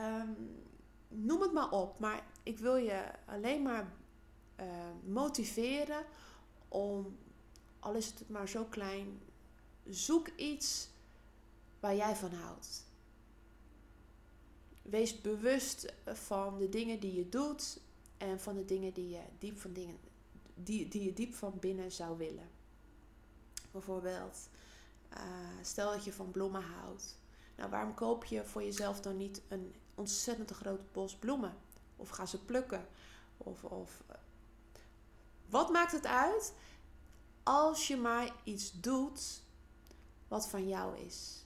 Um, 0.00 0.64
noem 1.08 1.40
het 1.40 1.52
maar 1.52 1.70
op. 1.70 1.98
Maar 1.98 2.22
ik 2.42 2.58
wil 2.58 2.76
je 2.76 3.02
alleen 3.26 3.62
maar 3.62 3.92
uh, 4.60 4.66
motiveren 5.04 6.04
om, 6.68 7.18
al 7.78 7.94
is 7.94 8.06
het 8.06 8.28
maar 8.28 8.48
zo 8.48 8.64
klein, 8.64 9.20
zoek 9.84 10.28
iets 10.28 10.88
waar 11.80 11.96
jij 11.96 12.16
van 12.16 12.32
houdt. 12.32 12.85
Wees 14.90 15.20
bewust 15.20 15.92
van 16.04 16.58
de 16.58 16.68
dingen 16.68 17.00
die 17.00 17.14
je 17.14 17.28
doet 17.28 17.80
en 18.16 18.40
van 18.40 18.54
de 18.54 18.64
dingen 18.64 18.92
die 18.92 19.08
je 19.08 19.22
diep 19.38 19.58
van, 19.58 19.72
dingen, 19.72 19.98
die, 20.54 20.88
die 20.88 21.04
je 21.04 21.12
diep 21.12 21.34
van 21.34 21.58
binnen 21.60 21.92
zou 21.92 22.18
willen. 22.18 22.48
Bijvoorbeeld, 23.70 24.48
stel 25.62 25.90
dat 25.90 26.04
je 26.04 26.12
van 26.12 26.30
bloemen 26.30 26.62
houdt. 26.62 27.18
Nou, 27.56 27.70
waarom 27.70 27.94
koop 27.94 28.24
je 28.24 28.44
voor 28.44 28.62
jezelf 28.62 29.00
dan 29.00 29.16
niet 29.16 29.42
een 29.48 29.74
ontzettend 29.94 30.50
groot 30.50 30.92
bos 30.92 31.16
bloemen? 31.16 31.56
Of 31.96 32.08
ga 32.08 32.26
ze 32.26 32.44
plukken? 32.44 32.86
Of, 33.36 33.64
of 33.64 34.02
eh, 34.06 34.16
wat 35.48 35.70
maakt 35.70 35.92
het 35.92 36.06
uit 36.06 36.54
als 37.42 37.88
je 37.88 37.96
maar 37.96 38.34
iets 38.44 38.80
doet 38.80 39.42
wat 40.28 40.48
van 40.48 40.68
jou 40.68 40.98
is? 40.98 41.44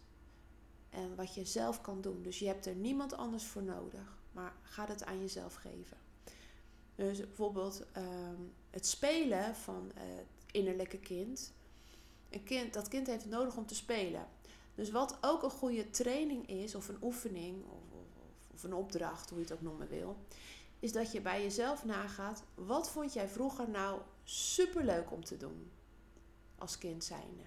En 0.91 1.15
wat 1.17 1.35
je 1.35 1.45
zelf 1.45 1.81
kan 1.81 2.01
doen. 2.01 2.23
Dus 2.23 2.39
je 2.39 2.47
hebt 2.47 2.67
er 2.67 2.75
niemand 2.75 3.17
anders 3.17 3.45
voor 3.45 3.63
nodig. 3.63 4.19
Maar 4.33 4.53
ga 4.63 4.87
het 4.87 5.05
aan 5.05 5.21
jezelf 5.21 5.55
geven. 5.55 5.97
Dus 6.95 7.19
bijvoorbeeld 7.19 7.85
ehm, 7.93 8.41
het 8.71 8.87
spelen 8.87 9.55
van 9.55 9.91
het 9.95 10.27
innerlijke 10.53 10.99
kind. 10.99 11.53
Een 12.31 12.43
kind. 12.43 12.73
Dat 12.73 12.89
kind 12.89 13.07
heeft 13.07 13.23
het 13.23 13.33
nodig 13.33 13.57
om 13.57 13.67
te 13.67 13.75
spelen. 13.75 14.29
Dus 14.75 14.91
wat 14.91 15.19
ook 15.21 15.43
een 15.43 15.51
goede 15.51 15.91
training 15.91 16.49
is, 16.49 16.75
of 16.75 16.89
een 16.89 17.03
oefening, 17.03 17.65
of, 17.65 17.83
of, 17.93 18.07
of 18.55 18.63
een 18.63 18.75
opdracht, 18.75 19.31
hoe 19.31 19.39
je 19.39 19.45
het 19.45 19.53
ook 19.53 19.63
noemen 19.63 19.89
wil, 19.89 20.17
is 20.79 20.93
dat 20.93 21.13
je 21.13 21.21
bij 21.21 21.43
jezelf 21.43 21.85
nagaat: 21.85 22.43
wat 22.55 22.91
vond 22.91 23.13
jij 23.13 23.29
vroeger 23.29 23.69
nou 23.69 24.01
superleuk 24.25 25.13
om 25.13 25.25
te 25.25 25.37
doen 25.37 25.71
als 26.59 26.79
kind 26.79 27.05
zijnde? 27.05 27.43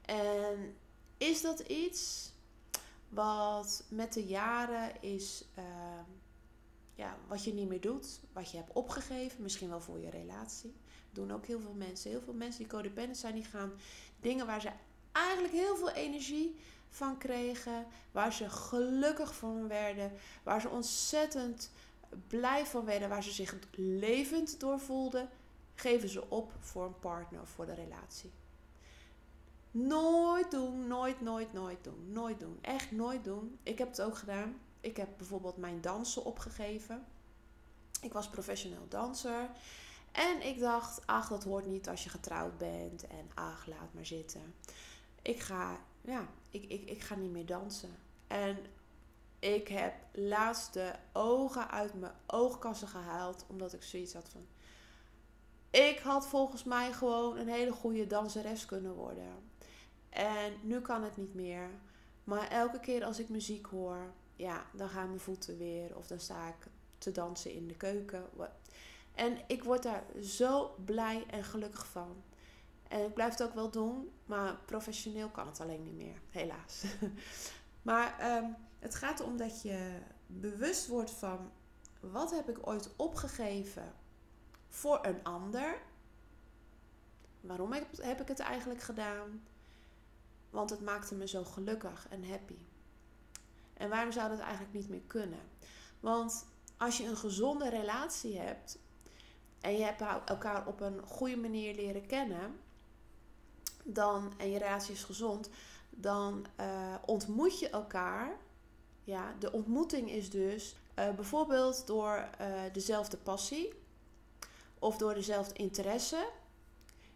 En 0.00 0.76
is 1.16 1.42
dat 1.42 1.60
iets 1.60 2.32
wat 3.08 3.84
met 3.88 4.12
de 4.12 4.24
jaren 4.24 5.02
is, 5.02 5.44
uh, 5.58 5.64
ja, 6.94 7.16
wat 7.28 7.44
je 7.44 7.54
niet 7.54 7.68
meer 7.68 7.80
doet, 7.80 8.20
wat 8.32 8.50
je 8.50 8.56
hebt 8.56 8.72
opgegeven, 8.72 9.42
misschien 9.42 9.68
wel 9.68 9.80
voor 9.80 9.98
je 9.98 10.10
relatie? 10.10 10.74
doen 11.16 11.32
ook 11.32 11.46
heel 11.46 11.60
veel 11.60 11.74
mensen. 11.74 12.10
Heel 12.10 12.20
veel 12.20 12.34
mensen 12.34 12.62
die 12.62 12.72
codependent 12.72 13.16
zijn, 13.16 13.34
die 13.34 13.44
gaan 13.44 13.72
dingen 14.20 14.46
waar 14.46 14.60
ze 14.60 14.70
eigenlijk 15.12 15.54
heel 15.54 15.76
veel 15.76 15.90
energie 15.90 16.56
van 16.88 17.18
kregen, 17.18 17.86
waar 18.12 18.32
ze 18.32 18.50
gelukkig 18.50 19.34
van 19.34 19.68
werden, 19.68 20.12
waar 20.42 20.60
ze 20.60 20.68
ontzettend 20.68 21.70
blij 22.26 22.66
van 22.66 22.84
werden, 22.84 23.08
waar 23.08 23.22
ze 23.22 23.30
zich 23.30 23.56
levend 23.76 24.60
door 24.60 24.80
voelden, 24.80 25.28
geven 25.74 26.08
ze 26.08 26.30
op 26.30 26.52
voor 26.60 26.84
een 26.84 26.98
partner 26.98 27.40
of 27.40 27.48
voor 27.48 27.66
de 27.66 27.74
relatie. 27.74 28.30
Nooit 29.76 30.50
doen, 30.50 30.86
nooit, 30.86 31.20
nooit, 31.20 31.52
nooit 31.52 31.84
doen. 31.84 32.12
Nooit 32.12 32.40
doen. 32.40 32.58
Echt 32.60 32.90
nooit 32.90 33.24
doen. 33.24 33.58
Ik 33.62 33.78
heb 33.78 33.88
het 33.88 34.02
ook 34.02 34.16
gedaan. 34.16 34.60
Ik 34.80 34.96
heb 34.96 35.08
bijvoorbeeld 35.16 35.56
mijn 35.56 35.80
dansen 35.80 36.24
opgegeven. 36.24 37.04
Ik 38.00 38.12
was 38.12 38.30
professioneel 38.30 38.86
danser. 38.88 39.50
En 40.12 40.46
ik 40.46 40.58
dacht, 40.58 41.06
ach, 41.06 41.28
dat 41.28 41.44
hoort 41.44 41.66
niet 41.66 41.88
als 41.88 42.04
je 42.04 42.10
getrouwd 42.10 42.58
bent. 42.58 43.06
En 43.06 43.30
ach, 43.34 43.66
laat 43.66 43.92
maar 43.92 44.06
zitten. 44.06 44.54
Ik 45.22 45.40
ga, 45.40 45.80
ja, 46.00 46.28
ik, 46.50 46.64
ik, 46.64 46.90
ik 46.90 47.02
ga 47.02 47.14
niet 47.14 47.30
meer 47.30 47.46
dansen. 47.46 47.96
En 48.26 48.58
ik 49.38 49.68
heb 49.68 49.94
laatst 50.12 50.72
de 50.72 50.92
ogen 51.12 51.70
uit 51.70 51.94
mijn 51.94 52.14
oogkassen 52.26 52.88
gehaald. 52.88 53.44
Omdat 53.48 53.72
ik 53.72 53.82
zoiets 53.82 54.14
had 54.14 54.28
van... 54.28 54.46
Ik 55.70 55.98
had 55.98 56.26
volgens 56.26 56.64
mij 56.64 56.92
gewoon 56.92 57.36
een 57.36 57.48
hele 57.48 57.72
goede 57.72 58.06
danseres 58.06 58.64
kunnen 58.66 58.94
worden. 58.94 59.54
En 60.16 60.52
nu 60.62 60.80
kan 60.80 61.02
het 61.02 61.16
niet 61.16 61.34
meer. 61.34 61.70
Maar 62.24 62.48
elke 62.48 62.80
keer 62.80 63.04
als 63.04 63.18
ik 63.18 63.28
muziek 63.28 63.66
hoor, 63.66 64.12
ja, 64.36 64.66
dan 64.72 64.88
gaan 64.88 65.08
mijn 65.08 65.20
voeten 65.20 65.58
weer. 65.58 65.96
Of 65.96 66.06
dan 66.06 66.20
sta 66.20 66.48
ik 66.48 66.66
te 66.98 67.12
dansen 67.12 67.52
in 67.52 67.68
de 67.68 67.76
keuken. 67.76 68.24
En 69.14 69.38
ik 69.46 69.64
word 69.64 69.82
daar 69.82 70.04
zo 70.22 70.74
blij 70.84 71.24
en 71.30 71.44
gelukkig 71.44 71.86
van. 71.86 72.22
En 72.88 73.04
ik 73.04 73.14
blijf 73.14 73.30
het 73.30 73.42
ook 73.42 73.54
wel 73.54 73.70
doen, 73.70 74.10
maar 74.24 74.56
professioneel 74.64 75.28
kan 75.28 75.46
het 75.46 75.60
alleen 75.60 75.82
niet 75.82 75.96
meer, 75.96 76.20
helaas. 76.30 76.84
maar 77.82 78.18
ehm, 78.18 78.50
het 78.78 78.94
gaat 78.94 79.20
erom 79.20 79.36
dat 79.36 79.62
je 79.62 79.98
bewust 80.26 80.86
wordt 80.86 81.10
van 81.10 81.50
wat 82.00 82.30
heb 82.30 82.48
ik 82.48 82.66
ooit 82.66 82.90
opgegeven 82.96 83.92
voor 84.68 84.98
een 85.02 85.24
ander. 85.24 85.78
Waarom 87.40 87.72
heb 88.00 88.20
ik 88.20 88.28
het 88.28 88.40
eigenlijk 88.40 88.80
gedaan? 88.80 89.42
Want 90.50 90.70
het 90.70 90.80
maakte 90.80 91.14
me 91.14 91.28
zo 91.28 91.44
gelukkig 91.44 92.06
en 92.10 92.28
happy. 92.28 92.58
En 93.74 93.88
waarom 93.88 94.12
zou 94.12 94.28
dat 94.28 94.38
eigenlijk 94.38 94.72
niet 94.72 94.88
meer 94.88 95.02
kunnen? 95.06 95.40
Want 96.00 96.46
als 96.76 96.96
je 96.96 97.04
een 97.04 97.16
gezonde 97.16 97.68
relatie 97.68 98.38
hebt 98.38 98.78
en 99.60 99.76
je 99.76 99.84
hebt 99.84 100.00
elkaar 100.28 100.66
op 100.66 100.80
een 100.80 101.02
goede 101.06 101.36
manier 101.36 101.74
leren 101.74 102.06
kennen, 102.06 102.60
dan, 103.84 104.32
en 104.36 104.50
je 104.50 104.58
relatie 104.58 104.94
is 104.94 105.04
gezond, 105.04 105.50
dan 105.90 106.46
uh, 106.60 106.94
ontmoet 107.06 107.58
je 107.58 107.68
elkaar. 107.68 108.36
Ja, 109.04 109.34
de 109.38 109.52
ontmoeting 109.52 110.10
is 110.10 110.30
dus 110.30 110.76
uh, 110.98 111.10
bijvoorbeeld 111.10 111.86
door 111.86 112.28
uh, 112.40 112.60
dezelfde 112.72 113.16
passie 113.16 113.72
of 114.78 114.96
door 114.96 115.14
dezelfde 115.14 115.54
interesse 115.54 116.28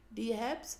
die 0.08 0.28
je 0.28 0.34
hebt. 0.34 0.78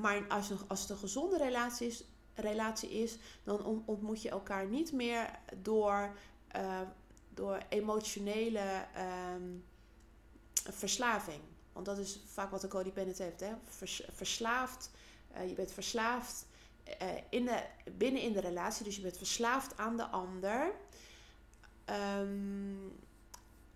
Maar 0.00 0.28
als, 0.28 0.50
als 0.68 0.80
het 0.80 0.90
een 0.90 0.96
gezonde 0.96 1.38
relatie 1.38 1.86
is, 1.86 2.04
relatie 2.34 2.90
is 2.90 3.18
dan 3.42 3.82
ontmoet 3.86 4.22
je 4.22 4.28
elkaar 4.28 4.66
niet 4.66 4.92
meer 4.92 5.30
door, 5.62 6.16
door 7.34 7.58
emotionele 7.68 8.86
um, 9.34 9.64
verslaving. 10.70 11.40
Want 11.72 11.86
dat 11.86 11.98
is 11.98 12.20
vaak 12.26 12.50
wat 12.50 12.62
een 12.62 12.68
codependent 12.68 13.18
heeft. 13.18 13.40
Hè? 13.40 13.52
verslaafd. 14.12 14.90
Uh, 15.36 15.48
je 15.48 15.54
bent 15.54 15.72
verslaafd 15.72 16.46
in 17.28 17.44
de, 17.44 17.62
binnen 17.96 18.22
in 18.22 18.32
de 18.32 18.40
relatie. 18.40 18.84
Dus 18.84 18.96
je 18.96 19.02
bent 19.02 19.16
verslaafd 19.16 19.76
aan 19.76 19.96
de 19.96 20.06
ander. 20.06 20.72
Um, 22.18 23.02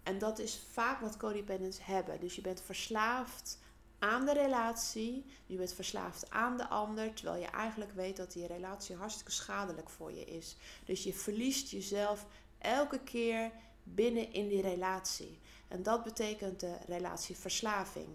en 0.03 0.19
dat 0.19 0.39
is 0.39 0.61
vaak 0.73 1.01
wat 1.01 1.17
codependents 1.17 1.85
hebben. 1.85 2.21
Dus 2.21 2.35
je 2.35 2.41
bent 2.41 2.61
verslaafd 2.61 3.59
aan 3.99 4.27
de 4.27 4.33
relatie. 4.33 5.25
Je 5.47 5.57
bent 5.57 5.73
verslaafd 5.73 6.31
aan 6.31 6.57
de 6.57 6.69
ander. 6.69 7.15
Terwijl 7.15 7.41
je 7.41 7.47
eigenlijk 7.47 7.93
weet 7.93 8.17
dat 8.17 8.33
die 8.33 8.47
relatie 8.47 8.97
hartstikke 8.97 9.33
schadelijk 9.33 9.89
voor 9.89 10.13
je 10.13 10.25
is. 10.25 10.57
Dus 10.85 11.05
je 11.05 11.15
verliest 11.15 11.71
jezelf 11.71 12.27
elke 12.59 13.01
keer 13.01 13.51
binnen 13.83 14.33
in 14.33 14.49
die 14.49 14.63
relatie. 14.63 15.39
En 15.69 15.83
dat 15.83 16.05
betekent 16.05 16.61
de 16.61 16.77
relatieverslaving. 16.87 18.09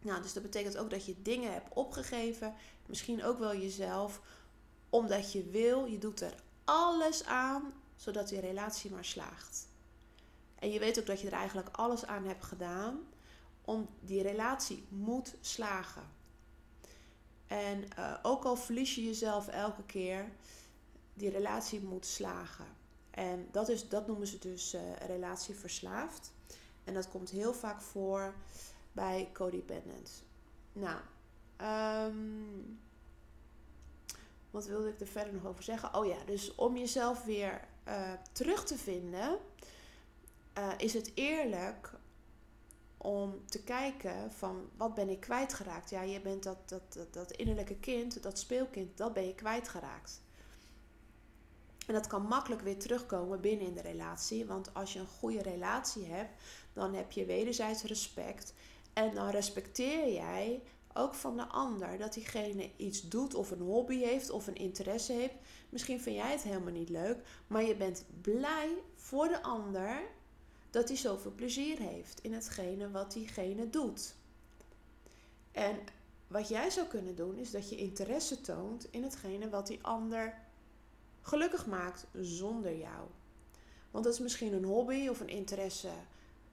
Nou, 0.00 0.22
dus 0.22 0.32
dat 0.32 0.42
betekent 0.42 0.76
ook 0.76 0.90
dat 0.90 1.04
je 1.04 1.22
dingen 1.22 1.52
hebt 1.52 1.74
opgegeven, 1.74 2.54
misschien 2.86 3.24
ook 3.24 3.38
wel 3.38 3.56
jezelf, 3.56 4.20
omdat 4.90 5.32
je 5.32 5.44
wil, 5.44 5.84
je 5.84 5.98
doet 5.98 6.20
er 6.20 6.34
alles 6.64 7.24
aan 7.24 7.72
zodat 7.96 8.28
die 8.28 8.40
relatie 8.40 8.90
maar 8.90 9.04
slaagt. 9.04 9.68
En 10.58 10.70
je 10.70 10.78
weet 10.78 10.98
ook 10.98 11.06
dat 11.06 11.20
je 11.20 11.26
er 11.26 11.32
eigenlijk 11.32 11.68
alles 11.76 12.06
aan 12.06 12.24
hebt 12.24 12.44
gedaan 12.44 13.00
om 13.68 13.88
die 14.00 14.22
relatie 14.22 14.86
moet 14.88 15.34
slagen. 15.40 16.02
En 17.46 17.84
uh, 17.98 18.14
ook 18.22 18.44
al 18.44 18.56
verlies 18.56 18.94
je 18.94 19.04
jezelf 19.04 19.48
elke 19.48 19.84
keer, 19.86 20.28
die 21.14 21.30
relatie 21.30 21.80
moet 21.80 22.06
slagen. 22.06 22.66
En 23.10 23.48
dat, 23.50 23.68
is, 23.68 23.88
dat 23.88 24.06
noemen 24.06 24.26
ze 24.26 24.38
dus 24.38 24.74
uh, 24.74 24.80
relatieverslaafd. 25.06 26.32
En 26.84 26.94
dat 26.94 27.08
komt 27.08 27.30
heel 27.30 27.54
vaak 27.54 27.80
voor 27.80 28.34
bij 28.92 29.30
codependents. 29.32 30.22
Nou, 30.72 31.00
um, 32.10 32.78
wat 34.50 34.66
wilde 34.66 34.88
ik 34.88 35.00
er 35.00 35.06
verder 35.06 35.32
nog 35.32 35.46
over 35.46 35.62
zeggen? 35.62 35.94
Oh 35.94 36.06
ja, 36.06 36.24
dus 36.26 36.54
om 36.54 36.76
jezelf 36.76 37.24
weer 37.24 37.68
uh, 37.88 38.12
terug 38.32 38.64
te 38.64 38.78
vinden, 38.78 39.38
is 40.76 40.94
het 40.94 41.10
eerlijk 41.14 41.97
om 42.98 43.46
te 43.46 43.62
kijken 43.62 44.32
van 44.32 44.68
wat 44.76 44.94
ben 44.94 45.08
ik 45.08 45.20
kwijtgeraakt. 45.20 45.90
Ja, 45.90 46.02
je 46.02 46.20
bent 46.20 46.42
dat, 46.42 46.68
dat, 46.68 47.06
dat, 47.10 47.32
innerlijke 47.32 47.76
kind, 47.76 48.22
dat 48.22 48.38
speelkind, 48.38 48.96
dat 48.96 49.12
ben 49.12 49.26
je 49.26 49.34
kwijtgeraakt. 49.34 50.20
En 51.86 51.94
dat 51.94 52.06
kan 52.06 52.22
makkelijk 52.22 52.62
weer 52.62 52.78
terugkomen 52.78 53.40
binnen 53.40 53.66
in 53.66 53.74
de 53.74 53.80
relatie. 53.80 54.46
Want 54.46 54.74
als 54.74 54.92
je 54.92 54.98
een 54.98 55.06
goede 55.06 55.42
relatie 55.42 56.04
hebt, 56.04 56.42
dan 56.72 56.94
heb 56.94 57.12
je 57.12 57.24
wederzijds 57.24 57.82
respect. 57.82 58.54
En 58.92 59.14
dan 59.14 59.28
respecteer 59.28 60.12
jij 60.12 60.62
ook 60.92 61.14
van 61.14 61.36
de 61.36 61.46
ander 61.46 61.98
dat 61.98 62.12
diegene 62.12 62.70
iets 62.76 63.08
doet 63.08 63.34
of 63.34 63.50
een 63.50 63.60
hobby 63.60 63.98
heeft 63.98 64.30
of 64.30 64.46
een 64.46 64.54
interesse 64.54 65.12
heeft. 65.12 65.34
Misschien 65.68 66.00
vind 66.00 66.16
jij 66.16 66.30
het 66.30 66.42
helemaal 66.42 66.72
niet 66.72 66.88
leuk, 66.88 67.16
maar 67.46 67.62
je 67.62 67.76
bent 67.76 68.04
blij 68.20 68.74
voor 68.94 69.28
de 69.28 69.42
ander 69.42 70.00
dat 70.70 70.88
hij 70.88 70.96
zoveel 70.96 71.32
plezier 71.32 71.78
heeft 71.78 72.20
in 72.20 72.32
hetgene 72.32 72.90
wat 72.90 73.12
diegene 73.12 73.70
doet. 73.70 74.14
En 75.52 75.78
wat 76.26 76.48
jij 76.48 76.70
zou 76.70 76.86
kunnen 76.86 77.16
doen 77.16 77.36
is 77.36 77.50
dat 77.50 77.68
je 77.68 77.76
interesse 77.76 78.40
toont 78.40 78.86
in 78.90 79.02
hetgene 79.02 79.48
wat 79.48 79.66
die 79.66 79.78
ander 79.82 80.34
gelukkig 81.20 81.66
maakt 81.66 82.06
zonder 82.20 82.78
jou. 82.78 83.06
Want 83.90 84.04
dat 84.04 84.12
is 84.12 84.20
misschien 84.20 84.52
een 84.52 84.64
hobby 84.64 85.08
of 85.08 85.20
een 85.20 85.28
interesse 85.28 85.92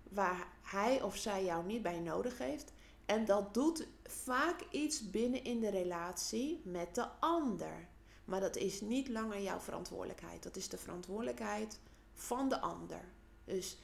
waar 0.10 0.48
hij 0.62 1.02
of 1.02 1.16
zij 1.16 1.46
jou 1.46 1.66
niet 1.66 1.82
bij 1.82 2.00
nodig 2.00 2.38
heeft. 2.38 2.74
En 3.06 3.26
dat 3.26 3.54
doet 3.54 3.88
vaak 4.04 4.66
iets 4.72 5.10
binnen 5.10 5.44
in 5.44 5.60
de 5.60 5.70
relatie 5.70 6.62
met 6.64 6.96
de 6.96 7.08
ander. 7.20 7.88
Maar 8.26 8.40
dat 8.40 8.56
is 8.56 8.82
niet 8.82 9.08
langer 9.08 9.42
jouw 9.42 9.60
verantwoordelijkheid. 9.60 10.44
Dat 10.44 10.56
is 10.56 10.70
de 10.70 10.78
verantwoordelijkheid 10.78 11.80
van 12.14 12.50
de 12.50 12.60
ander. 12.60 13.02
Dus 13.46 13.78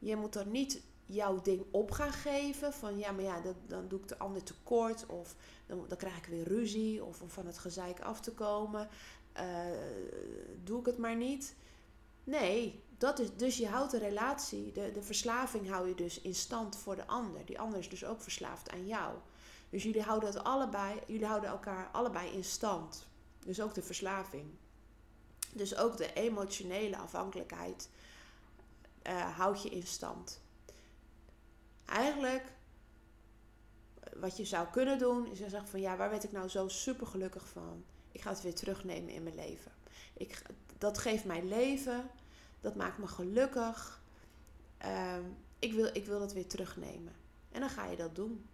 je 0.00 0.16
moet 0.16 0.34
er 0.34 0.46
niet 0.46 0.82
jouw 1.06 1.40
ding 1.40 1.64
op 1.70 1.90
gaan 1.90 2.12
geven. 2.12 2.72
Van 2.72 2.98
ja, 2.98 3.12
maar 3.12 3.24
ja, 3.24 3.40
dat, 3.40 3.54
dan 3.66 3.88
doe 3.88 4.00
ik 4.00 4.08
de 4.08 4.18
ander 4.18 4.42
tekort. 4.42 5.06
Of 5.06 5.34
dan, 5.66 5.84
dan 5.88 5.98
krijg 5.98 6.16
ik 6.16 6.24
weer 6.24 6.48
ruzie. 6.48 7.04
Of 7.04 7.22
om 7.22 7.28
van 7.28 7.46
het 7.46 7.58
gezeik 7.58 8.00
af 8.00 8.20
te 8.20 8.32
komen. 8.32 8.88
Uh, 9.36 9.44
doe 10.64 10.80
ik 10.80 10.86
het 10.86 10.98
maar 10.98 11.16
niet. 11.16 11.54
Nee, 12.24 12.82
dat 12.98 13.18
is, 13.18 13.36
dus 13.36 13.56
je 13.56 13.66
houdt 13.66 13.90
de 13.90 13.98
relatie, 13.98 14.72
de, 14.72 14.90
de 14.92 15.02
verslaving 15.02 15.68
hou 15.68 15.88
je 15.88 15.94
dus 15.94 16.20
in 16.20 16.34
stand 16.34 16.76
voor 16.76 16.96
de 16.96 17.06
ander. 17.06 17.44
Die 17.44 17.60
ander 17.60 17.78
is 17.78 17.88
dus 17.88 18.04
ook 18.04 18.20
verslaafd 18.20 18.70
aan 18.70 18.86
jou. 18.86 19.14
Dus 19.70 19.82
jullie 19.82 20.02
houden 20.02 20.28
het 20.28 20.44
allebei, 20.44 21.00
jullie 21.06 21.26
houden 21.26 21.50
elkaar 21.50 21.88
allebei 21.92 22.30
in 22.30 22.44
stand. 22.44 23.06
Dus 23.44 23.60
ook 23.60 23.74
de 23.74 23.82
verslaving. 23.82 24.44
Dus 25.52 25.76
ook 25.76 25.96
de 25.96 26.12
emotionele 26.12 26.96
afhankelijkheid 26.96 27.88
uh, 29.10 29.36
houd 29.36 29.62
je 29.62 29.68
in 29.68 29.86
stand. 29.86 30.40
Eigenlijk, 31.84 32.52
wat 34.16 34.36
je 34.36 34.44
zou 34.44 34.68
kunnen 34.68 34.98
doen, 34.98 35.26
is 35.26 35.38
zeggen 35.38 35.68
van 35.68 35.80
ja, 35.80 35.96
waar 35.96 36.10
werd 36.10 36.24
ik 36.24 36.32
nou 36.32 36.48
zo 36.48 36.68
super 36.68 37.06
gelukkig 37.06 37.48
van? 37.48 37.84
Ik 38.12 38.20
ga 38.20 38.30
het 38.30 38.42
weer 38.42 38.54
terugnemen 38.54 39.12
in 39.12 39.22
mijn 39.22 39.34
leven. 39.34 39.72
Ik, 40.12 40.42
dat 40.78 40.98
geeft 40.98 41.24
mij 41.24 41.44
leven. 41.44 42.10
Dat 42.60 42.74
maakt 42.74 42.98
me 42.98 43.06
gelukkig. 43.06 44.02
Ehm, 44.78 45.24
ik, 45.58 45.72
wil, 45.72 45.90
ik 45.92 46.06
wil 46.06 46.18
dat 46.18 46.32
weer 46.32 46.46
terugnemen. 46.46 47.12
En 47.50 47.60
dan 47.60 47.70
ga 47.70 47.86
je 47.86 47.96
dat 47.96 48.14
doen. 48.14 48.46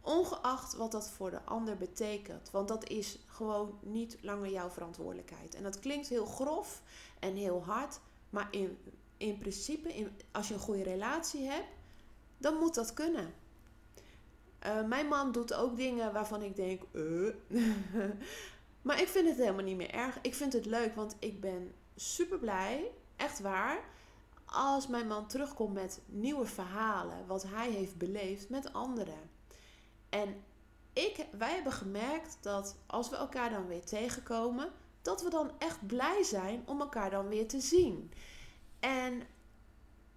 Ongeacht 0.00 0.74
wat 0.74 0.92
dat 0.92 1.10
voor 1.10 1.30
de 1.30 1.42
ander 1.42 1.76
betekent. 1.76 2.50
Want 2.50 2.68
dat 2.68 2.88
is 2.88 3.18
gewoon 3.26 3.78
niet 3.82 4.16
langer 4.20 4.50
jouw 4.50 4.70
verantwoordelijkheid. 4.70 5.54
En 5.54 5.62
dat 5.62 5.78
klinkt 5.78 6.08
heel 6.08 6.26
grof 6.26 6.82
en 7.18 7.36
heel 7.36 7.64
hard. 7.64 8.00
Maar 8.30 8.48
in, 8.50 8.78
in 9.22 9.38
principe, 9.38 9.94
in, 9.94 10.10
als 10.30 10.48
je 10.48 10.54
een 10.54 10.60
goede 10.60 10.82
relatie 10.82 11.48
hebt, 11.48 11.68
dan 12.38 12.58
moet 12.58 12.74
dat 12.74 12.94
kunnen. 12.94 13.34
Uh, 14.66 14.84
mijn 14.84 15.06
man 15.06 15.32
doet 15.32 15.54
ook 15.54 15.76
dingen 15.76 16.12
waarvan 16.12 16.42
ik 16.42 16.56
denk, 16.56 16.82
uh. 16.92 17.34
maar 18.82 19.00
ik 19.00 19.08
vind 19.08 19.28
het 19.28 19.36
helemaal 19.36 19.64
niet 19.64 19.76
meer 19.76 19.90
erg. 19.90 20.18
Ik 20.22 20.34
vind 20.34 20.52
het 20.52 20.66
leuk, 20.66 20.94
want 20.94 21.16
ik 21.18 21.40
ben 21.40 21.74
super 21.96 22.38
blij, 22.38 22.90
echt 23.16 23.40
waar, 23.40 23.84
als 24.44 24.86
mijn 24.86 25.06
man 25.06 25.26
terugkomt 25.26 25.74
met 25.74 26.00
nieuwe 26.06 26.46
verhalen, 26.46 27.26
wat 27.26 27.42
hij 27.42 27.70
heeft 27.70 27.96
beleefd 27.96 28.48
met 28.48 28.72
anderen. 28.72 29.30
En 30.08 30.44
ik, 30.92 31.26
wij 31.38 31.54
hebben 31.54 31.72
gemerkt 31.72 32.38
dat 32.40 32.76
als 32.86 33.10
we 33.10 33.16
elkaar 33.16 33.50
dan 33.50 33.66
weer 33.66 33.84
tegenkomen, 33.84 34.72
dat 35.02 35.22
we 35.22 35.30
dan 35.30 35.50
echt 35.58 35.86
blij 35.86 36.22
zijn 36.22 36.62
om 36.66 36.80
elkaar 36.80 37.10
dan 37.10 37.28
weer 37.28 37.48
te 37.48 37.60
zien. 37.60 38.12
En, 38.82 39.22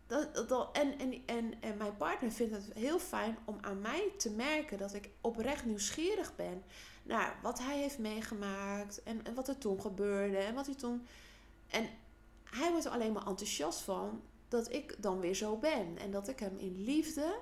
dat, 0.07 0.47
dat, 0.49 0.77
en, 0.77 0.99
en, 0.99 1.25
en, 1.25 1.61
en 1.61 1.77
mijn 1.77 1.97
partner 1.97 2.31
vindt 2.31 2.53
het 2.53 2.73
heel 2.73 2.99
fijn 2.99 3.37
om 3.45 3.57
aan 3.61 3.81
mij 3.81 4.11
te 4.17 4.29
merken 4.29 4.77
dat 4.77 4.93
ik 4.93 5.09
oprecht 5.21 5.65
nieuwsgierig 5.65 6.35
ben 6.35 6.63
naar 7.03 7.39
wat 7.41 7.59
hij 7.59 7.77
heeft 7.77 7.97
meegemaakt 7.97 9.03
en, 9.03 9.25
en 9.25 9.33
wat 9.33 9.47
er 9.47 9.57
toen 9.57 9.81
gebeurde 9.81 10.37
en 10.37 10.53
wat 10.53 10.65
hij 10.65 10.75
toen. 10.75 11.07
En 11.67 11.89
hij 12.43 12.69
wordt 12.69 12.85
er 12.85 12.91
alleen 12.91 13.11
maar 13.11 13.27
enthousiast 13.27 13.79
van 13.79 14.21
dat 14.47 14.73
ik 14.73 14.95
dan 14.99 15.19
weer 15.19 15.35
zo 15.35 15.57
ben. 15.57 15.97
En 15.97 16.11
dat 16.11 16.27
ik 16.27 16.39
hem 16.39 16.57
in 16.57 16.83
liefde 16.83 17.39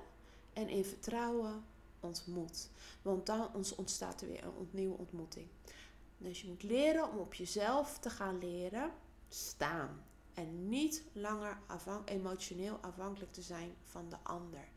en 0.53 0.69
in 0.69 0.85
vertrouwen 0.85 1.63
ontmoet. 1.99 2.69
Want 3.01 3.25
dan 3.25 3.49
ontstaat 3.75 4.21
er 4.21 4.27
weer 4.27 4.43
een 4.43 4.69
nieuwe 4.71 4.97
ontmoeting. 4.97 5.47
Dus 6.17 6.41
je 6.41 6.47
moet 6.47 6.63
leren 6.63 7.09
om 7.11 7.17
op 7.17 7.33
jezelf 7.33 7.99
te 7.99 8.09
gaan 8.09 8.39
leren 8.39 8.91
staan. 9.27 10.03
En 10.33 10.69
niet 10.69 11.03
langer 11.13 11.57
emotioneel 12.05 12.77
afhankelijk 12.81 13.33
te 13.33 13.41
zijn 13.41 13.75
van 13.83 14.09
de 14.09 14.17
ander. 14.23 14.67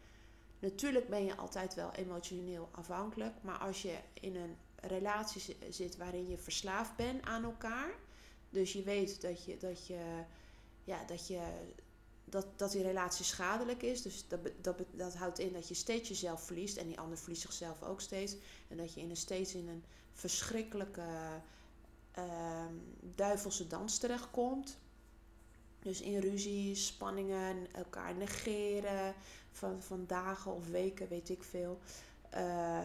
Natuurlijk 0.58 1.08
ben 1.08 1.24
je 1.24 1.36
altijd 1.36 1.74
wel 1.74 1.92
emotioneel 1.92 2.68
afhankelijk. 2.72 3.34
Maar 3.42 3.58
als 3.58 3.82
je 3.82 3.98
in 4.12 4.36
een 4.36 4.56
relatie 4.76 5.56
zit 5.68 5.96
waarin 5.96 6.28
je 6.28 6.38
verslaafd 6.38 6.96
bent 6.96 7.24
aan 7.24 7.44
elkaar 7.44 7.94
dus 8.50 8.72
je 8.72 8.82
weet 8.82 9.20
dat 9.20 9.44
je, 9.44 9.56
dat 9.56 9.86
je, 9.86 10.24
ja, 10.84 11.04
dat 11.04 11.26
je 11.26 11.40
dat, 12.24 12.46
dat 12.56 12.72
die 12.72 12.82
relatie 12.82 13.24
schadelijk 13.24 13.82
is. 13.82 14.02
Dus 14.02 14.28
dat, 14.28 14.40
dat, 14.60 14.76
dat 14.90 15.14
houdt 15.14 15.38
in 15.38 15.52
dat 15.52 15.68
je 15.68 15.74
steeds 15.74 16.08
jezelf 16.08 16.42
verliest. 16.42 16.76
En 16.76 16.86
die 16.86 17.00
ander 17.00 17.18
verliest 17.18 17.42
zichzelf 17.42 17.82
ook 17.82 18.00
steeds. 18.00 18.36
En 18.68 18.76
dat 18.76 18.94
je 18.94 19.00
in 19.00 19.10
een, 19.10 19.16
steeds 19.16 19.54
in 19.54 19.68
een 19.68 19.84
verschrikkelijke 20.12 21.06
uh, 22.18 22.64
duivelse 23.00 23.66
dans 23.66 23.98
terechtkomt. 23.98 24.78
Dus 25.86 26.00
in 26.00 26.18
ruzie, 26.18 26.74
spanningen, 26.74 27.72
elkaar 27.72 28.14
negeren 28.14 29.14
van, 29.50 29.82
van 29.82 30.04
dagen 30.06 30.54
of 30.54 30.68
weken, 30.68 31.08
weet 31.08 31.28
ik 31.28 31.42
veel. 31.42 31.78
Uh, 32.34 32.78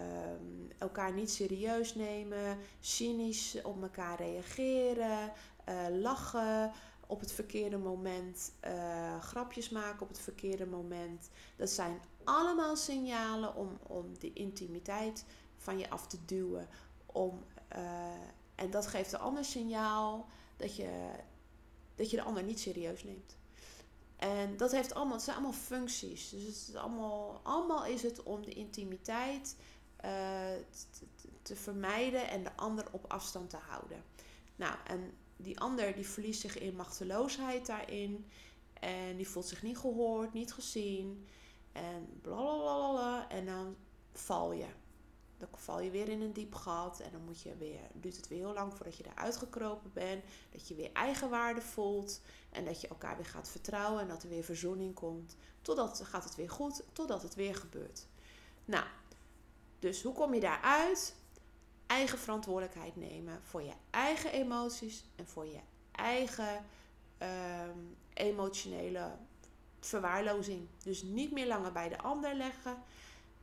elkaar 0.78 1.14
niet 1.14 1.32
serieus 1.32 1.95
nemen, 1.95 2.58
cynisch 2.80 3.58
op 3.64 3.82
elkaar 3.82 4.18
reageren, 4.18 5.32
uh, 5.70 6.02
lachen 6.02 6.72
op 7.08 7.20
het 7.20 7.32
verkeerde 7.32 7.78
moment, 7.78 8.52
uh, 8.66 9.22
grapjes 9.22 9.70
maken 9.70 10.02
op 10.02 10.08
het 10.08 10.20
verkeerde 10.20 10.66
moment. 10.66 11.30
Dat 11.56 11.70
zijn 11.70 12.02
allemaal 12.24 12.76
signalen 12.76 13.56
om, 13.56 13.78
om 13.88 14.20
de 14.20 14.34
intimiteit 14.34 15.26
van 15.58 15.78
je 15.78 15.89
af 15.89 16.08
te 16.08 16.18
duwen. 16.26 16.68
Om, 17.06 17.43
uh, 17.76 17.82
en 18.56 18.72
dat 18.72 18.88
geeft 18.88 19.14
een 19.14 19.20
ander 19.20 19.45
signaal 19.45 20.26
dat 20.58 20.76
je, 20.76 21.12
dat 21.95 22.09
je 22.09 22.15
de 22.15 22.23
ander 22.23 22.43
niet 22.43 22.59
serieus 22.59 23.03
neemt. 23.03 23.35
En 24.15 24.57
dat 24.57 24.71
heeft 24.71 24.93
allemaal, 24.93 25.13
het 25.13 25.23
zijn 25.23 25.35
allemaal 25.35 25.59
functies. 25.59 26.29
Dus 26.29 26.43
het 26.43 26.67
is 26.67 26.75
allemaal, 26.75 27.39
allemaal 27.43 27.85
is 27.85 28.01
het 28.01 28.23
om 28.23 28.45
de 28.45 28.53
intimiteit 28.53 29.55
te, 29.97 30.63
te 31.41 31.55
vermijden 31.55 32.29
en 32.29 32.43
de 32.43 32.55
ander 32.55 32.85
op 32.91 33.11
afstand 33.11 33.49
te 33.49 33.57
houden. 33.57 34.03
Nou, 34.55 34.75
en 34.87 35.13
die 35.37 35.59
ander 35.59 35.95
die 35.95 36.07
verliest 36.07 36.41
zich 36.41 36.57
in 36.57 36.75
machteloosheid 36.75 37.65
daarin. 37.65 38.25
En 38.73 39.17
die 39.17 39.27
voelt 39.27 39.47
zich 39.47 39.63
niet 39.63 39.77
gehoord, 39.77 40.33
niet 40.33 40.53
gezien. 40.53 41.27
En 41.71 42.19
blablabla. 42.21 43.29
En 43.29 43.45
dan 43.45 43.75
val 44.13 44.51
je. 44.51 44.67
Dan 45.41 45.59
val 45.59 45.81
je 45.81 45.91
weer 45.91 46.09
in 46.09 46.21
een 46.21 46.33
diep 46.33 46.55
gat. 46.55 46.99
En 46.99 47.11
dan 47.11 47.21
moet 47.25 47.41
je 47.41 47.55
weer, 47.55 47.79
duurt 47.93 48.15
het 48.15 48.27
weer 48.27 48.39
heel 48.39 48.53
lang 48.53 48.73
voordat 48.73 48.97
je 48.97 49.03
eruit 49.05 49.37
gekropen 49.37 49.91
bent. 49.93 50.23
Dat 50.51 50.67
je 50.67 50.75
weer 50.75 50.89
eigenwaarde 50.93 51.61
voelt. 51.61 52.21
En 52.49 52.65
dat 52.65 52.81
je 52.81 52.87
elkaar 52.87 53.15
weer 53.15 53.25
gaat 53.25 53.49
vertrouwen. 53.49 54.01
En 54.01 54.07
dat 54.07 54.23
er 54.23 54.29
weer 54.29 54.43
verzoening 54.43 54.93
komt. 54.93 55.35
Totdat 55.61 56.01
gaat 56.03 56.23
het 56.23 56.35
weer 56.35 56.49
goed. 56.49 56.83
Totdat 56.93 57.21
het 57.21 57.35
weer 57.35 57.55
gebeurt. 57.55 58.07
Nou, 58.65 58.85
dus 59.79 60.03
hoe 60.03 60.13
kom 60.13 60.33
je 60.33 60.39
daaruit? 60.39 61.19
eigen 61.91 62.17
verantwoordelijkheid 62.17 62.95
nemen 62.95 63.39
voor 63.43 63.61
je 63.61 63.73
eigen 63.89 64.31
emoties 64.31 65.05
en 65.15 65.27
voor 65.27 65.45
je 65.45 65.59
eigen 65.91 66.65
ehm, 67.17 67.77
emotionele 68.13 69.11
verwaarlozing. 69.79 70.67
Dus 70.83 71.01
niet 71.01 71.31
meer 71.31 71.47
langer 71.47 71.71
bij 71.71 71.89
de 71.89 71.97
ander 71.97 72.35
leggen. 72.35 72.77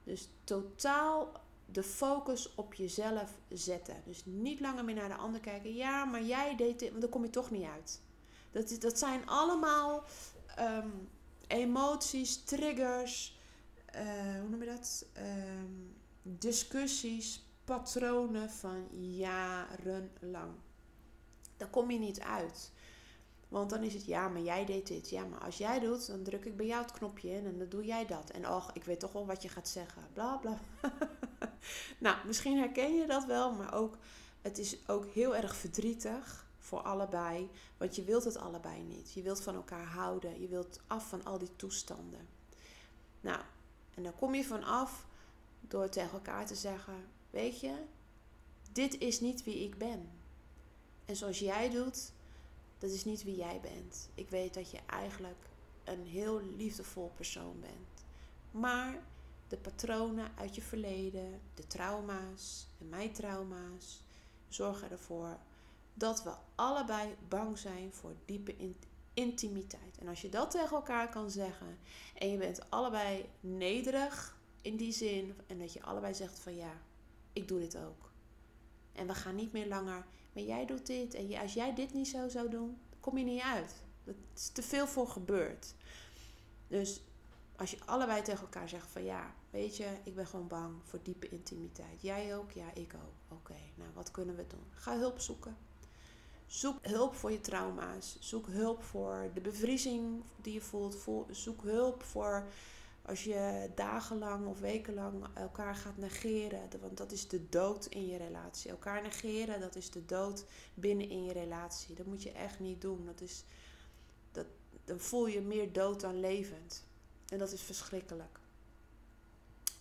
Dus 0.05 0.29
totaal 0.45 1.33
de 1.73 1.83
focus 1.83 2.55
op 2.55 2.75
jezelf 2.75 3.31
zetten. 3.49 4.03
Dus 4.05 4.23
niet 4.25 4.61
langer 4.61 4.85
meer 4.85 4.95
naar 4.95 5.09
de 5.09 5.15
ander 5.15 5.41
kijken. 5.41 5.75
Ja, 5.75 6.05
maar 6.05 6.23
jij 6.23 6.57
deed 6.57 6.79
dit, 6.79 6.89
want 6.89 7.01
dan 7.01 7.11
kom 7.11 7.23
je 7.23 7.31
toch 7.31 7.51
niet 7.51 7.67
uit. 7.67 8.01
Dat, 8.51 8.77
dat 8.81 8.99
zijn 8.99 9.27
allemaal 9.27 10.05
ehm, 10.57 10.89
emoties, 11.47 12.43
triggers, 12.43 13.39
uh, 13.95 14.41
hoe 14.41 14.49
noem 14.49 14.63
je 14.63 14.67
dat? 14.67 15.07
Um, 15.17 15.97
discussies, 16.23 17.47
patronen 17.65 18.51
van 18.51 18.89
jarenlang. 19.17 20.53
Daar 21.57 21.69
kom 21.69 21.91
je 21.91 21.99
niet 21.99 22.21
uit. 22.21 22.73
Want 23.49 23.71
dan 23.71 23.83
is 23.83 23.95
het 23.95 24.05
ja, 24.05 24.29
maar 24.29 24.43
jij 24.43 24.65
deed 24.65 24.87
dit. 24.87 25.11
Ja, 25.11 25.25
maar 25.25 25.41
als 25.41 25.59
jij 25.59 25.81
doet, 25.81 26.07
dan 26.07 26.23
druk 26.23 26.45
ik 26.45 26.57
bij 26.57 26.67
jou 26.67 26.83
het 26.83 26.93
knopje 26.93 27.31
in 27.31 27.47
en 27.47 27.59
dan 27.59 27.69
doe 27.69 27.85
jij 27.85 28.07
dat. 28.07 28.31
En 28.31 28.49
och, 28.49 28.71
ik 28.73 28.85
weet 28.85 29.01
toch 29.01 29.13
wel 29.13 29.27
wat 29.27 29.43
je 29.43 29.49
gaat 29.49 29.69
zeggen. 29.69 30.03
Bla 30.13 30.37
bla. 30.37 30.59
nou, 31.99 32.17
misschien 32.27 32.59
herken 32.59 32.95
je 32.95 33.07
dat 33.07 33.25
wel, 33.25 33.53
maar 33.53 33.75
ook 33.75 33.97
het 34.43 34.59
is 34.59 34.89
ook 34.89 35.07
heel 35.07 35.37
erg 35.37 35.57
verdrietig 35.57 36.47
voor 36.59 36.81
allebei. 36.81 37.51
Want 37.77 37.97
je 37.97 38.05
wilt 38.05 38.25
het 38.25 38.37
allebei 38.37 38.83
niet. 38.83 39.13
Je 39.13 39.23
wilt 39.23 39.41
van 39.41 39.55
elkaar 39.55 39.87
houden. 39.87 40.41
Je 40.41 40.49
wilt 40.49 40.81
af 40.87 41.09
van 41.09 41.25
al 41.25 41.39
die 41.39 41.57
toestanden. 41.57 42.29
Nou, 43.21 43.41
en 43.95 44.03
dan 44.03 44.15
kom 44.15 44.35
je 44.35 44.45
van 44.45 44.65
af 44.65 45.07
door 45.61 45.89
tegen 45.89 46.13
elkaar 46.13 46.47
te 46.47 46.55
zeggen: 46.55 47.05
Weet 47.31 47.61
je, 47.61 47.75
dit 48.73 48.99
is 48.99 49.21
niet 49.21 49.45
wie 49.45 49.65
ik 49.65 49.79
ben. 49.79 50.11
En 51.05 51.17
zoals 51.17 51.39
jij 51.39 51.71
doet, 51.71 52.13
dat 52.79 52.91
is 52.91 53.05
niet 53.05 53.25
wie 53.25 53.37
jij 53.37 53.61
bent. 53.61 54.09
Ik 54.15 54.29
weet 54.29 54.55
dat 54.55 54.71
je 54.71 54.79
eigenlijk 54.87 55.49
een 55.85 56.07
heel 56.07 56.41
liefdevol 56.57 57.13
persoon 57.17 57.61
bent. 57.61 58.05
Maar 58.51 58.99
de 59.49 59.57
patronen 59.57 60.31
uit 60.37 60.55
je 60.55 60.63
verleden, 60.63 61.41
de 61.55 61.67
trauma's 61.67 62.67
en 62.81 62.89
mijn 62.89 63.13
trauma's, 63.13 64.03
zorgen 64.49 64.91
ervoor 64.91 65.39
dat 65.95 66.23
we 66.23 66.35
allebei 66.55 67.17
bang 67.29 67.59
zijn 67.59 67.93
voor 67.93 68.15
diepe 68.25 68.55
intimiteit. 69.15 69.99
En 69.99 70.09
als 70.09 70.21
je 70.21 70.29
dat 70.29 70.51
tegen 70.51 70.77
elkaar 70.77 71.09
kan 71.09 71.31
zeggen 71.31 71.79
en 72.15 72.31
je 72.31 72.39
bent 72.39 72.71
allebei 72.71 73.29
nederig 73.41 74.37
in 74.63 74.77
die 74.77 74.93
zin 74.93 75.35
en 75.47 75.59
dat 75.59 75.73
je 75.73 75.83
allebei 75.83 76.15
zegt 76.15 76.39
van 76.39 76.57
ja, 76.57 76.73
ik 77.33 77.49
doe 77.49 77.59
dit 77.59 77.77
ook. 77.77 78.11
En 78.93 79.07
we 79.07 79.15
gaan 79.15 79.35
niet 79.35 79.53
meer 79.53 79.67
langer, 79.67 80.07
maar 80.39 80.47
jij 80.47 80.67
doet 80.67 80.87
dit 80.87 81.15
en 81.15 81.35
als 81.35 81.55
jij 81.55 81.75
dit 81.75 81.93
niet 81.93 82.09
zo 82.09 82.29
zou 82.29 82.51
doen, 82.51 82.79
kom 83.01 83.19
je 83.19 83.25
niet 83.25 83.43
uit. 83.43 83.75
Dat 84.05 84.15
is 84.35 84.49
te 84.49 84.63
veel 84.63 84.87
voor 84.87 85.09
gebeurd. 85.09 85.75
Dus 86.69 87.03
als 87.57 87.71
je 87.71 87.79
allebei 87.85 88.23
tegen 88.23 88.41
elkaar 88.41 88.69
zegt 88.69 88.91
van 88.91 89.05
ja, 89.05 89.35
weet 89.51 89.77
je, 89.77 89.97
ik 90.05 90.15
ben 90.15 90.27
gewoon 90.27 90.49
bang 90.49 90.75
voor 90.85 90.99
diepe 91.03 91.29
intimiteit. 91.29 92.03
Jij 92.03 92.37
ook? 92.37 92.51
Ja, 92.51 92.75
ik 92.75 92.95
ook. 92.95 93.39
Oké, 93.39 93.57
nou 93.75 93.91
wat 93.95 94.11
kunnen 94.11 94.37
we 94.37 94.47
doen? 94.47 94.65
Ga 94.71 94.99
hulp 94.99 95.21
zoeken. 95.21 95.57
Zoek 96.47 96.79
hulp 96.83 97.15
voor 97.15 97.33
je 97.33 97.41
trauma's. 97.41 98.17
Zoek 98.21 98.47
hulp 98.47 98.83
voor 98.83 99.31
de 99.35 99.41
bevriezing 99.41 100.23
die 100.43 100.53
je 100.53 100.61
voelt. 100.61 101.07
Zoek 101.31 101.63
hulp 101.63 102.03
voor 102.03 102.47
als 103.09 103.25
je 103.25 103.71
dagenlang 103.75 104.47
of 104.47 104.61
wekenlang 104.61 105.27
elkaar 105.35 105.75
gaat 105.75 105.97
negeren. 105.97 106.61
Want 106.81 106.97
dat 106.97 107.13
is 107.13 107.29
de 107.29 107.49
dood 107.49 107.87
in 107.87 108.07
je 108.07 108.17
relatie. 108.17 108.71
Elkaar 108.71 109.03
negeren, 109.03 109.61
dat 109.61 109.77
is 109.77 109.91
de 109.91 110.05
dood 110.05 110.45
binnen 110.75 111.09
in 111.09 111.25
je 111.25 111.33
relatie. 111.33 111.95
Dat 111.95 112.07
moet 112.07 112.23
je 112.23 112.33
echt 112.33 112.61
niet 112.61 112.81
doen. 112.81 113.07
Dat 113.07 113.21
is, 113.21 113.45
dat, 114.33 114.47
dan 114.85 115.01
voel 115.01 115.27
je 115.27 115.41
meer 115.41 115.73
dood 115.73 116.01
dan 116.01 116.21
levend. 116.21 116.85
En 117.29 117.39
dat 117.39 117.53
is 117.53 117.63
verschrikkelijk. 117.63 118.39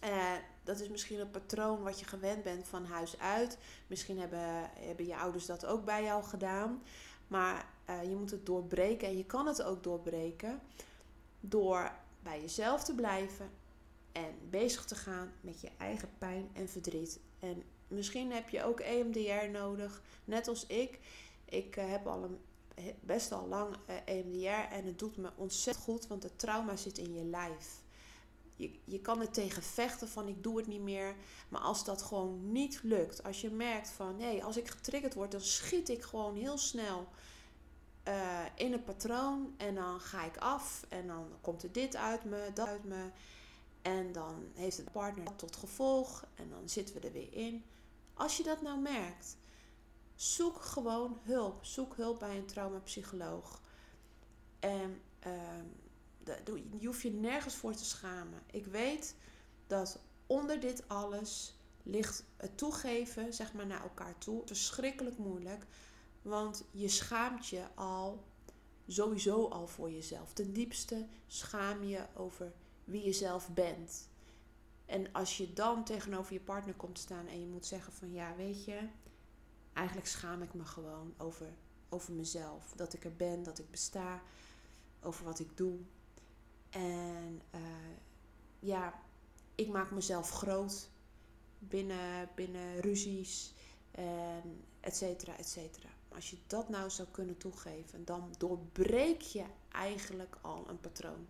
Uh, 0.04 0.34
dat 0.64 0.80
is 0.80 0.90
misschien 0.90 1.20
een 1.20 1.32
patroon 1.32 1.84
wat 1.84 2.00
je 2.00 2.06
gewend 2.06 2.44
bent 2.44 2.68
van 2.68 2.86
huis 2.86 3.20
uit. 3.20 3.58
Misschien 3.88 4.20
hebben, 4.20 4.70
hebben 4.74 5.06
je 5.06 5.18
ouders 5.18 5.46
dat 5.46 5.66
ook 5.66 5.86
bij 5.86 6.04
jou 6.04 6.24
gedaan. 6.24 6.84
Maar 7.28 7.66
uh, 7.90 8.04
je 8.04 8.16
moet 8.16 8.32
het 8.32 8.46
doorbreken 8.46 9.08
en 9.08 9.18
je 9.18 9.26
kan 9.26 9.48
het 9.48 9.64
ook 9.64 9.84
doorbreken 9.84 10.62
door 11.40 11.92
bij 12.28 12.42
jezelf 12.42 12.84
te 12.84 12.96
blijven 12.96 13.50
en 14.12 14.50
bezig 14.50 14.86
te 14.86 14.96
gaan 14.96 15.34
met 15.42 15.62
je 15.62 15.70
eigen 15.78 16.10
pijn 16.18 16.50
en 16.54 16.70
verdriet. 16.70 17.20
En 17.40 17.64
misschien 17.88 18.32
heb 18.32 18.50
je 18.50 18.64
ook 18.64 18.80
EMDR 18.80 19.50
nodig, 19.52 20.02
net 20.26 20.48
als 20.48 20.66
ik. 20.66 21.00
Ik 21.46 21.78
uh, 21.78 21.90
heb 21.90 22.08
al 22.08 22.24
een, 22.24 22.38
best 23.00 23.32
al 23.32 23.48
lang 23.48 23.76
EMDR 24.06 24.74
en 24.74 24.86
het 24.86 25.00
doet 25.00 25.18
me 25.18 25.30
ontzettend 25.36 25.86
goed, 25.86 26.08
want 26.08 26.24
het 26.24 26.40
trauma 26.40 26.76
zit 26.76 26.98
in 26.98 27.14
je 27.14 27.24
lijf 27.24 27.82
je, 28.58 28.72
je 28.84 29.00
kan 29.00 29.22
er 29.22 29.30
tegen 29.30 29.64
vechten 29.64 30.08
van 30.08 30.28
ik 30.28 30.44
doe 30.44 30.58
het 30.58 30.68
niet 30.68 30.82
meer. 30.82 31.16
Maar 31.50 31.62
als 31.62 31.86
dat 31.86 32.02
gewoon 32.02 32.52
niet 32.52 32.80
lukt, 32.84 33.24
als 33.24 33.42
je 33.42 33.50
merkt 33.50 33.90
van 33.90 34.16
nee, 34.18 34.44
als 34.44 34.58
ik 34.58 34.68
getriggerd 34.68 35.14
word, 35.14 35.32
dan 35.32 35.42
schiet 35.42 35.90
ik 35.90 36.04
gewoon 36.04 36.36
heel 36.36 36.58
snel 36.58 37.08
uh, 38.08 38.46
in 38.56 38.74
een 38.74 38.84
patroon. 38.84 39.54
En 39.58 39.76
dan 39.76 40.00
ga 40.00 40.26
ik 40.26 40.38
af 40.38 40.86
en 40.90 41.08
dan 41.08 41.28
komt 41.42 41.64
er 41.64 41.72
dit 41.72 41.96
uit 41.96 42.24
me, 42.24 42.52
dat 42.54 42.68
uit 42.68 42.84
me. 42.84 43.10
En 43.82 44.12
dan 44.12 44.52
heeft 44.54 44.78
het 44.78 44.92
partner 44.92 45.36
tot 45.36 45.56
gevolg 45.56 46.26
en 46.36 46.50
dan 46.50 46.70
zitten 46.70 46.96
we 46.96 47.08
er 47.08 47.14
weer 47.14 47.34
in. 47.34 47.66
Als 48.14 48.38
je 48.38 48.44
dat 48.44 48.62
nou 48.62 48.80
merkt, 48.80 49.38
zoek 50.16 50.62
gewoon 50.62 51.20
hulp. 51.24 51.66
Zoek 51.66 51.96
hulp 51.96 52.20
bij 52.20 52.38
een 52.38 52.46
traumapsycholoog. 52.46 53.62
En 54.60 55.02
uh, 55.28 56.44
je 56.80 56.88
hoeft 56.88 57.02
je 57.02 57.12
nergens 57.12 57.56
voor 57.56 57.76
te 57.76 57.86
schamen. 57.86 58.42
Ik 58.52 58.66
weet 58.66 59.16
dat 59.68 60.00
onder 60.26 60.60
dit 60.60 60.88
alles 60.88 61.56
ligt 61.84 62.24
het 62.38 62.58
toegeven, 62.58 63.34
zeg 63.34 63.54
maar, 63.54 63.68
naar 63.68 63.82
elkaar 63.82 64.18
toe, 64.18 64.42
verschrikkelijk 64.46 65.18
moeilijk. 65.18 65.66
Want 66.28 66.64
je 66.72 66.88
schaamt 66.88 67.48
je 67.48 67.66
al 67.76 68.24
sowieso 68.88 69.48
al 69.48 69.68
voor 69.68 69.92
jezelf. 69.92 70.34
Ten 70.34 70.54
diepste 70.54 71.08
schaam 71.28 71.84
je 71.84 72.06
over 72.16 72.54
wie 72.84 73.04
je 73.04 73.14
zelf 73.14 73.50
bent. 73.54 74.10
En 74.86 75.12
als 75.14 75.38
je 75.38 75.54
dan 75.54 75.84
tegenover 75.84 76.34
je 76.34 76.40
partner 76.40 76.76
komt 76.76 77.00
staan 77.00 77.28
en 77.28 77.40
je 77.40 77.48
moet 77.48 77.66
zeggen 77.66 77.94
van 77.94 78.12
ja, 78.12 78.36
weet 78.36 78.66
je, 78.66 78.90
eigenlijk 79.74 80.08
schaam 80.08 80.42
ik 80.42 80.54
me 80.54 80.66
gewoon 80.66 81.14
over, 81.18 81.54
over 81.90 82.14
mezelf. 82.14 82.74
Dat 82.76 82.94
ik 82.94 83.06
er 83.06 83.16
ben, 83.16 83.44
dat 83.44 83.60
ik 83.60 83.72
besta, 83.72 84.22
over 85.02 85.26
wat 85.26 85.40
ik 85.40 85.58
doe. 85.58 85.80
En 86.70 87.42
uh, 87.56 87.62
ja, 88.60 89.02
ik 89.56 89.68
maak 89.68 89.92
mezelf 89.92 90.30
groot 90.30 90.90
binnen, 91.60 92.30
binnen 92.36 92.80
ruzies 92.80 93.54
en 93.92 94.66
et 94.80 94.96
cetera, 94.96 95.38
et 95.38 95.48
cetera. 95.48 95.90
Als 96.10 96.30
je 96.30 96.38
dat 96.48 96.70
nou 96.70 96.90
zou 96.90 97.08
kunnen 97.12 97.38
toegeven, 97.38 98.06
dan 98.06 98.34
doorbreek 98.38 99.22
je 99.22 99.44
eigenlijk 99.72 100.38
al 100.42 100.66
een 100.68 100.80
patroon. 100.80 101.28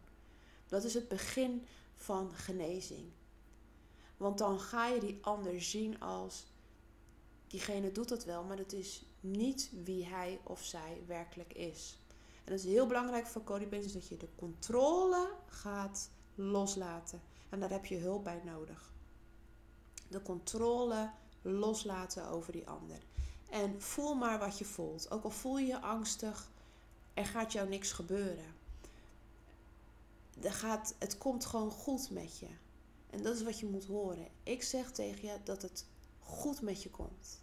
Dat 0.67 0.83
is 0.83 0.93
het 0.93 1.07
begin 1.07 1.65
van 1.95 2.31
genezing. 2.33 3.11
Want 4.17 4.37
dan 4.37 4.59
ga 4.59 4.87
je 4.87 4.99
die 4.99 5.17
ander 5.21 5.61
zien 5.61 5.99
als 5.99 6.45
diegene 7.47 7.91
doet 7.91 8.09
dat 8.09 8.25
wel, 8.25 8.43
maar 8.43 8.57
dat 8.57 8.71
is 8.71 9.05
niet 9.19 9.71
wie 9.83 10.05
hij 10.05 10.39
of 10.43 10.63
zij 10.63 11.01
werkelijk 11.07 11.53
is. 11.53 11.99
En 12.43 12.53
dat 12.53 12.63
is 12.63 12.71
heel 12.71 12.87
belangrijk 12.87 13.27
voor 13.27 13.43
codependents 13.43 13.93
dat 13.93 14.07
je 14.07 14.17
de 14.17 14.29
controle 14.35 15.29
gaat 15.47 16.09
loslaten. 16.35 17.21
En 17.49 17.59
daar 17.59 17.69
heb 17.69 17.85
je 17.85 17.97
hulp 17.97 18.23
bij 18.23 18.41
nodig. 18.45 18.93
De 20.07 20.21
controle 20.21 21.11
loslaten 21.41 22.27
over 22.29 22.51
die 22.51 22.67
ander. 22.67 22.99
En 23.49 23.81
voel 23.81 24.15
maar 24.15 24.39
wat 24.39 24.57
je 24.57 24.65
voelt. 24.65 25.11
Ook 25.11 25.23
al 25.23 25.29
voel 25.29 25.57
je 25.57 25.67
je 25.67 25.81
angstig, 25.81 26.49
er 27.13 27.25
gaat 27.25 27.51
jou 27.51 27.69
niks 27.69 27.91
gebeuren. 27.91 28.55
Er 30.41 30.51
gaat, 30.51 30.95
het 30.97 31.17
komt 31.17 31.45
gewoon 31.45 31.71
goed 31.71 32.09
met 32.09 32.39
je. 32.39 32.47
En 33.09 33.23
dat 33.23 33.35
is 33.35 33.43
wat 33.43 33.59
je 33.59 33.65
moet 33.65 33.85
horen. 33.85 34.27
Ik 34.43 34.63
zeg 34.63 34.91
tegen 34.91 35.27
je 35.27 35.37
dat 35.43 35.61
het 35.61 35.85
goed 36.19 36.61
met 36.61 36.83
je 36.83 36.89
komt. 36.89 37.39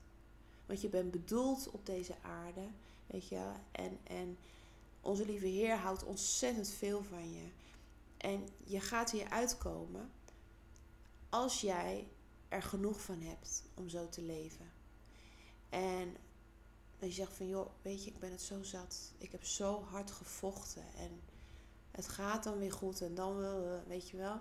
Want 0.66 0.80
je 0.80 0.88
bent 0.88 1.10
bedoeld 1.10 1.70
op 1.70 1.86
deze 1.86 2.14
aarde. 2.22 2.66
Weet 3.06 3.28
je, 3.28 3.52
en, 3.72 3.98
en 4.04 4.38
onze 5.00 5.26
lieve 5.26 5.46
Heer 5.46 5.76
houdt 5.76 6.04
ontzettend 6.04 6.68
veel 6.68 7.02
van 7.02 7.32
je. 7.32 7.44
En 8.16 8.48
je 8.64 8.80
gaat 8.80 9.10
hier 9.10 9.28
uitkomen 9.28 10.10
als 11.28 11.60
jij 11.60 12.08
er 12.48 12.62
genoeg 12.62 13.00
van 13.00 13.20
hebt 13.20 13.62
om 13.74 13.88
zo 13.88 14.08
te 14.08 14.22
leven. 14.22 14.73
En 15.74 16.16
als 17.00 17.08
je 17.08 17.14
zegt 17.14 17.32
van 17.32 17.48
joh, 17.48 17.70
weet 17.82 18.04
je, 18.04 18.10
ik 18.10 18.18
ben 18.18 18.30
het 18.30 18.42
zo 18.42 18.62
zat. 18.62 19.12
Ik 19.18 19.32
heb 19.32 19.44
zo 19.44 19.82
hard 19.82 20.10
gevochten 20.10 20.84
en 20.96 21.20
het 21.90 22.08
gaat 22.08 22.44
dan 22.44 22.58
weer 22.58 22.72
goed 22.72 23.00
en 23.00 23.14
dan 23.14 23.36
wil, 23.36 23.82
weet 23.86 24.08
je 24.08 24.16
wel. 24.16 24.40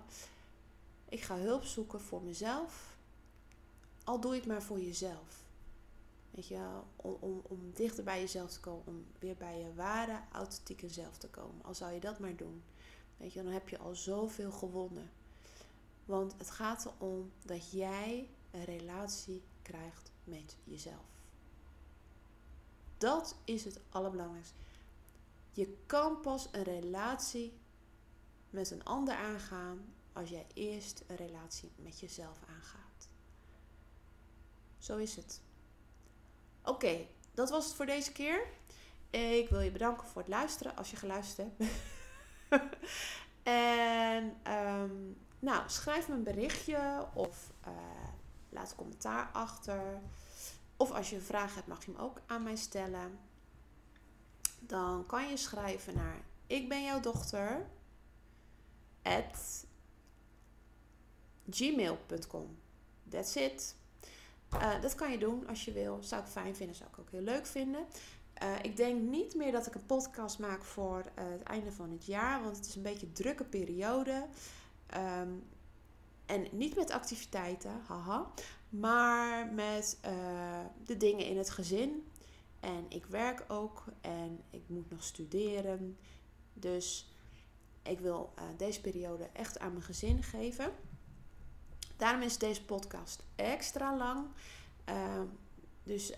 Ik 1.08 1.22
ga 1.22 1.36
hulp 1.38 1.64
zoeken 1.64 2.00
voor 2.00 2.22
mezelf. 2.22 2.96
Al 4.04 4.20
doe 4.20 4.32
je 4.32 4.38
het 4.38 4.48
maar 4.48 4.62
voor 4.62 4.80
jezelf. 4.80 5.44
Weet 6.30 6.46
je 6.46 6.68
om, 6.96 7.16
om, 7.20 7.42
om 7.42 7.72
dichter 7.74 8.04
bij 8.04 8.20
jezelf 8.20 8.52
te 8.52 8.60
komen. 8.60 8.86
Om 8.86 9.06
weer 9.18 9.36
bij 9.36 9.58
je 9.58 9.74
ware, 9.74 10.20
authentieke 10.32 10.88
zelf 10.88 11.16
te 11.16 11.28
komen. 11.28 11.64
Al 11.64 11.74
zou 11.74 11.92
je 11.92 12.00
dat 12.00 12.18
maar 12.18 12.36
doen. 12.36 12.62
Weet 13.16 13.32
je, 13.32 13.42
dan 13.42 13.52
heb 13.52 13.68
je 13.68 13.78
al 13.78 13.94
zoveel 13.94 14.52
gewonnen. 14.52 15.10
Want 16.04 16.34
het 16.38 16.50
gaat 16.50 16.86
erom 16.86 17.32
dat 17.44 17.70
jij 17.70 18.28
een 18.50 18.64
relatie 18.64 19.42
krijgt 19.62 20.10
met 20.24 20.56
jezelf. 20.64 21.13
Dat 23.04 23.36
is 23.44 23.64
het 23.64 23.80
allerbelangrijkste. 23.90 24.54
Je 25.50 25.76
kan 25.86 26.20
pas 26.20 26.48
een 26.52 26.62
relatie 26.62 27.58
met 28.50 28.70
een 28.70 28.84
ander 28.84 29.14
aangaan 29.14 29.94
als 30.12 30.30
jij 30.30 30.46
eerst 30.54 31.04
een 31.06 31.16
relatie 31.16 31.72
met 31.76 32.00
jezelf 32.00 32.38
aangaat. 32.48 33.08
Zo 34.78 34.96
is 34.96 35.16
het. 35.16 35.40
Oké, 36.62 37.06
dat 37.34 37.50
was 37.50 37.64
het 37.64 37.74
voor 37.74 37.86
deze 37.86 38.12
keer. 38.12 38.46
Ik 39.10 39.48
wil 39.48 39.60
je 39.60 39.70
bedanken 39.70 40.08
voor 40.08 40.20
het 40.20 40.30
luisteren, 40.30 40.76
als 40.76 40.90
je 40.90 40.96
geluisterd 40.96 41.48
hebt. 41.58 41.72
en 43.42 44.52
um, 44.52 45.16
nou, 45.38 45.62
schrijf 45.68 46.08
me 46.08 46.14
een 46.14 46.22
berichtje 46.22 47.06
of 47.14 47.52
uh, 47.66 47.72
laat 48.48 48.70
een 48.70 48.76
commentaar 48.76 49.30
achter. 49.32 50.00
Of 50.76 50.90
als 50.90 51.10
je 51.10 51.16
een 51.16 51.22
vraag 51.22 51.54
hebt, 51.54 51.66
mag 51.66 51.84
je 51.84 51.92
hem 51.92 52.00
ook 52.00 52.20
aan 52.26 52.42
mij 52.42 52.56
stellen. 52.56 53.18
Dan 54.60 55.06
kan 55.06 55.28
je 55.28 55.36
schrijven 55.36 55.94
naar 55.94 56.24
ik 56.46 56.68
ben 56.68 56.84
jouw 56.84 57.00
dochter 57.00 57.66
at 59.02 59.66
gmail.com. 61.50 62.58
That's 63.08 63.34
it. 63.34 63.76
Uh, 64.54 64.80
dat 64.80 64.94
kan 64.94 65.10
je 65.10 65.18
doen 65.18 65.46
als 65.46 65.64
je 65.64 65.72
wil. 65.72 65.98
Zou 66.02 66.22
ik 66.22 66.28
fijn 66.28 66.56
vinden, 66.56 66.76
zou 66.76 66.90
ik 66.90 66.98
ook 66.98 67.10
heel 67.10 67.20
leuk 67.20 67.46
vinden. 67.46 67.86
Uh, 68.42 68.54
ik 68.62 68.76
denk 68.76 69.00
niet 69.00 69.34
meer 69.34 69.52
dat 69.52 69.66
ik 69.66 69.74
een 69.74 69.86
podcast 69.86 70.38
maak 70.38 70.64
voor 70.64 70.98
uh, 70.98 71.24
het 71.30 71.42
einde 71.42 71.72
van 71.72 71.90
het 71.90 72.06
jaar, 72.06 72.42
want 72.42 72.56
het 72.56 72.66
is 72.66 72.74
een 72.74 72.82
beetje 72.82 73.06
een 73.06 73.12
drukke 73.12 73.44
periode. 73.44 74.26
Um, 74.96 75.44
En 76.26 76.46
niet 76.50 76.76
met 76.76 76.90
activiteiten, 76.90 77.80
haha, 77.86 78.30
maar 78.78 79.46
met 79.46 79.98
eh, 80.00 80.12
de 80.84 80.96
dingen 80.96 81.26
in 81.26 81.38
het 81.38 81.50
gezin. 81.50 82.08
En 82.60 82.86
ik 82.88 83.06
werk 83.06 83.44
ook 83.48 83.84
en 84.00 84.40
ik 84.50 84.62
moet 84.66 84.90
nog 84.90 85.04
studeren. 85.04 85.98
Dus 86.52 87.08
ik 87.82 88.00
wil 88.00 88.32
uh, 88.38 88.44
deze 88.56 88.80
periode 88.80 89.28
echt 89.32 89.58
aan 89.58 89.72
mijn 89.72 89.84
gezin 89.84 90.22
geven. 90.22 90.72
Daarom 91.96 92.22
is 92.22 92.38
deze 92.38 92.64
podcast 92.64 93.22
extra 93.36 93.96
lang. 93.96 94.26
Uh, 94.88 95.20
dus 95.82 96.12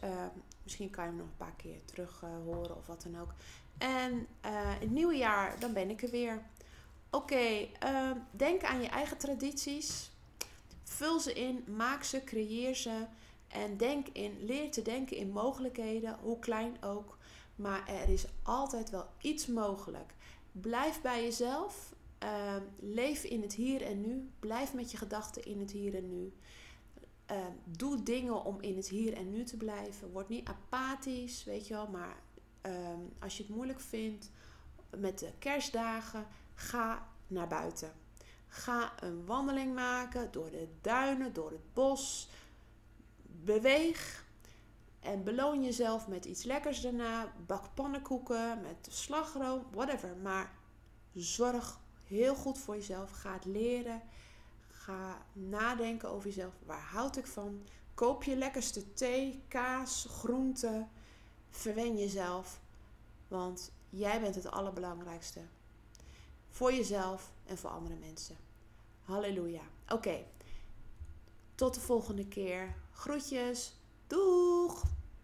misschien 0.62 0.90
kan 0.90 1.04
je 1.04 1.10
hem 1.10 1.18
nog 1.18 1.28
een 1.28 1.36
paar 1.36 1.56
keer 1.56 1.84
terug 1.84 2.20
horen 2.44 2.76
of 2.76 2.86
wat 2.86 3.02
dan 3.02 3.20
ook. 3.20 3.34
En 3.78 4.26
het 4.80 4.90
nieuwe 4.90 5.16
jaar, 5.16 5.60
dan 5.60 5.72
ben 5.72 5.90
ik 5.90 6.02
er 6.02 6.10
weer. 6.10 6.42
Oké, 7.10 7.68
denk 8.30 8.64
aan 8.64 8.82
je 8.82 8.88
eigen 8.88 9.16
tradities. 9.16 10.10
Vul 10.96 11.20
ze 11.20 11.32
in, 11.32 11.64
maak 11.76 12.02
ze, 12.02 12.24
creëer 12.24 12.74
ze. 12.74 13.06
En 13.48 13.76
denk 13.76 14.08
in, 14.08 14.44
leer 14.44 14.70
te 14.70 14.82
denken 14.82 15.16
in 15.16 15.30
mogelijkheden, 15.30 16.18
hoe 16.22 16.38
klein 16.38 16.82
ook. 16.82 17.18
Maar 17.56 17.88
er 17.88 18.08
is 18.08 18.24
altijd 18.42 18.90
wel 18.90 19.06
iets 19.20 19.46
mogelijk. 19.46 20.14
Blijf 20.52 21.00
bij 21.00 21.22
jezelf. 21.22 21.94
Ehm, 22.18 22.62
leef 22.78 23.24
in 23.24 23.42
het 23.42 23.54
hier 23.54 23.82
en 23.82 24.00
nu. 24.00 24.30
Blijf 24.40 24.74
met 24.74 24.90
je 24.90 24.96
gedachten 24.96 25.44
in 25.44 25.60
het 25.60 25.70
hier 25.70 25.94
en 25.94 26.08
nu. 26.08 26.32
Ehm, 27.26 27.52
doe 27.64 28.02
dingen 28.02 28.44
om 28.44 28.60
in 28.60 28.76
het 28.76 28.88
hier 28.88 29.12
en 29.12 29.30
nu 29.30 29.44
te 29.44 29.56
blijven. 29.56 30.12
Word 30.12 30.28
niet 30.28 30.48
apathisch, 30.48 31.44
weet 31.44 31.66
je 31.66 31.74
wel. 31.74 31.88
Maar 31.88 32.24
als 33.18 33.36
je 33.36 33.42
het 33.42 33.54
moeilijk 33.54 33.80
vindt 33.80 34.30
met 34.90 35.18
de 35.18 35.30
kerstdagen, 35.38 36.26
Ga 36.56 37.08
naar 37.26 37.48
buiten. 37.48 37.92
Ga 38.48 38.92
een 39.02 39.26
wandeling 39.26 39.74
maken 39.74 40.32
door 40.32 40.50
de 40.50 40.68
duinen, 40.80 41.32
door 41.32 41.50
het 41.50 41.72
bos. 41.72 42.28
Beweeg 43.22 44.24
en 45.00 45.24
beloon 45.24 45.62
jezelf 45.62 46.08
met 46.08 46.24
iets 46.24 46.44
lekkers 46.44 46.80
daarna. 46.80 47.32
Bak 47.46 47.74
pannenkoeken 47.74 48.60
met 48.60 48.88
slagroom, 48.90 49.66
whatever. 49.70 50.16
Maar 50.16 50.52
zorg 51.14 51.80
heel 52.04 52.34
goed 52.34 52.58
voor 52.58 52.74
jezelf. 52.74 53.10
Ga 53.10 53.32
het 53.32 53.44
leren. 53.44 54.02
Ga 54.68 55.22
nadenken 55.32 56.10
over 56.10 56.26
jezelf. 56.26 56.54
Waar 56.64 56.82
houd 56.82 57.16
ik 57.16 57.26
van? 57.26 57.66
Koop 57.94 58.24
je 58.24 58.36
lekkerste 58.36 58.92
thee, 58.92 59.44
kaas, 59.48 60.06
groenten. 60.08 60.90
Verwen 61.50 61.98
jezelf. 61.98 62.60
Want 63.28 63.72
jij 63.90 64.20
bent 64.20 64.34
het 64.34 64.50
allerbelangrijkste. 64.50 65.40
Voor 66.56 66.72
jezelf 66.72 67.32
en 67.46 67.58
voor 67.58 67.70
andere 67.70 67.94
mensen. 67.94 68.36
Halleluja. 69.04 69.62
Oké. 69.88 70.24
Tot 71.54 71.74
de 71.74 71.80
volgende 71.80 72.26
keer. 72.26 72.74
Groetjes. 72.92 73.76
Doeg! 74.06 74.82